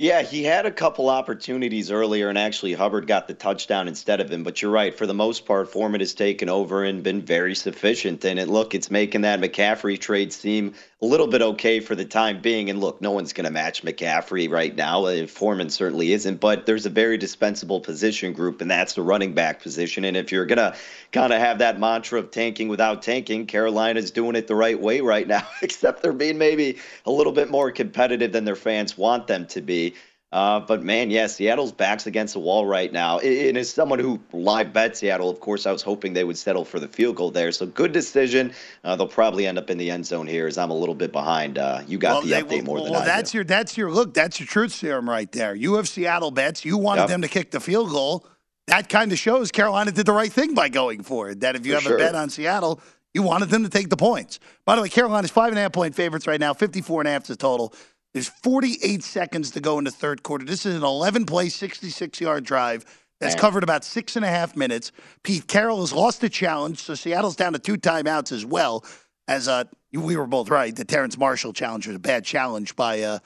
Yeah, 0.00 0.22
he 0.22 0.44
had 0.44 0.64
a 0.64 0.70
couple 0.70 1.08
opportunities 1.08 1.90
earlier, 1.90 2.28
and 2.28 2.38
actually 2.38 2.72
Hubbard 2.72 3.08
got 3.08 3.26
the 3.26 3.34
touchdown 3.34 3.88
instead 3.88 4.20
of 4.20 4.30
him. 4.30 4.44
But 4.44 4.62
you're 4.62 4.70
right. 4.70 4.96
For 4.96 5.06
the 5.06 5.14
most 5.14 5.44
part, 5.44 5.72
Foreman 5.72 5.98
has 5.98 6.14
taken 6.14 6.48
over 6.48 6.84
and 6.84 7.02
been 7.02 7.20
very 7.20 7.56
sufficient. 7.56 8.24
And 8.24 8.38
it, 8.38 8.46
look, 8.46 8.76
it's 8.76 8.92
making 8.92 9.22
that 9.22 9.40
McCaffrey 9.40 9.98
trade 9.98 10.32
seem 10.32 10.74
a 11.02 11.06
little 11.06 11.26
bit 11.26 11.42
okay 11.42 11.80
for 11.80 11.96
the 11.96 12.04
time 12.04 12.40
being. 12.40 12.70
And 12.70 12.80
look, 12.80 13.02
no 13.02 13.10
one's 13.10 13.32
going 13.32 13.46
to 13.46 13.50
match 13.50 13.82
McCaffrey 13.82 14.48
right 14.48 14.76
now. 14.76 15.04
Uh, 15.04 15.26
Foreman 15.26 15.68
certainly 15.68 16.12
isn't. 16.12 16.38
But 16.38 16.64
there's 16.64 16.86
a 16.86 16.90
very 16.90 17.18
dispensable 17.18 17.80
position 17.80 18.32
group, 18.32 18.60
and 18.60 18.70
that's 18.70 18.92
the 18.92 19.02
running 19.02 19.34
back 19.34 19.60
position. 19.60 20.04
And 20.04 20.16
if 20.16 20.30
you're 20.30 20.46
going 20.46 20.58
to 20.58 20.76
kind 21.10 21.32
of 21.32 21.40
have 21.40 21.58
that 21.58 21.80
mantra 21.80 22.20
of 22.20 22.30
tanking 22.30 22.68
without 22.68 23.02
tanking, 23.02 23.46
Carolina's 23.46 24.12
doing 24.12 24.36
it 24.36 24.46
the 24.46 24.54
right 24.54 24.80
way 24.80 25.00
right 25.00 25.26
now, 25.26 25.44
except 25.62 26.04
they're 26.04 26.12
being 26.12 26.38
maybe 26.38 26.78
a 27.04 27.10
little 27.10 27.32
bit 27.32 27.50
more 27.50 27.72
competitive 27.72 28.30
than 28.30 28.44
their 28.44 28.54
fans 28.54 28.96
want 28.96 29.26
them 29.26 29.44
to 29.46 29.60
be. 29.60 29.87
Uh, 30.30 30.60
but 30.60 30.82
man, 30.82 31.10
yeah, 31.10 31.26
Seattle's 31.26 31.72
backs 31.72 32.06
against 32.06 32.34
the 32.34 32.40
wall 32.40 32.66
right 32.66 32.92
now. 32.92 33.18
And 33.20 33.56
as 33.56 33.70
someone 33.70 33.98
who 33.98 34.20
live 34.32 34.74
bet 34.74 34.94
Seattle, 34.94 35.30
of 35.30 35.40
course, 35.40 35.64
I 35.64 35.72
was 35.72 35.80
hoping 35.80 36.12
they 36.12 36.24
would 36.24 36.36
settle 36.36 36.66
for 36.66 36.78
the 36.78 36.88
field 36.88 37.16
goal 37.16 37.30
there. 37.30 37.50
So 37.50 37.64
good 37.64 37.92
decision. 37.92 38.52
Uh, 38.84 38.94
they'll 38.94 39.08
probably 39.08 39.46
end 39.46 39.56
up 39.56 39.70
in 39.70 39.78
the 39.78 39.90
end 39.90 40.04
zone 40.04 40.26
here, 40.26 40.46
as 40.46 40.58
I'm 40.58 40.70
a 40.70 40.74
little 40.74 40.94
bit 40.94 41.12
behind. 41.12 41.56
Uh, 41.56 41.80
you 41.86 41.96
got 41.96 42.22
well, 42.22 42.22
the 42.22 42.32
update 42.32 42.64
more 42.64 42.74
well, 42.74 42.84
than 42.84 42.92
well, 42.92 43.02
I 43.02 43.06
that's 43.06 43.32
do. 43.32 43.38
your 43.38 43.44
that's 43.44 43.78
your 43.78 43.90
look. 43.90 44.12
That's 44.12 44.38
your 44.38 44.46
truth 44.46 44.72
serum 44.72 45.08
right 45.08 45.32
there. 45.32 45.54
You 45.54 45.74
have 45.74 45.88
Seattle 45.88 46.30
bets. 46.30 46.62
You 46.62 46.76
wanted 46.76 47.02
yep. 47.02 47.08
them 47.08 47.22
to 47.22 47.28
kick 47.28 47.50
the 47.50 47.60
field 47.60 47.88
goal. 47.88 48.26
That 48.66 48.90
kind 48.90 49.10
of 49.12 49.18
shows 49.18 49.50
Carolina 49.50 49.92
did 49.92 50.04
the 50.04 50.12
right 50.12 50.30
thing 50.30 50.52
by 50.52 50.68
going 50.68 51.04
for 51.04 51.30
it. 51.30 51.40
That 51.40 51.56
if 51.56 51.64
you 51.64 51.72
for 51.72 51.76
have 51.76 51.82
sure. 51.84 51.96
a 51.96 52.00
bet 52.00 52.14
on 52.14 52.28
Seattle, 52.28 52.82
you 53.14 53.22
wanted 53.22 53.48
them 53.48 53.62
to 53.62 53.70
take 53.70 53.88
the 53.88 53.96
points. 53.96 54.40
By 54.66 54.76
the 54.76 54.82
way, 54.82 54.90
Carolina's 54.90 55.30
five 55.30 55.48
and 55.48 55.58
a 55.58 55.62
half 55.62 55.72
point 55.72 55.94
favorites 55.94 56.26
right 56.26 56.38
now. 56.38 56.52
54 56.52 57.00
and 57.00 57.08
a 57.08 57.12
half 57.12 57.22
is 57.22 57.28
the 57.28 57.36
total. 57.36 57.72
There's 58.14 58.28
48 58.28 59.02
seconds 59.02 59.50
to 59.52 59.60
go 59.60 59.78
in 59.78 59.84
the 59.84 59.90
third 59.90 60.22
quarter. 60.22 60.44
This 60.44 60.66
is 60.66 60.74
an 60.74 60.82
11 60.82 61.26
play, 61.26 61.48
66 61.48 62.20
yard 62.20 62.44
drive 62.44 62.84
that's 63.20 63.34
Man. 63.34 63.40
covered 63.40 63.62
about 63.62 63.84
six 63.84 64.16
and 64.16 64.24
a 64.24 64.28
half 64.28 64.56
minutes. 64.56 64.92
Pete 65.24 65.46
Carroll 65.48 65.80
has 65.80 65.92
lost 65.92 66.20
the 66.20 66.28
challenge, 66.28 66.78
so 66.78 66.94
Seattle's 66.94 67.36
down 67.36 67.52
to 67.52 67.58
two 67.58 67.76
timeouts 67.76 68.32
as 68.32 68.44
well. 68.44 68.84
As 69.26 69.48
uh, 69.48 69.64
we 69.92 70.16
were 70.16 70.26
both 70.26 70.48
right, 70.48 70.74
the 70.74 70.84
Terrace 70.84 71.18
Marshall 71.18 71.52
challenge 71.52 71.86
was 71.86 71.96
a 71.96 72.00
bad 72.00 72.24
challenge 72.24 72.76
by 72.76 73.02
uh, 73.02 73.18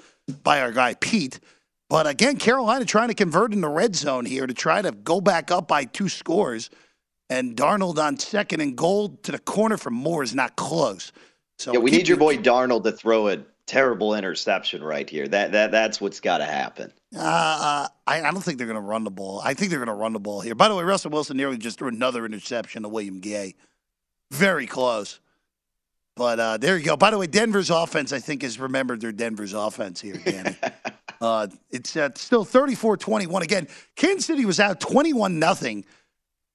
by 0.42 0.61
our 0.61 0.73
guy 0.73 0.95
Pete. 0.95 1.38
But 1.88 2.07
again, 2.07 2.38
Carolina 2.38 2.87
trying 2.87 3.09
to 3.09 3.14
convert 3.14 3.53
in 3.53 3.61
the 3.61 3.68
red 3.68 3.95
zone 3.95 4.25
here 4.25 4.47
to 4.47 4.55
try 4.55 4.81
to 4.81 4.92
go 4.92 5.21
back 5.21 5.51
up 5.51 5.68
by 5.68 5.85
two 5.85 6.09
scores. 6.09 6.71
And 7.29 7.55
Darnold 7.55 7.99
on 7.99 8.18
second 8.18 8.61
and 8.61 8.77
goal 8.77 9.11
to 9.23 9.33
the 9.33 9.38
corner 9.38 9.77
from 9.77 9.95
Moore 9.95 10.23
is 10.23 10.35
not 10.35 10.57
close. 10.57 11.12
So 11.59 11.73
yeah, 11.73 11.79
we 11.79 11.90
need 11.90 12.09
your 12.09 12.16
boy 12.16 12.38
Darnold 12.38 12.85
to 12.85 12.92
throw 12.92 13.29
it 13.29 13.47
terrible 13.66 14.14
interception 14.14 14.83
right 14.83 15.09
here. 15.09 15.27
That 15.29 15.53
that 15.53 15.70
that's 15.70 16.01
what's 16.01 16.20
got 16.20 16.38
to 16.38 16.44
happen. 16.44 16.92
Uh, 17.16 17.88
I, 18.07 18.22
I 18.22 18.31
don't 18.31 18.40
think 18.40 18.59
they're 18.59 18.66
going 18.66 18.81
to 18.81 18.87
run 18.87 19.05
the 19.05 19.11
ball. 19.11 19.40
I 19.44 19.55
think 19.55 19.70
they're 19.70 19.79
going 19.79 19.88
to 19.88 19.94
run 19.94 20.12
the 20.12 20.20
ball 20.20 20.40
here. 20.40 20.55
By 20.55 20.68
the 20.68 20.75
way, 20.75 20.85
Russell 20.85 21.11
Wilson 21.11 21.37
nearly 21.37 21.59
just 21.59 21.79
threw 21.79 21.88
another 21.88 22.25
interception 22.25 22.83
to 22.83 22.88
William 22.88 23.20
Gay. 23.20 23.55
Very 24.31 24.66
close. 24.66 25.20
But 26.16 26.40
uh, 26.40 26.57
there 26.59 26.77
you 26.77 26.85
go. 26.85 26.96
By 26.96 27.11
the 27.11 27.18
way, 27.18 27.27
Denver's 27.27 27.70
offense, 27.70 28.12
I 28.12 28.18
think, 28.18 28.43
has 28.43 28.59
remembered 28.59 29.01
their 29.01 29.12
Denver's 29.12 29.55
offense 29.55 30.01
here, 30.01 30.14
Danny. 30.14 30.57
uh, 31.20 31.47
it's 31.70 31.97
uh, 31.97 32.11
still 32.14 32.45
34 32.45 32.99
21. 32.99 33.43
Again, 33.43 33.68
Kansas 33.97 34.26
City 34.26 34.45
was 34.45 34.61
out 34.61 34.80
21 34.80 35.39
nothing 35.39 35.84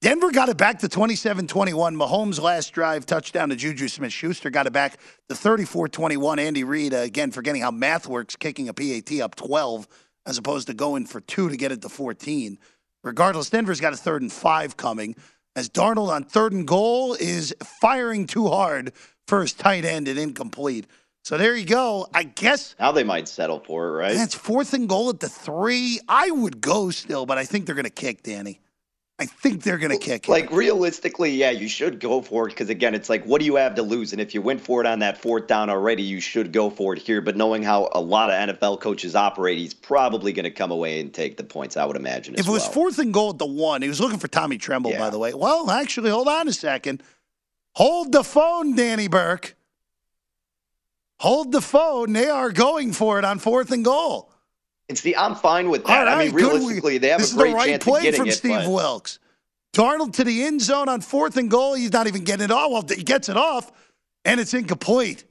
Denver 0.01 0.31
got 0.31 0.47
it 0.47 0.57
back 0.57 0.79
to 0.79 0.87
27 0.87 1.47
21. 1.47 1.95
Mahomes' 1.95 2.39
last 2.39 2.71
drive, 2.71 3.05
touchdown 3.05 3.49
to 3.49 3.55
Juju 3.55 3.87
Smith 3.87 4.13
Schuster, 4.13 4.51
got 4.51 4.67
it 4.67 4.73
back 4.73 4.97
to 5.27 5.35
34 5.35 5.87
21. 5.89 6.37
Andy 6.37 6.63
Reid, 6.63 6.93
uh, 6.93 6.97
again, 6.97 7.31
forgetting 7.31 7.63
how 7.63 7.71
math 7.71 8.07
works, 8.07 8.35
kicking 8.35 8.69
a 8.69 8.73
PAT 8.73 9.19
up 9.21 9.35
12 9.35 9.87
as 10.27 10.37
opposed 10.37 10.67
to 10.67 10.75
going 10.75 11.05
for 11.05 11.19
two 11.21 11.49
to 11.49 11.57
get 11.57 11.71
it 11.71 11.81
to 11.81 11.89
14. 11.89 12.59
Regardless, 13.03 13.49
Denver's 13.49 13.81
got 13.81 13.93
a 13.93 13.97
third 13.97 14.21
and 14.21 14.31
five 14.31 14.77
coming 14.77 15.15
as 15.55 15.67
Darnold 15.69 16.09
on 16.09 16.23
third 16.23 16.53
and 16.53 16.67
goal 16.67 17.15
is 17.15 17.55
firing 17.81 18.27
too 18.27 18.47
hard 18.49 18.93
for 19.27 19.41
his 19.41 19.53
tight 19.53 19.83
end 19.83 20.07
and 20.07 20.19
incomplete. 20.19 20.85
So 21.23 21.37
there 21.37 21.55
you 21.55 21.65
go. 21.65 22.07
I 22.13 22.23
guess 22.23 22.75
now 22.79 22.91
they 22.91 23.03
might 23.03 23.27
settle 23.27 23.59
for 23.59 23.87
it, 23.87 23.91
right? 23.91 24.13
That's 24.13 24.35
fourth 24.35 24.73
and 24.73 24.87
goal 24.87 25.09
at 25.09 25.19
the 25.19 25.27
three. 25.27 25.99
I 26.07 26.29
would 26.29 26.61
go 26.61 26.91
still, 26.91 27.25
but 27.25 27.39
I 27.39 27.45
think 27.45 27.65
they're 27.65 27.75
going 27.75 27.85
to 27.85 27.89
kick, 27.89 28.21
Danny. 28.21 28.61
I 29.19 29.25
think 29.25 29.63
they're 29.63 29.79
going 29.79 29.97
to 29.97 30.03
kick. 30.03 30.27
Like 30.27 30.51
realistically, 30.51 31.31
yeah, 31.31 31.49
you 31.49 31.67
should 31.67 31.99
go 31.99 32.21
for 32.21 32.47
it 32.47 32.51
because 32.51 32.69
again, 32.69 32.93
it's 32.93 33.09
like, 33.09 33.25
what 33.25 33.39
do 33.39 33.45
you 33.45 33.55
have 33.55 33.73
to 33.75 33.81
lose? 33.81 34.11
And 34.11 34.21
if 34.21 34.35
you 34.35 34.43
went 34.43 34.61
for 34.61 34.79
it 34.79 34.85
on 34.85 34.99
that 34.99 35.17
fourth 35.17 35.47
down 35.47 35.71
already, 35.71 36.03
you 36.03 36.19
should 36.19 36.51
go 36.51 36.69
for 36.69 36.93
it 36.93 37.01
here. 37.01 37.19
But 37.19 37.35
knowing 37.35 37.63
how 37.63 37.89
a 37.93 37.99
lot 37.99 38.29
of 38.29 38.55
NFL 38.55 38.79
coaches 38.79 39.15
operate, 39.15 39.57
he's 39.57 39.73
probably 39.73 40.33
going 40.33 40.43
to 40.43 40.51
come 40.51 40.69
away 40.69 40.99
and 40.99 41.11
take 41.11 41.35
the 41.35 41.43
points. 41.43 41.77
I 41.77 41.85
would 41.85 41.95
imagine. 41.95 42.35
If 42.35 42.47
it 42.47 42.51
was 42.51 42.61
well. 42.63 42.71
fourth 42.71 42.99
and 42.99 43.11
goal 43.11 43.31
at 43.31 43.39
the 43.39 43.47
one, 43.47 43.81
he 43.81 43.87
was 43.87 43.99
looking 43.99 44.19
for 44.19 44.27
Tommy 44.27 44.59
Tremble, 44.59 44.91
yeah. 44.91 44.99
by 44.99 45.09
the 45.09 45.17
way. 45.17 45.33
Well, 45.33 45.71
actually, 45.71 46.11
hold 46.11 46.27
on 46.27 46.47
a 46.47 46.53
second. 46.53 47.01
Hold 47.73 48.11
the 48.11 48.23
phone, 48.23 48.75
Danny 48.75 49.07
Burke. 49.07 49.55
Hold 51.19 51.51
the 51.51 51.61
phone. 51.61 52.13
They 52.13 52.29
are 52.29 52.51
going 52.51 52.93
for 52.93 53.17
it 53.17 53.25
on 53.25 53.39
fourth 53.39 53.71
and 53.71 53.83
goal. 53.83 54.31
And 54.89 54.97
see, 54.97 55.15
I'm 55.15 55.35
fine 55.35 55.69
with 55.69 55.85
that. 55.85 56.03
Right, 56.03 56.07
I 56.07 56.25
mean, 56.25 56.33
realistically, 56.33 56.97
they 56.97 57.09
have 57.09 57.21
a 57.21 57.35
great 57.35 57.49
the 57.51 57.55
right 57.55 57.69
chance 57.69 57.83
play 57.83 57.99
of 57.99 58.03
getting 58.03 58.19
from 58.19 58.29
it. 58.29 58.33
Steve 58.33 58.51
but... 58.51 58.69
Wilks. 58.69 59.19
Darnold 59.73 60.13
to 60.13 60.23
the 60.23 60.43
end 60.43 60.61
zone 60.61 60.89
on 60.89 61.01
fourth 61.01 61.37
and 61.37 61.51
goal. 61.51 61.75
He's 61.75 61.91
not 61.91 62.07
even 62.07 62.23
getting 62.23 62.45
it 62.45 62.51
off. 62.51 62.71
Well, 62.71 62.85
he 62.87 63.03
gets 63.03 63.29
it 63.29 63.37
off, 63.37 63.71
and 64.25 64.39
it's 64.39 64.53
incomplete. 64.53 65.25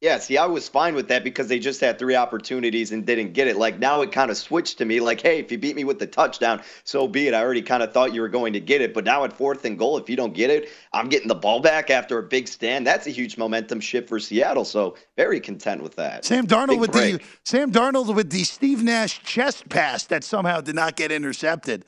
Yeah, 0.00 0.18
see, 0.18 0.38
I 0.38 0.46
was 0.46 0.66
fine 0.66 0.94
with 0.94 1.08
that 1.08 1.24
because 1.24 1.48
they 1.48 1.58
just 1.58 1.78
had 1.78 1.98
three 1.98 2.16
opportunities 2.16 2.90
and 2.90 3.04
didn't 3.04 3.34
get 3.34 3.48
it. 3.48 3.58
Like 3.58 3.78
now 3.78 4.00
it 4.00 4.12
kind 4.12 4.30
of 4.30 4.38
switched 4.38 4.78
to 4.78 4.86
me 4.86 4.98
like, 4.98 5.20
hey, 5.20 5.38
if 5.38 5.52
you 5.52 5.58
beat 5.58 5.76
me 5.76 5.84
with 5.84 5.98
the 5.98 6.06
touchdown, 6.06 6.62
so 6.84 7.06
be 7.06 7.28
it. 7.28 7.34
I 7.34 7.42
already 7.42 7.60
kind 7.60 7.82
of 7.82 7.92
thought 7.92 8.14
you 8.14 8.22
were 8.22 8.30
going 8.30 8.54
to 8.54 8.60
get 8.60 8.80
it. 8.80 8.94
But 8.94 9.04
now 9.04 9.24
at 9.24 9.32
fourth 9.34 9.66
and 9.66 9.78
goal, 9.78 9.98
if 9.98 10.08
you 10.08 10.16
don't 10.16 10.32
get 10.32 10.48
it, 10.48 10.70
I'm 10.94 11.10
getting 11.10 11.28
the 11.28 11.34
ball 11.34 11.60
back 11.60 11.90
after 11.90 12.16
a 12.16 12.22
big 12.22 12.48
stand. 12.48 12.86
That's 12.86 13.06
a 13.06 13.10
huge 13.10 13.36
momentum 13.36 13.78
shift 13.78 14.08
for 14.08 14.18
Seattle. 14.18 14.64
So 14.64 14.96
very 15.18 15.38
content 15.38 15.82
with 15.82 15.96
that. 15.96 16.24
Sam 16.24 16.46
Darnold 16.46 16.68
big 16.68 16.80
with 16.80 16.92
break. 16.92 17.18
the 17.18 17.24
Sam 17.44 17.70
Darnold 17.70 18.14
with 18.14 18.30
the 18.30 18.44
Steve 18.44 18.82
Nash 18.82 19.22
chest 19.22 19.68
pass 19.68 20.04
that 20.04 20.24
somehow 20.24 20.62
did 20.62 20.76
not 20.76 20.96
get 20.96 21.12
intercepted 21.12 21.84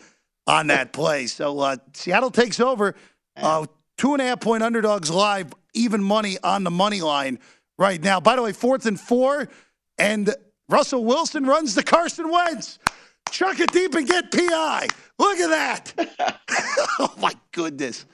on 0.46 0.66
that 0.66 0.92
play. 0.92 1.28
So 1.28 1.58
uh, 1.60 1.76
Seattle 1.94 2.30
takes 2.30 2.60
over. 2.60 2.94
Uh, 3.34 3.64
two 3.96 4.12
and 4.12 4.20
a 4.20 4.26
half 4.26 4.40
point 4.40 4.62
underdogs 4.62 5.08
live, 5.08 5.54
even 5.72 6.04
money 6.04 6.36
on 6.44 6.64
the 6.64 6.70
money 6.70 7.00
line 7.00 7.38
right 7.78 8.02
now. 8.02 8.20
By 8.20 8.36
the 8.36 8.42
way, 8.42 8.52
fourth 8.52 8.86
and 8.86 8.98
four, 8.98 9.48
and 9.98 10.34
Russell 10.68 11.04
Wilson 11.04 11.44
runs 11.44 11.74
to 11.74 11.82
Carson 11.82 12.30
Wentz. 12.30 12.78
Chuck 13.30 13.60
it 13.60 13.72
deep 13.72 13.94
and 13.94 14.06
get 14.06 14.30
PI. 14.30 14.88
Look 15.18 15.38
at 15.38 15.50
that. 15.50 16.38
oh, 16.98 17.14
my 17.18 17.32
goodness. 17.52 18.06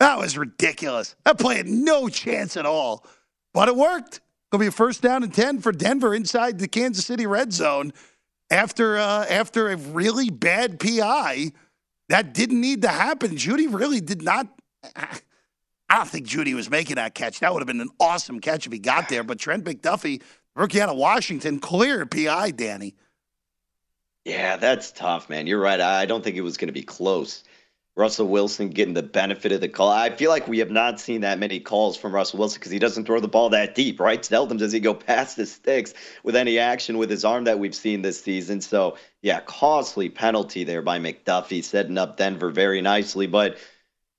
That 0.00 0.18
was 0.18 0.36
ridiculous. 0.36 1.14
That 1.24 1.38
play 1.38 1.56
had 1.56 1.68
no 1.68 2.08
chance 2.08 2.56
at 2.56 2.66
all, 2.66 3.06
but 3.54 3.68
it 3.68 3.76
worked. 3.76 4.20
It'll 4.50 4.60
be 4.60 4.66
a 4.66 4.72
first 4.72 5.00
down 5.00 5.22
and 5.22 5.32
10 5.32 5.60
for 5.60 5.72
Denver 5.72 6.14
inside 6.14 6.58
the 6.58 6.68
Kansas 6.68 7.06
City 7.06 7.26
red 7.26 7.52
zone 7.52 7.92
after, 8.50 8.98
uh, 8.98 9.24
after 9.30 9.70
a 9.70 9.76
really 9.76 10.28
bad 10.28 10.78
PI. 10.78 11.52
That 12.08 12.34
didn't 12.34 12.60
need 12.60 12.82
to 12.82 12.88
happen. 12.88 13.36
Jeudy 13.36 13.72
really 13.72 14.00
did 14.00 14.22
not. 14.22 14.48
I 15.92 15.96
don't 15.96 16.08
think 16.08 16.26
Jeudy 16.26 16.54
was 16.54 16.70
making 16.70 16.96
that 16.96 17.14
catch. 17.14 17.40
That 17.40 17.52
would 17.52 17.60
have 17.60 17.66
been 17.66 17.82
an 17.82 17.90
awesome 18.00 18.40
catch 18.40 18.64
if 18.64 18.72
he 18.72 18.78
got 18.78 19.10
there. 19.10 19.22
But 19.22 19.38
Trent 19.38 19.62
McDuffie, 19.64 20.22
rookie 20.56 20.80
out 20.80 20.88
of 20.88 20.96
Washington, 20.96 21.58
clear 21.58 22.06
PI, 22.06 22.52
Danny. 22.52 22.94
Yeah, 24.24 24.56
that's 24.56 24.90
tough, 24.90 25.28
man. 25.28 25.46
You're 25.46 25.60
right. 25.60 25.78
I 25.78 26.06
don't 26.06 26.24
think 26.24 26.36
it 26.36 26.40
was 26.40 26.56
going 26.56 26.68
to 26.68 26.72
be 26.72 26.82
close. 26.82 27.44
Russell 27.94 28.26
Wilson 28.26 28.70
getting 28.70 28.94
the 28.94 29.02
benefit 29.02 29.52
of 29.52 29.60
the 29.60 29.68
call. 29.68 29.90
I 29.90 30.08
feel 30.08 30.30
like 30.30 30.48
we 30.48 30.60
have 30.60 30.70
not 30.70 30.98
seen 30.98 31.20
that 31.20 31.38
many 31.38 31.60
calls 31.60 31.98
from 31.98 32.14
Russell 32.14 32.38
Wilson 32.38 32.58
because 32.58 32.72
he 32.72 32.78
doesn't 32.78 33.04
throw 33.04 33.20
the 33.20 33.28
ball 33.28 33.50
that 33.50 33.74
deep, 33.74 34.00
right? 34.00 34.24
Seldom 34.24 34.56
does 34.56 34.72
he 34.72 34.80
go 34.80 34.94
past 34.94 35.36
the 35.36 35.44
sticks 35.44 35.92
with 36.22 36.34
any 36.34 36.58
action 36.58 36.96
with 36.96 37.10
his 37.10 37.22
arm 37.22 37.44
that 37.44 37.58
we've 37.58 37.74
seen 37.74 38.00
this 38.00 38.18
season. 38.18 38.62
So, 38.62 38.96
yeah, 39.20 39.40
costly 39.44 40.08
penalty 40.08 40.64
there 40.64 40.80
by 40.80 40.98
McDuffie, 41.00 41.62
setting 41.62 41.98
up 41.98 42.16
Denver 42.16 42.50
very 42.50 42.80
nicely. 42.80 43.26
But 43.26 43.58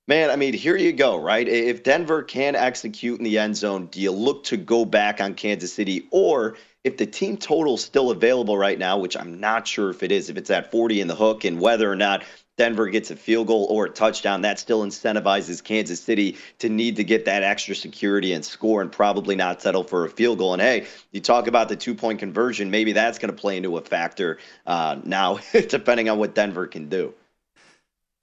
Man, 0.06 0.30
I 0.30 0.36
mean, 0.36 0.52
here 0.52 0.76
you 0.76 0.92
go, 0.92 1.16
right? 1.16 1.48
If 1.48 1.82
Denver 1.82 2.22
can 2.22 2.56
execute 2.56 3.18
in 3.18 3.24
the 3.24 3.38
end 3.38 3.56
zone, 3.56 3.86
do 3.86 4.02
you 4.02 4.10
look 4.10 4.44
to 4.44 4.58
go 4.58 4.84
back 4.84 5.18
on 5.18 5.32
Kansas 5.32 5.72
City? 5.72 6.08
Or 6.10 6.58
if 6.84 6.98
the 6.98 7.06
team 7.06 7.38
total 7.38 7.76
is 7.76 7.84
still 7.84 8.10
available 8.10 8.58
right 8.58 8.78
now, 8.78 8.98
which 8.98 9.16
I'm 9.16 9.40
not 9.40 9.66
sure 9.66 9.88
if 9.88 10.02
it 10.02 10.12
is, 10.12 10.28
if 10.28 10.36
it's 10.36 10.50
at 10.50 10.70
40 10.70 11.00
in 11.00 11.08
the 11.08 11.14
hook, 11.14 11.46
and 11.46 11.58
whether 11.58 11.90
or 11.90 11.96
not 11.96 12.22
Denver 12.58 12.88
gets 12.88 13.10
a 13.10 13.16
field 13.16 13.46
goal 13.46 13.66
or 13.70 13.86
a 13.86 13.88
touchdown, 13.88 14.42
that 14.42 14.58
still 14.58 14.82
incentivizes 14.82 15.64
Kansas 15.64 16.02
City 16.02 16.36
to 16.58 16.68
need 16.68 16.96
to 16.96 17.04
get 17.04 17.24
that 17.24 17.42
extra 17.42 17.74
security 17.74 18.34
and 18.34 18.44
score 18.44 18.82
and 18.82 18.92
probably 18.92 19.36
not 19.36 19.62
settle 19.62 19.84
for 19.84 20.04
a 20.04 20.10
field 20.10 20.36
goal. 20.36 20.52
And 20.52 20.60
hey, 20.60 20.86
you 21.12 21.22
talk 21.22 21.46
about 21.46 21.70
the 21.70 21.76
two 21.76 21.94
point 21.94 22.18
conversion, 22.18 22.70
maybe 22.70 22.92
that's 22.92 23.18
going 23.18 23.34
to 23.34 23.40
play 23.40 23.56
into 23.56 23.78
a 23.78 23.80
factor 23.80 24.36
uh, 24.66 24.98
now, 25.02 25.38
depending 25.52 26.10
on 26.10 26.18
what 26.18 26.34
Denver 26.34 26.66
can 26.66 26.90
do. 26.90 27.14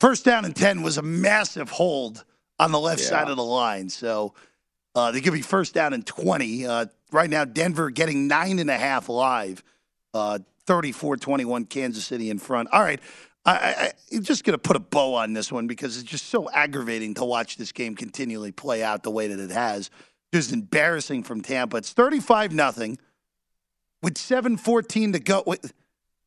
First 0.02 0.26
down 0.26 0.46
and 0.46 0.56
10 0.56 0.82
was 0.82 0.98
a 0.98 1.04
massive 1.04 1.70
hold 1.70 2.26
on 2.58 2.72
the 2.72 2.80
left 2.80 3.02
yeah. 3.02 3.10
side 3.10 3.30
of 3.30 3.38
the 3.38 3.44
line. 3.44 3.88
So 3.88 4.34
uh, 4.96 5.12
they 5.12 5.22
could 5.22 5.32
be 5.32 5.44
first 5.44 5.76
down 5.76 5.94
and 5.94 6.04
20. 6.04 6.66
Uh, 6.66 6.86
right 7.12 7.30
now, 7.30 7.46
Denver 7.46 7.92
getting 7.92 8.28
nine 8.28 8.58
and 8.58 8.72
a 8.72 8.78
half 8.80 9.10
live, 9.10 9.64
uh, 10.16 10.40
34 10.66 11.18
21, 11.18 11.66
Kansas 11.66 12.04
City 12.04 12.32
in 12.32 12.40
front. 12.40 12.70
All 12.72 12.82
right. 12.82 13.00
I, 13.46 13.92
am 14.12 14.24
just 14.24 14.44
going 14.44 14.56
to 14.56 14.58
put 14.58 14.76
a 14.76 14.80
bow 14.80 15.14
on 15.14 15.34
this 15.34 15.52
one 15.52 15.68
because 15.68 15.98
it's 15.98 16.10
just 16.10 16.30
so 16.30 16.50
aggravating 16.50 17.14
to 17.16 17.24
watch 17.24 17.58
this 17.58 17.72
game 17.72 17.96
continually 17.96 18.52
play 18.52 18.82
out 18.82 19.04
the 19.04 19.12
way 19.12 19.28
that 19.28 19.40
it 19.40 19.52
has. 19.52 19.92
Just 20.34 20.52
embarrassing 20.52 21.22
from 21.22 21.42
Tampa. 21.42 21.78
It's 21.78 21.94
35 21.94 22.54
nothing 22.54 22.98
with 24.02 24.16
7:14 24.16 25.14
to 25.14 25.20
go. 25.20 25.44
Wait, 25.46 25.60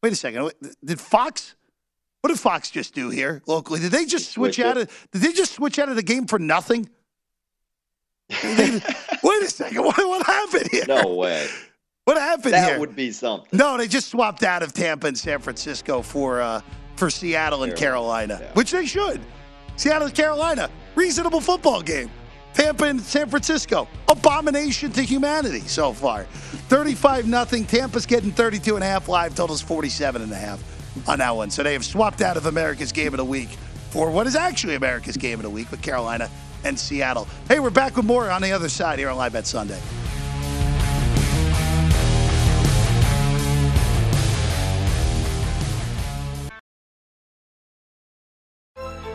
wait 0.00 0.12
a 0.12 0.16
second. 0.16 0.52
Did 0.84 1.00
Fox 1.00 1.56
what 2.24 2.28
did 2.28 2.40
Fox 2.40 2.70
just 2.70 2.94
do 2.94 3.10
here 3.10 3.42
locally? 3.46 3.80
Did 3.80 3.92
they 3.92 4.06
just 4.06 4.30
switch, 4.30 4.58
out 4.58 4.78
of? 4.78 5.08
Did 5.12 5.20
they 5.20 5.32
just 5.32 5.52
switch 5.52 5.78
out 5.78 5.90
of 5.90 5.96
the 5.96 6.02
game 6.02 6.26
for 6.26 6.38
nothing? 6.38 6.88
wait 8.42 8.82
a 9.42 9.46
second. 9.46 9.84
What, 9.84 9.98
what 9.98 10.24
happened 10.24 10.70
here? 10.72 10.84
No 10.88 11.16
way. 11.16 11.46
What 12.06 12.16
happened 12.16 12.54
that 12.54 12.64
here? 12.64 12.70
That 12.76 12.80
would 12.80 12.96
be 12.96 13.10
something. 13.10 13.50
No, 13.52 13.76
they 13.76 13.86
just 13.86 14.08
swapped 14.08 14.42
out 14.42 14.62
of 14.62 14.72
Tampa 14.72 15.06
and 15.06 15.18
San 15.18 15.38
Francisco 15.40 16.00
for 16.00 16.40
uh, 16.40 16.62
for 16.96 17.10
Seattle 17.10 17.64
and 17.64 17.76
Carolina, 17.76 18.38
yeah. 18.40 18.52
which 18.54 18.70
they 18.70 18.86
should. 18.86 19.20
Seattle 19.76 20.06
and 20.06 20.16
Carolina, 20.16 20.70
reasonable 20.94 21.42
football 21.42 21.82
game. 21.82 22.10
Tampa 22.54 22.84
and 22.84 23.02
San 23.02 23.28
Francisco, 23.28 23.86
abomination 24.08 24.90
to 24.92 25.02
humanity 25.02 25.60
so 25.60 25.92
far. 25.92 26.24
35 26.70 27.28
nothing. 27.28 27.66
Tampa's 27.66 28.06
getting 28.06 28.32
32 28.32 28.76
and 28.76 28.82
a 28.82 28.86
half. 28.86 29.08
Live 29.08 29.34
totals 29.34 29.60
47 29.60 30.22
and 30.22 30.32
a 30.32 30.36
half 30.36 30.64
on 31.06 31.18
that 31.18 31.34
one. 31.34 31.50
So 31.50 31.62
they 31.62 31.72
have 31.72 31.84
swapped 31.84 32.20
out 32.20 32.36
of 32.36 32.46
America's 32.46 32.92
Game 32.92 33.12
of 33.14 33.18
the 33.18 33.24
Week 33.24 33.50
for 33.90 34.10
what 34.10 34.26
is 34.26 34.36
actually 34.36 34.74
America's 34.74 35.16
Game 35.16 35.38
of 35.38 35.42
the 35.42 35.50
Week 35.50 35.70
with 35.70 35.82
Carolina 35.82 36.28
and 36.64 36.78
Seattle. 36.78 37.28
Hey, 37.48 37.60
we're 37.60 37.70
back 37.70 37.96
with 37.96 38.06
more 38.06 38.30
on 38.30 38.42
the 38.42 38.52
other 38.52 38.68
side 38.68 38.98
here 38.98 39.08
on 39.08 39.16
Live 39.16 39.32
Bet 39.32 39.46
Sunday. 39.46 39.80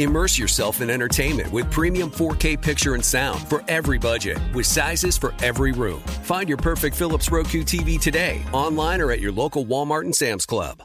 Immerse 0.00 0.38
yourself 0.38 0.80
in 0.80 0.88
entertainment 0.88 1.52
with 1.52 1.70
premium 1.70 2.10
4K 2.10 2.58
picture 2.58 2.94
and 2.94 3.04
sound 3.04 3.46
for 3.50 3.62
every 3.68 3.98
budget, 3.98 4.38
with 4.54 4.64
sizes 4.64 5.18
for 5.18 5.34
every 5.42 5.72
room. 5.72 6.00
Find 6.22 6.48
your 6.48 6.56
perfect 6.56 6.96
Philips 6.96 7.30
Roku 7.30 7.62
TV 7.62 8.00
today, 8.00 8.42
online 8.50 9.02
or 9.02 9.12
at 9.12 9.20
your 9.20 9.30
local 9.30 9.66
Walmart 9.66 10.04
and 10.04 10.16
Sam's 10.16 10.46
Club. 10.46 10.82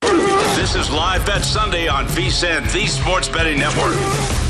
This 0.00 0.76
is 0.76 0.88
Live 0.92 1.26
Bet 1.26 1.42
Sunday 1.42 1.88
on 1.88 2.06
VSIN, 2.06 2.72
the 2.72 2.86
Sports 2.86 3.28
Betting 3.28 3.58
Network. 3.58 4.45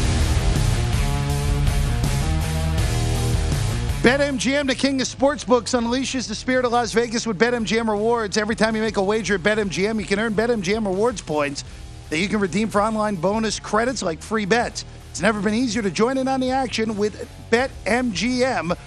BetMGM, 4.07 4.69
the 4.69 4.75
king 4.77 5.01
of 5.01 5.09
sportsbooks, 5.09 5.77
unleashes 5.77 6.29
the 6.29 6.35
spirit 6.37 6.65
of 6.65 6.71
Las 6.71 6.93
Vegas 6.93 7.27
with 7.27 7.41
BetMGM 7.41 7.89
rewards. 7.89 8.37
Every 8.37 8.55
time 8.55 8.77
you 8.77 8.81
make 8.81 8.99
a 8.99 9.03
wager 9.03 9.35
at 9.35 9.41
BetMGM, 9.41 9.99
you 9.99 10.07
can 10.07 10.21
earn 10.21 10.33
BetMGM 10.33 10.87
rewards 10.87 11.21
points 11.21 11.65
that 12.11 12.21
you 12.21 12.29
can 12.29 12.39
redeem 12.39 12.69
for 12.69 12.81
online 12.81 13.17
bonus 13.17 13.59
credits 13.59 14.05
like 14.05 14.23
free 14.23 14.45
bets. 14.45 14.85
It's 15.11 15.21
never 15.21 15.41
been 15.41 15.55
easier 15.55 15.83
to 15.83 15.91
join 15.91 16.19
in 16.19 16.29
on 16.29 16.39
the 16.39 16.53
action 16.53 16.97
with 16.97 17.29
BetMGM, 17.51 18.79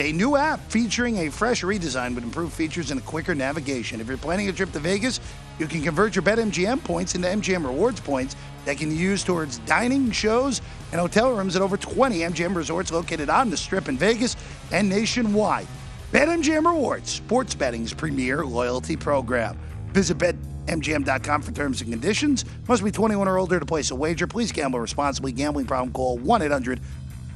a 0.00 0.12
new 0.12 0.36
app 0.36 0.60
featuring 0.70 1.16
a 1.16 1.30
fresh 1.30 1.62
redesign 1.62 2.14
with 2.14 2.22
improved 2.22 2.52
features 2.52 2.90
and 2.90 3.00
a 3.00 3.02
quicker 3.04 3.34
navigation. 3.34 4.02
If 4.02 4.06
you're 4.06 4.18
planning 4.18 4.50
a 4.50 4.52
trip 4.52 4.72
to 4.72 4.80
Vegas, 4.80 5.18
you 5.58 5.66
can 5.66 5.80
convert 5.80 6.14
your 6.14 6.22
BetMGM 6.24 6.84
points 6.84 7.14
into 7.14 7.26
MGM 7.26 7.64
rewards 7.64 8.00
points 8.00 8.36
that 8.66 8.76
can 8.76 8.90
be 8.90 8.96
used 8.96 9.24
towards 9.24 9.60
dining, 9.60 10.10
shows, 10.10 10.60
and 10.92 11.00
hotel 11.00 11.30
rooms 11.30 11.54
at 11.54 11.62
over 11.62 11.76
20 11.76 12.20
MGM 12.20 12.54
resorts 12.56 12.90
located 12.90 13.28
on 13.28 13.50
the 13.50 13.56
Strip 13.56 13.88
in 13.88 13.98
Vegas 13.98 14.36
and 14.72 14.88
nationwide. 14.88 15.68
BetMGM 16.12 16.70
Rewards, 16.70 17.10
sports 17.10 17.54
betting's 17.54 17.92
premier 17.92 18.44
loyalty 18.44 18.96
program. 18.96 19.58
Visit 19.88 20.18
BetMGM.com 20.18 21.42
for 21.42 21.52
terms 21.52 21.82
and 21.82 21.90
conditions. 21.90 22.44
Must 22.66 22.82
be 22.82 22.90
21 22.90 23.28
or 23.28 23.38
older 23.38 23.58
to 23.58 23.66
place 23.66 23.90
a 23.90 23.94
wager. 23.94 24.26
Please 24.26 24.50
gamble 24.50 24.80
responsibly. 24.80 25.32
Gambling 25.32 25.66
problem? 25.66 25.92
Call 25.92 26.18
1 26.18 26.42
800 26.42 26.80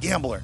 Gambler. 0.01 0.41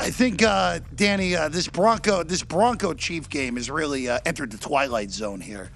I 0.00 0.10
think 0.10 0.42
uh, 0.42 0.80
Danny, 0.94 1.34
uh, 1.34 1.48
this 1.48 1.66
Bronco, 1.66 2.22
this 2.22 2.42
Bronco 2.42 2.94
Chief 2.94 3.28
game 3.28 3.56
has 3.56 3.70
really 3.70 4.08
uh, 4.08 4.18
entered 4.26 4.52
the 4.52 4.58
twilight 4.58 5.10
zone 5.10 5.40
here. 5.40 5.70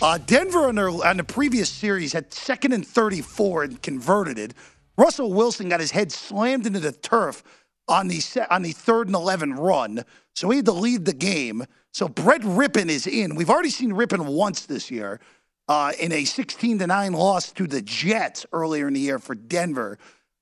Uh, 0.00 0.16
Denver 0.16 0.68
on, 0.68 0.76
their, 0.76 0.88
on 0.88 1.16
the 1.16 1.24
previous 1.24 1.68
series 1.68 2.12
had 2.12 2.32
second 2.32 2.72
and 2.72 2.86
34 2.86 3.64
and 3.64 3.82
converted 3.82 4.38
it. 4.38 4.54
Russell 4.96 5.32
Wilson 5.32 5.68
got 5.68 5.80
his 5.80 5.90
head 5.90 6.12
slammed 6.12 6.66
into 6.66 6.78
the 6.78 6.92
turf 6.92 7.42
on 7.88 8.06
the 8.06 8.20
set, 8.20 8.50
on 8.52 8.62
the 8.62 8.70
third 8.70 9.08
and 9.08 9.16
11 9.16 9.54
run, 9.54 10.04
so 10.34 10.50
he 10.50 10.58
had 10.58 10.66
to 10.66 10.72
lead 10.72 11.04
the 11.04 11.12
game. 11.12 11.64
So 11.92 12.06
Brett 12.06 12.42
Rypien 12.42 12.88
is 12.88 13.08
in. 13.08 13.34
We've 13.34 13.50
already 13.50 13.70
seen 13.70 13.92
Rippon 13.92 14.26
once 14.26 14.66
this 14.66 14.88
year 14.88 15.18
uh, 15.66 15.92
in 15.98 16.12
a 16.12 16.24
16 16.24 16.78
to 16.78 16.86
9 16.86 17.12
loss 17.12 17.50
to 17.52 17.66
the 17.66 17.82
Jets 17.82 18.46
earlier 18.52 18.86
in 18.86 18.94
the 18.94 19.00
year 19.00 19.18
for 19.18 19.34
Denver. 19.34 19.98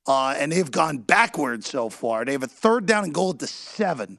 Uh, 0.07 0.35
and 0.39 0.53
they've 0.53 0.71
gone 0.71 0.99
backwards 0.99 1.69
so 1.69 1.89
far. 1.89 2.25
They 2.25 2.33
have 2.33 2.43
a 2.43 2.49
third 2.49 2.85
down 2.85 3.05
and 3.05 3.15
goal 3.15 3.31
at 3.31 3.39
the 3.39 3.47
seven 3.47 4.19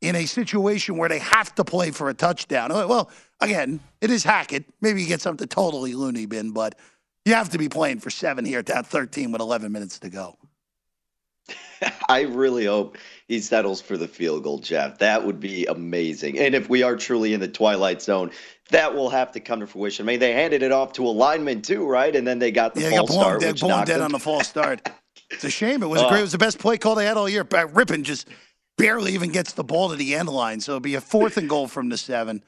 in 0.00 0.16
a 0.16 0.26
situation 0.26 0.96
where 0.96 1.08
they 1.08 1.18
have 1.18 1.54
to 1.56 1.64
play 1.64 1.90
for 1.90 2.08
a 2.08 2.14
touchdown. 2.14 2.70
Well, 2.70 3.10
again, 3.40 3.80
it 4.00 4.10
is 4.10 4.24
Hackett. 4.24 4.64
Maybe 4.80 5.02
you 5.02 5.08
get 5.08 5.20
something 5.20 5.48
totally 5.48 5.94
loony 5.94 6.26
bin, 6.26 6.52
but 6.52 6.76
you 7.24 7.34
have 7.34 7.50
to 7.50 7.58
be 7.58 7.68
playing 7.68 8.00
for 8.00 8.10
seven 8.10 8.44
here 8.44 8.58
at 8.60 8.66
that 8.66 8.86
13 8.86 9.32
with 9.32 9.40
11 9.40 9.70
minutes 9.72 9.98
to 10.00 10.08
go. 10.10 10.36
I 12.08 12.22
really 12.22 12.66
hope 12.66 12.98
he 13.26 13.40
settles 13.40 13.80
for 13.80 13.96
the 13.96 14.08
field 14.08 14.42
goal, 14.44 14.58
Jeff. 14.58 14.98
That 14.98 15.24
would 15.24 15.40
be 15.40 15.66
amazing. 15.66 16.38
And 16.38 16.54
if 16.54 16.68
we 16.68 16.82
are 16.82 16.96
truly 16.96 17.32
in 17.32 17.40
the 17.40 17.48
twilight 17.48 18.02
zone, 18.02 18.30
that 18.70 18.94
will 18.94 19.08
have 19.10 19.32
to 19.32 19.40
come 19.40 19.60
to 19.60 19.66
fruition. 19.66 20.04
I 20.04 20.12
mean, 20.12 20.20
they 20.20 20.32
handed 20.32 20.62
it 20.62 20.72
off 20.72 20.92
to 20.94 21.06
a 21.06 21.08
lineman 21.10 21.62
too, 21.62 21.86
right? 21.86 22.14
And 22.14 22.26
then 22.26 22.38
they 22.38 22.50
got 22.50 22.74
the 22.74 22.82
Yeah, 22.82 22.90
they 22.90 22.96
false 22.98 23.10
got 23.10 23.14
blown 23.14 23.22
start, 23.24 23.40
dead, 23.40 23.52
which 23.54 23.60
dead 23.86 23.86
them- 23.96 24.02
on 24.02 24.12
the 24.12 24.18
false 24.18 24.48
start. 24.48 24.88
It's 25.32 25.44
a 25.44 25.50
shame. 25.50 25.84
It 25.84 25.86
was 25.86 26.02
Oh. 26.02 26.08
great. 26.08 26.18
It 26.18 26.22
was 26.22 26.32
the 26.32 26.38
best 26.38 26.58
play 26.58 26.76
call 26.76 26.96
they 26.96 27.04
had 27.06 27.16
all 27.16 27.28
year. 27.28 27.44
But 27.44 27.72
Rypien 27.72 28.02
just 28.02 28.26
barely 28.76 29.12
even 29.12 29.30
gets 29.30 29.52
the 29.52 29.62
ball 29.62 29.90
to 29.90 29.94
the 29.94 30.16
end 30.16 30.28
line. 30.28 30.60
So 30.60 30.72
it'll 30.72 30.80
be 30.80 30.96
a 30.96 31.00
fourth 31.00 31.36
and 31.36 31.48
goal 31.48 31.68
from 31.68 31.88
the 31.88 31.96
seven. 31.96 32.42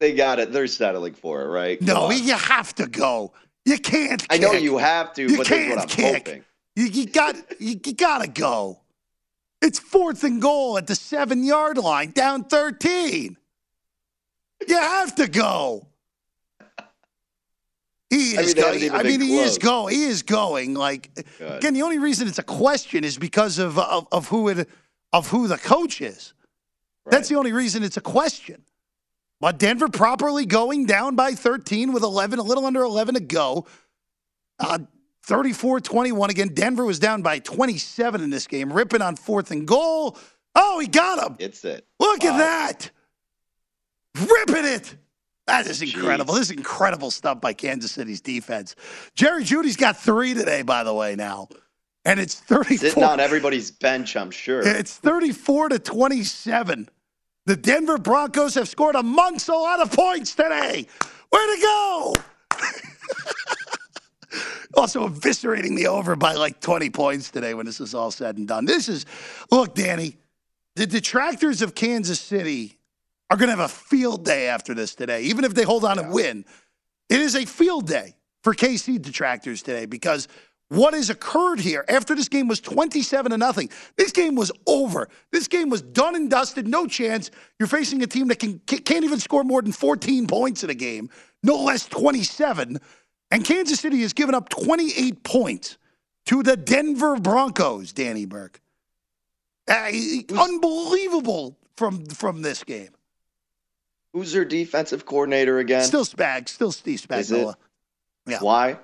They 0.00 0.14
got 0.14 0.38
it. 0.38 0.52
They're 0.52 0.66
settling 0.66 1.14
for 1.14 1.42
it, 1.42 1.46
right? 1.48 1.78
Come 1.78 1.86
No, 1.86 2.02
on. 2.04 2.22
you 2.22 2.34
have 2.34 2.74
to 2.76 2.86
go. 2.86 3.32
You 3.64 3.78
can't. 3.78 4.24
I 4.30 4.38
know 4.38 4.52
you 4.52 4.78
have 4.78 5.12
to, 5.14 5.22
You 5.22 5.36
but 5.36 5.46
that's 5.46 5.48
can't 5.48 5.70
what 5.70 5.80
I'm 5.80 5.88
kick. 5.88 6.28
hoping. 6.28 6.44
You, 6.76 6.84
you 6.84 7.06
got. 7.06 7.36
You, 7.60 7.80
you 7.84 7.92
gotta 7.94 8.28
go. 8.28 8.80
It's 9.60 9.78
fourth 9.80 10.22
and 10.22 10.40
goal 10.40 10.78
at 10.78 10.86
the 10.86 10.94
seven 10.94 11.42
yard 11.42 11.78
line, 11.78 12.12
down 12.12 12.44
thirteen. 12.44 13.36
You 14.66 14.76
have 14.76 15.14
to 15.16 15.26
go. 15.28 15.86
He 18.10 18.38
I 18.38 18.40
is 18.40 18.54
mean, 18.54 18.54
they 18.56 18.62
haven't 18.62 18.88
going. 18.88 18.92
I 18.94 19.02
mean, 19.02 19.20
he 19.20 19.38
is 19.38 19.58
going. 19.58 19.94
He 19.94 20.04
is 20.04 20.22
going. 20.22 20.74
Like 20.74 21.10
Good. 21.38 21.58
again, 21.58 21.74
the 21.74 21.82
only 21.82 21.98
reason 21.98 22.26
it's 22.28 22.38
a 22.38 22.42
question 22.44 23.04
is 23.04 23.18
because 23.18 23.58
of 23.58 23.78
of, 23.78 24.06
of 24.12 24.28
who 24.28 24.48
it 24.48 24.68
of 25.12 25.28
who 25.28 25.48
the 25.48 25.58
coach 25.58 26.00
is. 26.00 26.32
That's 27.10 27.28
the 27.28 27.34
only 27.36 27.52
reason 27.52 27.82
it's 27.82 27.96
a 27.96 28.02
question. 28.02 28.62
But 29.40 29.58
Denver 29.58 29.88
properly 29.88 30.46
going 30.46 30.86
down 30.86 31.14
by 31.14 31.32
13 31.32 31.92
with 31.92 32.02
11, 32.02 32.38
a 32.38 32.42
little 32.42 32.66
under 32.66 32.82
11 32.82 33.14
to 33.14 33.20
go. 33.20 33.66
Uh, 34.58 34.80
34 35.24 35.80
21 35.80 36.30
again. 36.30 36.48
Denver 36.48 36.84
was 36.84 36.98
down 36.98 37.22
by 37.22 37.38
27 37.38 38.22
in 38.22 38.30
this 38.30 38.46
game. 38.46 38.70
Rypien 38.70 39.00
on 39.00 39.14
fourth 39.14 39.50
and 39.50 39.66
goal. 39.66 40.16
Oh, 40.54 40.80
he 40.80 40.88
got 40.88 41.24
him. 41.24 41.36
It's 41.38 41.64
it. 41.64 41.86
Look 42.00 42.24
at 42.24 42.38
that. 42.38 42.90
Ripping 44.18 44.64
it. 44.64 44.96
That 45.46 45.66
is 45.66 45.80
incredible. 45.80 46.34
This 46.34 46.50
is 46.50 46.50
incredible 46.50 47.10
stuff 47.10 47.40
by 47.40 47.52
Kansas 47.52 47.92
City's 47.92 48.20
defense. 48.20 48.74
Jerry 49.14 49.44
Jeudy's 49.44 49.76
got 49.76 49.96
three 49.96 50.34
today, 50.34 50.62
by 50.62 50.82
the 50.82 50.92
way, 50.92 51.14
now. 51.14 51.48
And 52.04 52.18
it's 52.18 52.34
34. 52.34 52.88
Sitting 52.88 53.04
on 53.04 53.20
everybody's 53.20 53.70
bench, 53.70 54.16
I'm 54.16 54.30
sure. 54.30 54.60
It's 54.60 54.94
34 54.96 55.70
to 55.70 55.78
27. 55.78 56.88
The 57.48 57.56
Denver 57.56 57.96
Broncos 57.96 58.54
have 58.56 58.68
scored 58.68 58.94
amongst 58.94 59.48
a 59.48 59.54
lot 59.54 59.80
of 59.80 59.90
points 59.90 60.34
today. 60.34 60.86
Way 61.32 61.40
to 61.40 61.58
go! 61.62 62.14
also 64.76 65.08
eviscerating 65.08 65.74
the 65.74 65.86
over 65.86 66.14
by 66.14 66.34
like 66.34 66.60
20 66.60 66.90
points 66.90 67.30
today 67.30 67.54
when 67.54 67.64
this 67.64 67.80
is 67.80 67.94
all 67.94 68.10
said 68.10 68.36
and 68.36 68.46
done. 68.46 68.66
This 68.66 68.90
is, 68.90 69.06
look, 69.50 69.74
Danny, 69.74 70.18
the 70.76 70.86
detractors 70.86 71.62
of 71.62 71.74
Kansas 71.74 72.20
City 72.20 72.76
are 73.30 73.38
going 73.38 73.48
to 73.48 73.56
have 73.56 73.64
a 73.64 73.72
field 73.72 74.26
day 74.26 74.48
after 74.48 74.74
this 74.74 74.94
today, 74.94 75.22
even 75.22 75.46
if 75.46 75.54
they 75.54 75.62
hold 75.62 75.86
on 75.86 75.98
and 75.98 76.12
win. 76.12 76.44
It 77.08 77.18
is 77.18 77.34
a 77.34 77.46
field 77.46 77.86
day 77.86 78.14
for 78.42 78.52
KC 78.52 79.00
detractors 79.00 79.62
today 79.62 79.86
because 79.86 80.28
what 80.68 80.92
has 80.92 81.08
occurred 81.08 81.60
here 81.60 81.84
after 81.88 82.14
this 82.14 82.28
game 82.28 82.46
was 82.46 82.60
27 82.60 83.30
to 83.30 83.38
nothing. 83.38 83.70
This 83.96 84.12
game 84.12 84.34
was 84.34 84.52
over. 84.66 85.08
This 85.32 85.48
game 85.48 85.70
was 85.70 85.80
done 85.80 86.14
and 86.14 86.30
dusted. 86.30 86.68
No 86.68 86.86
chance. 86.86 87.30
You're 87.58 87.68
facing 87.68 88.02
a 88.02 88.06
team 88.06 88.28
that 88.28 88.38
can 88.38 88.58
can't 88.66 89.04
even 89.04 89.18
score 89.18 89.44
more 89.44 89.62
than 89.62 89.72
14 89.72 90.26
points 90.26 90.64
in 90.64 90.70
a 90.70 90.74
game, 90.74 91.08
no 91.42 91.56
less 91.56 91.86
27. 91.86 92.78
And 93.30 93.44
Kansas 93.44 93.80
City 93.80 94.00
has 94.02 94.12
given 94.12 94.34
up 94.34 94.48
28 94.48 95.22
points 95.22 95.78
to 96.26 96.42
the 96.42 96.56
Denver 96.56 97.16
Broncos, 97.18 97.92
Danny 97.92 98.26
Burke. 98.26 98.60
Uh, 99.66 99.90
unbelievable 100.38 101.56
from 101.76 102.04
from 102.06 102.42
this 102.42 102.64
game. 102.64 102.90
Who's 104.12 104.32
their 104.32 104.44
defensive 104.44 105.06
coordinator 105.06 105.58
again? 105.58 105.84
Still 105.84 106.04
Spag, 106.04 106.48
still 106.48 106.72
Steve 106.72 107.00
Spagnuolo. 107.00 107.54
Yeah. 108.26 108.38
Why? 108.40 108.78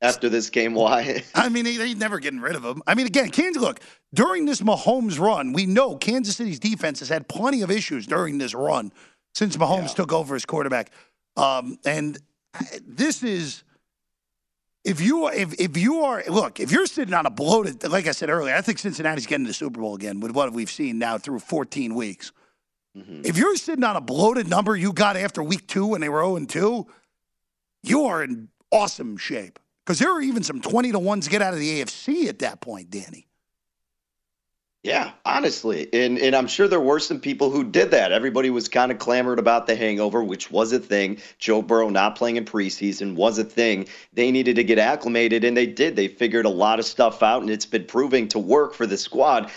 After 0.00 0.28
this 0.28 0.50
game, 0.50 0.74
why? 0.74 1.22
I 1.34 1.48
mean, 1.48 1.64
they, 1.64 1.76
they 1.76 1.94
never 1.94 2.18
getting 2.18 2.40
rid 2.40 2.56
of 2.56 2.64
him. 2.64 2.82
I 2.86 2.94
mean, 2.94 3.06
again, 3.06 3.30
Kansas. 3.30 3.62
Look, 3.62 3.80
during 4.14 4.46
this 4.46 4.60
Mahomes 4.60 5.18
run, 5.18 5.52
we 5.52 5.66
know 5.66 5.96
Kansas 5.96 6.36
City's 6.36 6.60
defense 6.60 7.00
has 7.00 7.08
had 7.08 7.28
plenty 7.28 7.62
of 7.62 7.70
issues 7.70 8.06
during 8.06 8.38
this 8.38 8.54
run 8.54 8.92
since 9.34 9.56
Mahomes 9.56 9.88
yeah. 9.88 9.94
took 9.94 10.12
over 10.12 10.34
as 10.34 10.44
quarterback. 10.44 10.90
Um, 11.36 11.78
and 11.84 12.18
this 12.86 13.22
is 13.22 13.62
if 14.84 15.00
you 15.00 15.26
are 15.26 15.34
if, 15.34 15.54
if 15.60 15.76
you 15.76 16.00
are 16.00 16.22
look 16.28 16.60
if 16.60 16.72
you're 16.72 16.86
sitting 16.86 17.14
on 17.14 17.26
a 17.26 17.30
bloated 17.30 17.86
like 17.88 18.06
I 18.06 18.12
said 18.12 18.30
earlier, 18.30 18.54
I 18.54 18.60
think 18.60 18.78
Cincinnati's 18.78 19.26
getting 19.26 19.46
the 19.46 19.52
Super 19.52 19.80
Bowl 19.80 19.94
again 19.94 20.20
with 20.20 20.32
what 20.32 20.52
we've 20.52 20.70
seen 20.70 20.98
now 20.98 21.18
through 21.18 21.40
14 21.40 21.94
weeks. 21.94 22.32
Mm-hmm. 22.96 23.22
If 23.24 23.36
you're 23.36 23.56
sitting 23.56 23.84
on 23.84 23.96
a 23.96 24.00
bloated 24.00 24.48
number 24.48 24.74
you 24.76 24.92
got 24.92 25.16
after 25.16 25.42
week 25.42 25.66
two 25.66 25.86
when 25.86 26.00
they 26.00 26.08
were 26.08 26.20
0 26.20 26.36
and 26.36 26.48
2, 26.48 26.86
you 27.82 28.04
are 28.04 28.24
in 28.24 28.48
awesome 28.72 29.16
shape. 29.16 29.58
Because 29.88 30.00
there 30.00 30.12
are 30.12 30.20
even 30.20 30.42
some 30.42 30.60
20 30.60 30.92
to 30.92 30.98
1s 30.98 31.30
get 31.30 31.40
out 31.40 31.54
of 31.54 31.60
the 31.60 31.80
AFC 31.80 32.26
at 32.26 32.40
that 32.40 32.60
point, 32.60 32.90
Danny. 32.90 33.26
Yeah, 34.82 35.12
honestly. 35.24 35.88
And 35.94 36.18
and 36.18 36.36
I'm 36.36 36.46
sure 36.46 36.68
there 36.68 36.78
were 36.78 37.00
some 37.00 37.20
people 37.20 37.50
who 37.50 37.64
did 37.64 37.90
that. 37.92 38.12
Everybody 38.12 38.50
was 38.50 38.68
kind 38.68 38.92
of 38.92 38.98
clamored 38.98 39.38
about 39.38 39.66
the 39.66 39.74
hangover, 39.74 40.22
which 40.22 40.50
was 40.50 40.74
a 40.74 40.78
thing. 40.78 41.22
Joe 41.38 41.62
Burrow 41.62 41.88
not 41.88 42.16
playing 42.16 42.36
in 42.36 42.44
preseason 42.44 43.14
was 43.14 43.38
a 43.38 43.44
thing. 43.44 43.88
They 44.12 44.30
needed 44.30 44.56
to 44.56 44.62
get 44.64 44.78
acclimated 44.78 45.42
and 45.42 45.56
they 45.56 45.66
did. 45.66 45.96
They 45.96 46.08
figured 46.08 46.44
a 46.44 46.50
lot 46.50 46.78
of 46.78 46.84
stuff 46.84 47.22
out 47.22 47.40
and 47.40 47.50
it's 47.50 47.64
been 47.64 47.86
proving 47.86 48.28
to 48.28 48.38
work 48.38 48.74
for 48.74 48.86
the 48.86 48.98
squad 48.98 49.50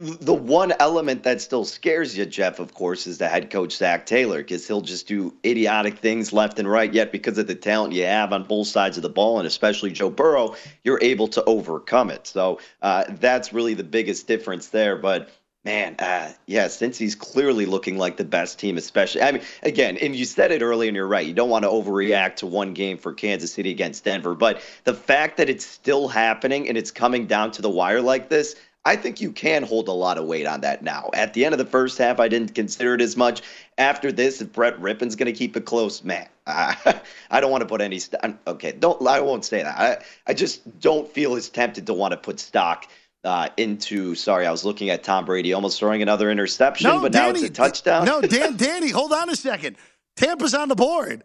the 0.00 0.32
one 0.32 0.72
element 0.80 1.24
that 1.24 1.42
still 1.42 1.66
scares 1.66 2.16
you, 2.16 2.24
Jeff, 2.24 2.58
of 2.58 2.72
course, 2.72 3.06
is 3.06 3.18
the 3.18 3.28
head 3.28 3.50
coach 3.50 3.76
Zac 3.76 4.06
Taylor, 4.06 4.38
because 4.38 4.66
he'll 4.66 4.80
just 4.80 5.06
do 5.06 5.34
idiotic 5.44 5.98
things 5.98 6.32
left 6.32 6.58
and 6.58 6.70
right. 6.70 6.92
Yet, 6.92 7.12
because 7.12 7.36
of 7.36 7.46
the 7.46 7.54
talent 7.54 7.92
you 7.92 8.04
have 8.04 8.32
on 8.32 8.44
both 8.44 8.66
sides 8.66 8.96
of 8.96 9.02
the 9.02 9.10
ball, 9.10 9.38
and 9.38 9.46
especially 9.46 9.90
Joe 9.90 10.08
Burrow, 10.08 10.56
you're 10.84 10.98
able 11.02 11.28
to 11.28 11.44
overcome 11.44 12.10
it. 12.10 12.26
So 12.26 12.60
uh, 12.80 13.04
that's 13.08 13.52
really 13.52 13.74
the 13.74 13.84
biggest 13.84 14.26
difference 14.26 14.68
there. 14.68 14.96
But 14.96 15.28
man, 15.66 15.96
uh, 15.98 16.32
yeah, 16.46 16.68
since 16.68 16.96
he's 16.96 17.14
clearly 17.14 17.66
looking 17.66 17.98
like 17.98 18.16
the 18.16 18.24
best 18.24 18.58
team, 18.58 18.78
especially, 18.78 19.20
I 19.20 19.32
mean, 19.32 19.42
again, 19.62 19.98
and 19.98 20.16
you 20.16 20.24
said 20.24 20.50
it 20.50 20.62
early, 20.62 20.88
and 20.88 20.96
you're 20.96 21.06
right. 21.06 21.26
You 21.26 21.34
don't 21.34 21.50
want 21.50 21.64
to 21.64 21.70
overreact 21.70 22.36
to 22.36 22.46
one 22.46 22.72
game 22.72 22.96
for 22.96 23.12
Kansas 23.12 23.52
City 23.52 23.70
against 23.70 24.04
Denver, 24.04 24.34
but 24.34 24.62
the 24.84 24.94
fact 24.94 25.36
that 25.36 25.50
it's 25.50 25.66
still 25.66 26.08
happening 26.08 26.70
and 26.70 26.78
it's 26.78 26.90
coming 26.90 27.26
down 27.26 27.50
to 27.50 27.60
the 27.60 27.68
wire 27.68 28.00
like 28.00 28.30
this. 28.30 28.56
I 28.84 28.96
think 28.96 29.20
you 29.20 29.30
can 29.30 29.62
hold 29.62 29.88
a 29.88 29.92
lot 29.92 30.16
of 30.16 30.24
weight 30.24 30.46
on 30.46 30.62
that 30.62 30.82
now. 30.82 31.10
At 31.12 31.34
the 31.34 31.44
end 31.44 31.52
of 31.52 31.58
the 31.58 31.66
first 31.66 31.98
half, 31.98 32.18
I 32.18 32.28
didn't 32.28 32.54
consider 32.54 32.94
it 32.94 33.02
as 33.02 33.16
much. 33.16 33.42
After 33.76 34.10
this, 34.10 34.40
if 34.40 34.52
Brett 34.52 34.80
Rypien's 34.80 35.16
going 35.16 35.26
to 35.26 35.38
keep 35.38 35.56
it 35.56 35.66
close, 35.66 36.02
man, 36.02 36.26
I, 36.46 37.00
I 37.30 37.40
don't 37.40 37.50
want 37.50 37.62
to 37.62 37.68
put 37.68 37.82
any. 37.82 37.98
St- 37.98 38.36
okay, 38.46 38.72
don't. 38.72 39.06
I 39.06 39.20
won't 39.20 39.44
say 39.44 39.62
that. 39.62 39.78
I, 39.78 40.02
I 40.26 40.34
just 40.34 40.80
don't 40.80 41.06
feel 41.08 41.34
as 41.34 41.48
tempted 41.50 41.86
to 41.86 41.94
want 41.94 42.12
to 42.12 42.16
put 42.16 42.40
stock 42.40 42.88
uh, 43.24 43.50
into. 43.58 44.14
Sorry, 44.14 44.46
I 44.46 44.50
was 44.50 44.64
looking 44.64 44.88
at 44.88 45.02
Tom 45.02 45.26
Brady 45.26 45.52
almost 45.52 45.78
throwing 45.78 46.00
another 46.00 46.30
interception, 46.30 46.88
no, 46.88 47.00
but 47.00 47.12
Danny, 47.12 47.32
now 47.32 47.38
it's 47.38 47.48
a 47.48 47.52
touchdown. 47.52 48.06
No, 48.06 48.22
Dan, 48.22 48.56
Danny, 48.56 48.88
hold 48.88 49.12
on 49.12 49.28
a 49.28 49.36
second. 49.36 49.76
Tampa's 50.16 50.54
on 50.54 50.68
the 50.68 50.74
board. 50.74 51.22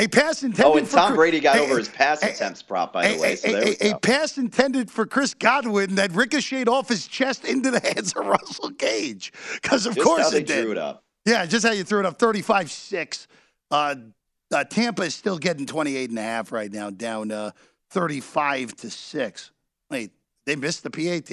A 0.00 0.08
pass 0.08 0.42
intended. 0.42 0.64
Oh, 0.64 0.76
and 0.78 0.88
for 0.88 0.96
Tom 0.96 1.14
Brady 1.14 1.40
got 1.40 1.56
a, 1.56 1.60
over 1.60 1.76
his 1.76 1.90
pass 1.90 2.22
a, 2.22 2.30
attempts 2.30 2.62
prop, 2.62 2.94
by 2.94 3.04
a, 3.04 3.14
the 3.14 3.20
way. 3.20 3.36
So 3.36 3.48
a, 3.50 3.90
a 3.90 3.98
pass 3.98 4.38
intended 4.38 4.90
for 4.90 5.04
Chris 5.04 5.34
Godwin 5.34 5.96
that 5.96 6.10
ricocheted 6.12 6.68
off 6.68 6.88
his 6.88 7.06
chest 7.06 7.44
into 7.44 7.70
the 7.70 7.80
hands 7.94 8.14
of 8.14 8.24
Russell 8.24 8.70
Gage. 8.70 9.30
Because 9.60 9.84
of 9.84 9.94
just 9.94 10.06
course 10.06 10.22
how 10.22 10.30
they 10.30 10.38
it 10.38 10.46
did. 10.46 10.68
it 10.70 10.78
up. 10.78 11.04
Yeah, 11.26 11.44
just 11.44 11.66
how 11.66 11.72
you 11.72 11.84
threw 11.84 12.00
it 12.00 12.06
up. 12.06 12.18
35-6. 12.18 13.26
Uh, 13.70 13.94
uh, 14.52 14.64
Tampa 14.64 15.02
is 15.02 15.14
still 15.14 15.36
getting 15.36 15.66
28 15.66 16.08
and 16.08 16.18
a 16.18 16.22
half 16.22 16.50
right 16.50 16.72
now, 16.72 16.88
down 16.88 17.30
uh, 17.30 17.50
35 17.90 18.74
to 18.76 18.90
six. 18.90 19.50
Wait, 19.90 20.12
they 20.46 20.56
missed 20.56 20.82
the 20.82 20.90
PAT. 20.90 21.30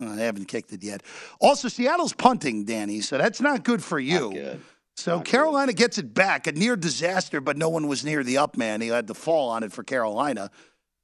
Oh, 0.00 0.16
they 0.16 0.24
haven't 0.24 0.46
kicked 0.46 0.72
it 0.72 0.82
yet. 0.82 1.02
Also, 1.40 1.68
Seattle's 1.68 2.14
punting, 2.14 2.64
Danny, 2.64 3.00
so 3.02 3.18
that's 3.18 3.40
not 3.40 3.64
good 3.64 3.84
for 3.84 4.00
you. 4.00 4.58
So 4.96 5.20
Carolina 5.20 5.72
gets 5.72 5.98
it 5.98 6.14
back, 6.14 6.46
a 6.46 6.52
near 6.52 6.76
disaster, 6.76 7.40
but 7.40 7.56
no 7.56 7.68
one 7.68 7.88
was 7.88 8.04
near 8.04 8.22
the 8.22 8.38
up 8.38 8.56
man. 8.56 8.80
He 8.80 8.88
had 8.88 9.08
to 9.08 9.14
fall 9.14 9.48
on 9.48 9.62
it 9.62 9.72
for 9.72 9.82
Carolina. 9.82 10.50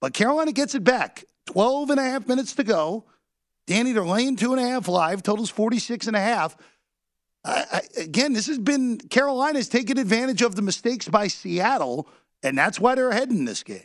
But 0.01 0.14
Carolina 0.14 0.53
gets 0.53 0.74
it 0.74 0.84
back. 0.84 1.24
12 1.47 1.91
and 1.91 2.01
a 2.01 2.03
half 2.03 2.28
minutes 2.28 2.55
to 2.57 2.64
go. 2.64 3.07
Danny, 3.66 3.93
they're 3.93 4.05
laying 4.05 4.36
two 4.36 4.53
and 4.53 4.61
a 4.61 4.66
half 4.66 4.89
live. 4.89 5.22
Totals 5.22 5.51
46 5.51 6.07
and 6.07 6.16
a 6.16 6.20
half. 6.20 6.57
I, 7.45 7.64
I, 7.72 8.01
again, 8.01 8.32
this 8.32 8.47
has 8.47 8.59
been 8.59 8.99
Carolina's 8.99 9.68
taking 9.68 9.99
advantage 9.99 10.43
of 10.43 10.55
the 10.55 10.62
mistakes 10.62 11.09
by 11.09 11.28
Seattle, 11.28 12.09
and 12.43 12.57
that's 12.57 12.78
why 12.78 12.95
they're 12.95 13.11
ahead 13.11 13.30
in 13.30 13.45
this 13.45 13.62
game. 13.62 13.82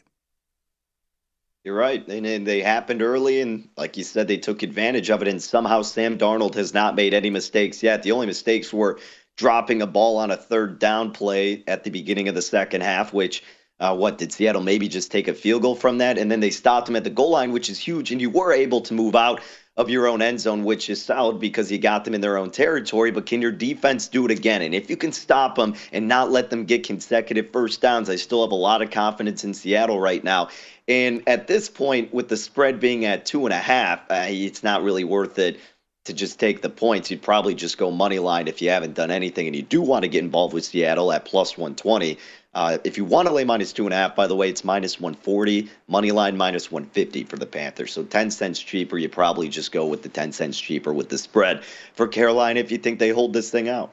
You're 1.63 1.75
right. 1.75 2.05
And, 2.09 2.25
and, 2.25 2.45
they 2.45 2.61
happened 2.61 3.01
early, 3.01 3.39
and 3.39 3.69
like 3.77 3.95
you 3.95 4.03
said, 4.03 4.27
they 4.27 4.37
took 4.37 4.63
advantage 4.63 5.09
of 5.09 5.21
it. 5.21 5.29
And 5.29 5.41
somehow 5.41 5.81
Sam 5.81 6.17
Darnold 6.17 6.55
has 6.55 6.73
not 6.73 6.95
made 6.95 7.13
any 7.13 7.29
mistakes 7.29 7.81
yet. 7.81 8.03
The 8.03 8.11
only 8.11 8.27
mistakes 8.27 8.73
were 8.73 8.99
dropping 9.35 9.81
a 9.81 9.87
ball 9.87 10.17
on 10.17 10.31
a 10.31 10.37
third 10.37 10.79
down 10.79 11.11
play 11.11 11.63
at 11.67 11.83
the 11.83 11.89
beginning 11.89 12.27
of 12.27 12.35
the 12.35 12.41
second 12.41 12.81
half, 12.81 13.13
which 13.13 13.43
uh, 13.79 13.95
what 13.95 14.17
did 14.17 14.31
Seattle 14.31 14.61
maybe 14.61 14.87
just 14.87 15.11
take 15.11 15.27
a 15.27 15.33
field 15.33 15.61
goal 15.61 15.75
from 15.75 15.97
that? 15.97 16.17
And 16.17 16.31
then 16.31 16.39
they 16.39 16.51
stopped 16.51 16.87
him 16.87 16.95
at 16.95 17.03
the 17.03 17.09
goal 17.09 17.31
line, 17.31 17.51
which 17.51 17.69
is 17.69 17.79
huge. 17.79 18.11
And 18.11 18.21
you 18.21 18.29
were 18.29 18.53
able 18.53 18.81
to 18.81 18.93
move 18.93 19.15
out 19.15 19.41
of 19.75 19.89
your 19.89 20.07
own 20.07 20.21
end 20.21 20.39
zone, 20.39 20.63
which 20.63 20.89
is 20.89 21.03
solid 21.03 21.39
because 21.39 21.71
you 21.71 21.79
got 21.79 22.05
them 22.05 22.13
in 22.13 22.21
their 22.21 22.37
own 22.37 22.51
territory. 22.51 23.09
But 23.09 23.25
can 23.25 23.41
your 23.41 23.51
defense 23.51 24.07
do 24.07 24.23
it 24.25 24.31
again? 24.31 24.61
And 24.61 24.75
if 24.75 24.89
you 24.89 24.95
can 24.95 25.11
stop 25.11 25.55
them 25.55 25.75
and 25.91 26.07
not 26.07 26.31
let 26.31 26.51
them 26.51 26.65
get 26.65 26.85
consecutive 26.85 27.51
first 27.51 27.81
downs, 27.81 28.09
I 28.09 28.15
still 28.15 28.43
have 28.43 28.51
a 28.51 28.55
lot 28.55 28.83
of 28.83 28.91
confidence 28.91 29.43
in 29.43 29.53
Seattle 29.53 29.99
right 29.99 30.23
now. 30.23 30.49
And 30.87 31.23
at 31.27 31.47
this 31.47 31.69
point, 31.69 32.13
with 32.13 32.29
the 32.29 32.37
spread 32.37 32.79
being 32.79 33.05
at 33.05 33.25
two 33.25 33.45
and 33.45 33.53
a 33.53 33.57
half, 33.57 33.99
uh, 34.11 34.27
it's 34.27 34.63
not 34.63 34.83
really 34.83 35.03
worth 35.03 35.39
it 35.39 35.59
to 36.05 36.13
just 36.13 36.39
take 36.39 36.61
the 36.61 36.69
points, 36.69 37.09
you'd 37.09 37.21
probably 37.21 37.55
just 37.55 37.77
go 37.77 37.89
money 37.89 38.19
line 38.19 38.47
if 38.47 38.61
you 38.61 38.69
haven't 38.69 38.93
done 38.93 39.09
anything 39.09 39.47
and 39.47 39.55
you 39.55 39.61
do 39.61 39.81
want 39.81 40.03
to 40.03 40.09
get 40.09 40.23
involved 40.23 40.53
with 40.53 40.65
Seattle 40.65 41.11
at 41.13 41.25
plus 41.25 41.57
120. 41.57 42.17
Uh, 42.53 42.77
if 42.83 42.97
you 42.97 43.05
want 43.05 43.27
to 43.27 43.33
lay 43.33 43.43
minus 43.43 43.73
two 43.73 43.85
and 43.85 43.93
a 43.93 43.97
half, 43.97 44.15
by 44.15 44.27
the 44.27 44.35
way, 44.35 44.49
it's 44.49 44.63
minus 44.63 44.99
140, 44.99 45.69
money 45.87 46.11
line 46.11 46.35
minus 46.35 46.71
150 46.71 47.23
for 47.23 47.37
the 47.37 47.45
Panthers. 47.45 47.93
So 47.93 48.03
10 48.03 48.31
cents 48.31 48.59
cheaper. 48.59 48.97
You 48.97 49.09
probably 49.09 49.49
just 49.49 49.71
go 49.71 49.85
with 49.87 50.03
the 50.03 50.09
10 50.09 50.33
cents 50.33 50.59
cheaper 50.59 50.93
with 50.93 51.09
the 51.09 51.17
spread 51.17 51.63
for 51.93 52.07
Carolina 52.07 52.59
if 52.59 52.71
you 52.71 52.77
think 52.77 52.99
they 52.99 53.09
hold 53.09 53.33
this 53.33 53.49
thing 53.49 53.69
out. 53.69 53.91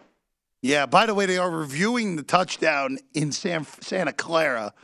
Yeah, 0.63 0.85
by 0.85 1.07
the 1.07 1.15
way, 1.15 1.25
they 1.25 1.39
are 1.39 1.51
reviewing 1.51 2.17
the 2.17 2.23
touchdown 2.23 2.99
in 3.15 3.33
San, 3.33 3.65
Santa 3.81 4.13
Clara 4.13 4.75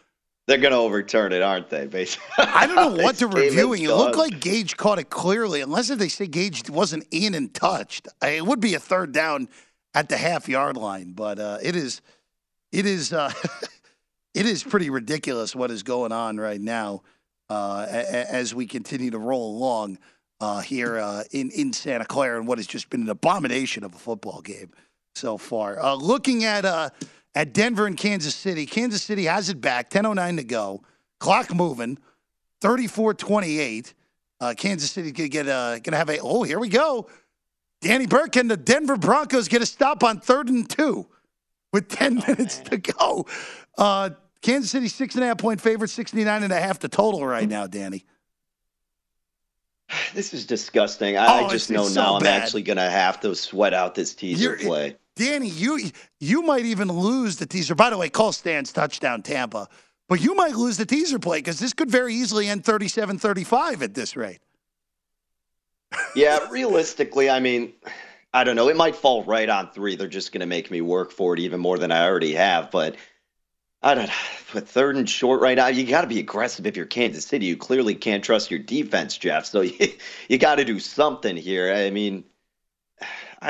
they're 0.47 0.59
going 0.59 0.72
to 0.72 0.78
overturn 0.78 1.32
it, 1.32 1.42
aren't 1.42 1.70
they? 1.70 1.86
Basically, 1.86 2.26
I 2.38 2.66
don't 2.66 2.76
know 2.76 3.03
what 3.03 3.16
they're 3.16 3.28
reviewing. 3.28 3.82
It 3.82 3.88
looked 3.88 4.16
like 4.16 4.40
Gage 4.40 4.76
caught 4.76 4.99
it 4.99 5.11
clearly, 5.11 5.61
unless 5.61 5.90
if 5.90 5.99
they 5.99 6.09
say 6.09 6.26
Gage 6.26 6.70
wasn't 6.70 7.07
in 7.11 7.34
and 7.34 7.53
touched. 7.53 8.09
It 8.22 8.47
would 8.47 8.61
be 8.61 8.74
a 8.74 8.80
third 8.80 9.12
down 9.12 9.49
at 9.94 10.09
the 10.09 10.16
half 10.16 10.49
yard 10.49 10.76
line, 10.76 11.12
but 11.12 11.38
uh, 11.38 11.59
it 11.62 11.74
is, 11.74 12.01
it 12.70 12.86
is, 12.86 13.12
uh, 13.12 13.32
it 14.34 14.47
is 14.47 14.62
pretty 14.62 14.90
ridiculous 14.90 15.57
what 15.57 15.70
is 15.70 15.82
going 15.82 16.12
on 16.12 16.36
right 16.36 16.61
now 16.61 17.03
uh, 17.49 17.86
as 17.88 18.55
we 18.55 18.66
continue 18.66 19.11
to 19.11 19.18
roll 19.18 19.57
along 19.57 19.99
uh, 20.40 20.61
here 20.61 20.99
uh, 20.99 21.24
in 21.32 21.51
in 21.51 21.72
Santa 21.72 22.05
Clara 22.05 22.38
and 22.38 22.47
what 22.47 22.59
has 22.59 22.66
just 22.66 22.90
been 22.90 23.03
an 23.03 23.09
abomination 23.09 23.84
of 23.84 23.94
a 23.94 23.99
football 23.99 24.42
game 24.42 24.70
so 25.14 25.38
far. 25.38 25.80
Uh, 25.80 25.94
looking 25.94 26.44
at 26.44 26.92
at 27.37 27.53
Denver 27.53 27.87
and 27.87 27.97
Kansas 27.97 28.34
City. 28.34 28.64
Kansas 28.66 29.03
City 29.03 29.24
has 29.26 29.51
it 29.51 29.61
back, 29.61 29.91
10.09 29.91 30.39
to 30.39 30.45
go. 30.45 30.82
Clock 31.20 31.55
moving, 31.55 31.99
34 32.62 33.14
28. 33.14 33.95
Uh, 34.39 34.55
Kansas 34.57 34.91
City 34.91 35.12
going 35.12 35.30
to 35.30 35.32
get 35.32 35.49
uh, 35.49 35.72
going 35.74 35.93
to 35.93 35.97
have 35.97 36.11
a, 36.11 36.18
oh, 36.18 36.43
here 36.43 36.59
we 36.59 36.68
go. 36.68 37.09
Danny 37.82 38.07
Burke 38.07 38.37
and 38.37 38.51
the 38.51 38.57
Denver 38.57 38.97
Broncos 38.97 39.49
get 39.49 39.62
a 39.62 39.66
stop 39.66 40.03
on 40.03 40.18
third 40.18 40.49
and 40.49 40.68
two 40.68 41.07
with 41.72 41.89
10 41.89 42.18
oh, 42.18 42.26
minutes 42.26 42.59
man. 42.59 42.66
to 42.70 42.78
go. 42.78 43.26
Uh, 43.78 44.11
Kansas 44.41 44.70
City, 44.70 44.89
six 44.89 45.14
and 45.14 45.24
a 45.24 45.28
half 45.28 45.39
point 45.39 45.61
favorite, 45.61 45.89
69 45.89 46.43
and 46.43 46.53
a 46.53 46.61
half 46.61 46.78
the 46.78 46.89
total 46.89 47.26
right 47.26 47.49
now, 47.49 47.66
Danny. 47.66 48.05
This 50.14 50.34
is 50.34 50.47
disgusting. 50.47 51.16
I, 51.16 51.26
oh, 51.26 51.47
I 51.47 51.51
just 51.51 51.70
know 51.70 51.84
so 51.84 52.01
now 52.01 52.18
bad. 52.18 52.34
I'm 52.34 52.43
actually 52.43 52.62
going 52.62 52.78
to 52.78 52.91
have 52.91 53.20
to 53.20 53.34
sweat 53.34 53.72
out 53.72 53.95
this 53.95 54.14
teaser 54.14 54.43
you're, 54.43 54.57
play 54.57 54.97
Danny, 55.17 55.49
you 55.49 55.91
you 56.21 56.43
might 56.43 56.67
even 56.67 56.89
lose 56.89 57.37
the 57.37 57.47
teaser. 57.47 57.75
By 57.75 57.91
the 57.91 57.99
way, 57.99 58.09
call 58.09 58.33
Stan's 58.33 58.73
touchdown 58.73 59.23
Tampa. 59.23 59.69
But 60.09 60.21
you 60.21 60.35
might 60.35 60.55
lose 60.55 60.77
the 60.77 60.87
teaser 60.87 61.19
play 61.19 61.39
because 61.39 61.59
this 61.59 61.73
could 61.73 61.91
very 61.91 62.14
easily 62.14 62.47
end 62.49 62.64
37 62.64 63.19
35 63.19 63.83
at 63.83 63.95
this 63.95 64.14
rate. 64.14 64.39
yeah, 66.17 66.49
realistically, 66.51 67.29
I 67.29 67.41
mean, 67.41 67.73
I 68.33 68.45
don't 68.45 68.57
know. 68.57 68.69
It 68.69 68.77
might 68.77 68.95
fall 68.95 69.25
right 69.25 69.49
on 69.49 69.71
three. 69.71 69.97
They're 69.97 70.09
just 70.09 70.33
going 70.33 70.41
to 70.41 70.47
make 70.47 70.71
me 70.71 70.81
work 70.81 71.11
for 71.11 71.35
it 71.35 71.41
even 71.41 71.61
more 71.61 71.79
than 71.79 71.91
I 71.91 72.07
already 72.07 72.35
have. 72.35 72.71
But 72.71 72.97
I 73.83 73.95
don't 73.95 74.07
know. 74.07 74.12
With 74.55 74.69
third 74.69 74.97
and 74.97 75.09
short 75.09 75.41
right 75.41 75.57
now, 75.57 75.67
you 75.69 75.85
got 75.87 76.03
to 76.03 76.07
be 76.07 76.21
aggressive 76.21 76.67
if 76.67 76.77
you're 76.77 76.87
Kansas 76.87 77.27
City. 77.27 77.47
You 77.47 77.57
clearly 77.57 77.95
can't 77.95 78.23
trust 78.23 78.51
your 78.51 78.61
defense, 78.61 79.17
Jeff. 79.19 79.47
So 79.47 79.61
you, 79.62 79.93
you 80.29 80.39
got 80.39 80.57
to 80.57 80.64
do 80.64 80.79
something 80.79 81.37
here. 81.37 81.73
I 81.73 81.91
mean, 81.91 82.25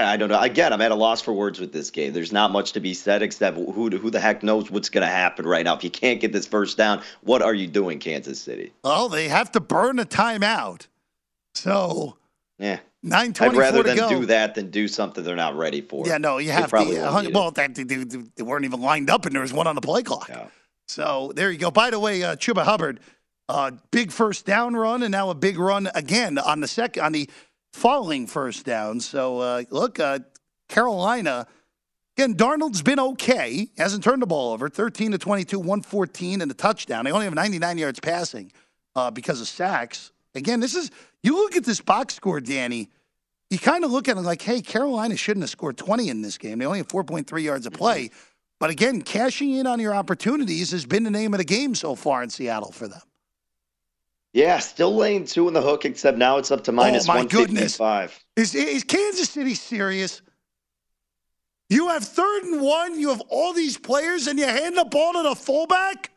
I, 0.04 0.16
don't 0.16 0.28
know. 0.28 0.40
Again, 0.40 0.72
I'm 0.72 0.80
at 0.80 0.90
a 0.90 0.94
loss 0.94 1.22
for 1.22 1.32
words 1.32 1.58
with 1.58 1.72
this 1.72 1.90
game. 1.90 2.12
There's 2.12 2.32
not 2.32 2.50
much 2.50 2.72
to 2.72 2.80
be 2.80 2.94
said 2.94 3.22
except 3.22 3.56
who 3.56 3.90
who 3.90 4.10
the 4.10 4.20
heck 4.20 4.42
knows 4.42 4.70
what's 4.70 4.88
going 4.88 5.06
to 5.06 5.12
happen 5.12 5.46
right 5.46 5.64
now. 5.64 5.74
If 5.76 5.84
you 5.84 5.90
can't 5.90 6.20
get 6.20 6.32
this 6.32 6.46
first 6.46 6.76
down, 6.76 7.02
what 7.22 7.42
are 7.42 7.54
you 7.54 7.66
doing, 7.66 7.98
Kansas 7.98 8.40
City? 8.40 8.72
Well, 8.84 9.08
they 9.08 9.28
have 9.28 9.52
to 9.52 9.60
burn 9.60 9.98
a 9.98 10.04
timeout. 10.04 10.86
So 11.54 12.16
yeah. 12.58 12.80
Nine 13.02 13.32
twenty. 13.32 13.56
I'd 13.56 13.60
rather 13.60 13.82
them 13.82 14.08
do 14.08 14.26
that 14.26 14.56
than 14.56 14.70
do 14.70 14.88
something 14.88 15.22
they're 15.22 15.36
not 15.36 15.56
ready 15.56 15.80
for. 15.80 16.06
Yeah, 16.06 16.18
no, 16.18 16.38
you 16.38 16.50
have 16.50 16.70
to. 16.70 16.84
Yeah, 16.84 17.28
well, 17.32 17.52
they, 17.52 17.68
they, 17.68 17.84
they, 17.84 18.42
weren't 18.42 18.64
even 18.64 18.80
lined 18.80 19.10
up, 19.10 19.26
and 19.26 19.34
there 19.34 19.42
was 19.42 19.52
one 19.52 19.68
on 19.68 19.76
the 19.76 19.80
play 19.80 20.02
clock. 20.02 20.28
Yeah. 20.28 20.48
So 20.88 21.32
there 21.36 21.50
you 21.52 21.58
go. 21.58 21.70
By 21.70 21.90
the 21.90 22.00
way, 22.00 22.24
uh, 22.24 22.34
Chuba 22.34 22.64
Hubbard, 22.64 22.98
uh, 23.48 23.72
big 23.92 24.10
first 24.10 24.44
down 24.44 24.74
run, 24.74 25.04
and 25.04 25.12
now 25.12 25.30
a 25.30 25.34
big 25.34 25.56
run 25.56 25.88
again 25.94 26.36
on 26.38 26.60
the 26.60 26.66
second 26.66 27.02
on 27.04 27.12
the 27.12 27.30
falling 27.76 28.26
first 28.26 28.64
down. 28.64 29.00
So 29.00 29.38
uh, 29.38 29.62
look, 29.70 30.00
uh, 30.00 30.20
Carolina. 30.68 31.46
Again, 32.16 32.34
Darnold's 32.34 32.80
been 32.80 32.98
okay. 32.98 33.68
Hasn't 33.76 34.02
turned 34.02 34.22
the 34.22 34.26
ball 34.26 34.54
over. 34.54 34.70
13 34.70 35.12
to 35.12 35.18
22, 35.18 35.58
114, 35.58 36.40
and 36.40 36.50
a 36.50 36.54
touchdown. 36.54 37.04
They 37.04 37.12
only 37.12 37.26
have 37.26 37.34
99 37.34 37.76
yards 37.76 38.00
passing 38.00 38.50
uh, 38.94 39.10
because 39.10 39.42
of 39.42 39.48
sacks. 39.48 40.12
Again, 40.34 40.60
this 40.60 40.74
is 40.74 40.90
you 41.22 41.34
look 41.36 41.56
at 41.56 41.64
this 41.64 41.80
box 41.80 42.14
score, 42.14 42.40
Danny. 42.40 42.88
You 43.50 43.58
kind 43.58 43.84
of 43.84 43.92
look 43.92 44.08
at 44.08 44.16
it 44.16 44.20
like, 44.22 44.42
hey, 44.42 44.62
Carolina 44.62 45.16
shouldn't 45.16 45.42
have 45.42 45.50
scored 45.50 45.76
20 45.76 46.08
in 46.08 46.22
this 46.22 46.38
game. 46.38 46.58
They 46.58 46.66
only 46.66 46.78
have 46.78 46.88
4.3 46.88 47.42
yards 47.42 47.66
of 47.66 47.74
play. 47.74 48.10
But 48.58 48.70
again, 48.70 49.02
cashing 49.02 49.52
in 49.52 49.66
on 49.66 49.78
your 49.78 49.94
opportunities 49.94 50.70
has 50.70 50.86
been 50.86 51.04
the 51.04 51.10
name 51.10 51.34
of 51.34 51.38
the 51.38 51.44
game 51.44 51.74
so 51.74 51.94
far 51.94 52.22
in 52.22 52.30
Seattle 52.30 52.72
for 52.72 52.88
them. 52.88 53.02
Yeah, 54.36 54.58
still 54.58 54.94
laying 54.94 55.24
two 55.24 55.48
in 55.48 55.54
the 55.54 55.62
hook, 55.62 55.86
except 55.86 56.18
now 56.18 56.36
it's 56.36 56.50
up 56.50 56.62
to 56.64 56.72
minus 56.72 57.08
oh, 57.08 57.14
my 57.14 57.24
goodness. 57.24 57.80
Is, 58.36 58.54
is 58.54 58.84
Kansas 58.84 59.30
City 59.30 59.54
serious? 59.54 60.20
You 61.70 61.88
have 61.88 62.04
third 62.04 62.42
and 62.42 62.60
one, 62.60 63.00
you 63.00 63.08
have 63.08 63.22
all 63.30 63.54
these 63.54 63.78
players, 63.78 64.26
and 64.26 64.38
you 64.38 64.44
hand 64.44 64.76
the 64.76 64.84
ball 64.84 65.14
to 65.14 65.22
the 65.22 65.34
fullback? 65.34 66.10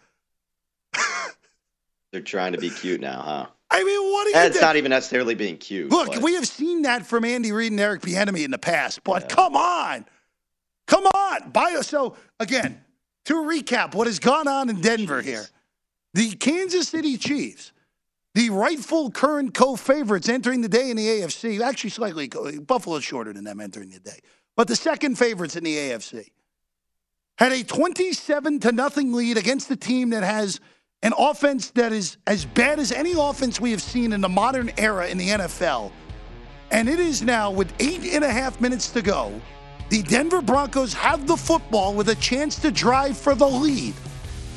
They're 2.11 2.19
trying 2.19 2.51
to 2.51 2.57
be 2.57 2.69
cute 2.69 2.99
now, 2.99 3.21
huh? 3.21 3.45
I 3.71 3.85
mean, 3.85 4.11
what 4.11 4.27
are 4.27 4.29
you? 4.31 4.35
That's 4.35 4.59
not 4.59 4.75
even 4.75 4.89
necessarily 4.89 5.33
being 5.33 5.55
cute. 5.55 5.89
Look, 5.89 6.15
but. 6.15 6.21
we 6.21 6.33
have 6.33 6.45
seen 6.45 6.81
that 6.81 7.05
from 7.05 7.23
Andy 7.23 7.53
Reid 7.53 7.71
and 7.71 7.79
Eric 7.79 8.01
Bieniemy 8.01 8.43
in 8.43 8.51
the 8.51 8.57
past, 8.57 9.01
but 9.05 9.21
yeah. 9.21 9.27
come 9.29 9.55
on, 9.55 10.05
come 10.87 11.05
on, 11.05 11.51
bio. 11.51 11.81
So 11.81 12.17
again, 12.41 12.81
to 13.27 13.35
recap, 13.35 13.95
what 13.95 14.07
has 14.07 14.19
gone 14.19 14.49
on 14.49 14.69
in 14.69 14.81
Denver 14.81 15.21
Jeez. 15.21 15.25
here? 15.25 15.45
The 16.15 16.31
Kansas 16.31 16.89
City 16.89 17.15
Chiefs, 17.15 17.71
the 18.39 18.49
rightful 18.51 19.11
current 19.11 19.53
co-favorites 19.53 20.29
entering 20.29 20.61
the 20.61 20.69
day 20.69 20.89
in 20.89 20.95
the 20.95 21.05
AFC, 21.05 21.59
actually 21.59 21.89
slightly 21.89 22.29
Buffalo's 22.59 23.03
shorter 23.03 23.33
than 23.33 23.43
them 23.43 23.59
entering 23.59 23.89
the 23.89 23.99
day, 23.99 24.17
but 24.55 24.65
the 24.65 24.77
second 24.77 25.17
favorites 25.17 25.57
in 25.57 25.65
the 25.65 25.75
AFC 25.75 26.25
had 27.37 27.51
a 27.51 27.65
27 27.65 28.61
to 28.61 28.71
nothing 28.71 29.11
lead 29.11 29.35
against 29.35 29.67
the 29.67 29.75
team 29.75 30.11
that 30.11 30.23
has 30.23 30.61
an 31.03 31.11
offense 31.17 31.71
that 31.71 31.91
is 31.91 32.15
as 32.27 32.45
bad 32.45 32.79
as 32.79 32.93
any 32.93 33.11
offense 33.11 33.59
we 33.59 33.71
have 33.71 33.81
seen 33.81 34.13
in 34.13 34.21
the 34.21 34.29
modern 34.29 34.71
era 34.77 35.09
in 35.09 35.17
the 35.17 35.27
NFL. 35.27 35.91
And 36.71 36.87
it 36.87 37.01
is 37.01 37.21
now, 37.21 37.51
with 37.51 37.73
eight 37.81 38.05
and 38.05 38.23
a 38.23 38.31
half 38.31 38.61
minutes 38.61 38.89
to 38.91 39.01
go, 39.01 39.33
the 39.89 40.01
Denver 40.03 40.41
Broncos 40.41 40.93
have 40.93 41.27
the 41.27 41.35
football 41.35 41.93
with 41.93 42.07
a 42.07 42.15
chance 42.15 42.57
to 42.59 42.71
drive 42.71 43.17
for 43.17 43.35
the 43.35 43.47
lead. 43.47 43.95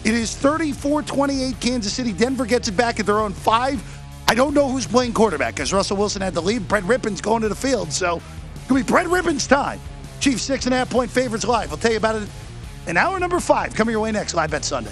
It 0.04 0.14
is 0.14 0.34
34 0.36 1.02
28 1.02 1.60
Kansas 1.60 1.92
City. 1.92 2.12
Denver 2.12 2.44
gets 2.44 2.68
it 2.68 2.76
back 2.76 2.98
at 2.98 3.06
their 3.06 3.20
own 3.20 3.32
five. 3.32 3.82
I 4.26 4.34
don't 4.34 4.54
know 4.54 4.68
who's 4.68 4.86
playing 4.86 5.12
quarterback 5.12 5.54
because 5.54 5.72
Russell 5.72 5.96
Wilson 5.96 6.22
had 6.22 6.34
to 6.34 6.40
leave. 6.40 6.66
Brett 6.66 6.82
Rypien's 6.84 7.20
going 7.20 7.42
to 7.42 7.48
the 7.48 7.54
field. 7.54 7.92
So 7.92 8.16
it 8.16 8.68
could 8.68 8.74
be 8.74 8.82
Brett 8.82 9.06
Rypien's 9.06 9.46
time. 9.46 9.78
Chiefs 10.20 10.42
six 10.42 10.64
and 10.64 10.74
a 10.74 10.78
half 10.78 10.90
point 10.90 11.10
favorites 11.10 11.46
live. 11.46 11.70
I'll 11.70 11.76
tell 11.78 11.92
you 11.92 11.98
about 11.98 12.16
it 12.16 12.28
in 12.86 12.96
hour 12.96 13.18
number 13.20 13.38
five. 13.38 13.74
Coming 13.74 13.92
your 13.92 14.00
way 14.00 14.10
next, 14.12 14.34
Live 14.34 14.50
Bet 14.50 14.64
Sunday. 14.64 14.90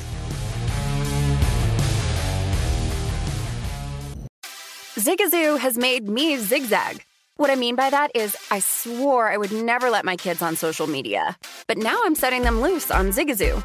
Zigazoo 4.97 5.59
has 5.59 5.79
made 5.79 6.09
me 6.09 6.37
zigzag. 6.37 7.03
What 7.37 7.49
I 7.49 7.55
mean 7.55 7.75
by 7.75 7.89
that 7.89 8.11
is, 8.15 8.37
I 8.51 8.59
swore 8.59 9.33
I 9.33 9.39
would 9.39 9.51
never 9.51 9.89
let 9.89 10.05
my 10.05 10.15
kids 10.15 10.43
on 10.43 10.57
social 10.57 10.87
media, 10.87 11.39
but 11.67 11.79
now 11.79 11.99
I'm 12.05 12.15
setting 12.15 12.43
them 12.43 12.61
loose 12.61 12.91
on 12.91 13.09
Zigazoo. 13.09 13.65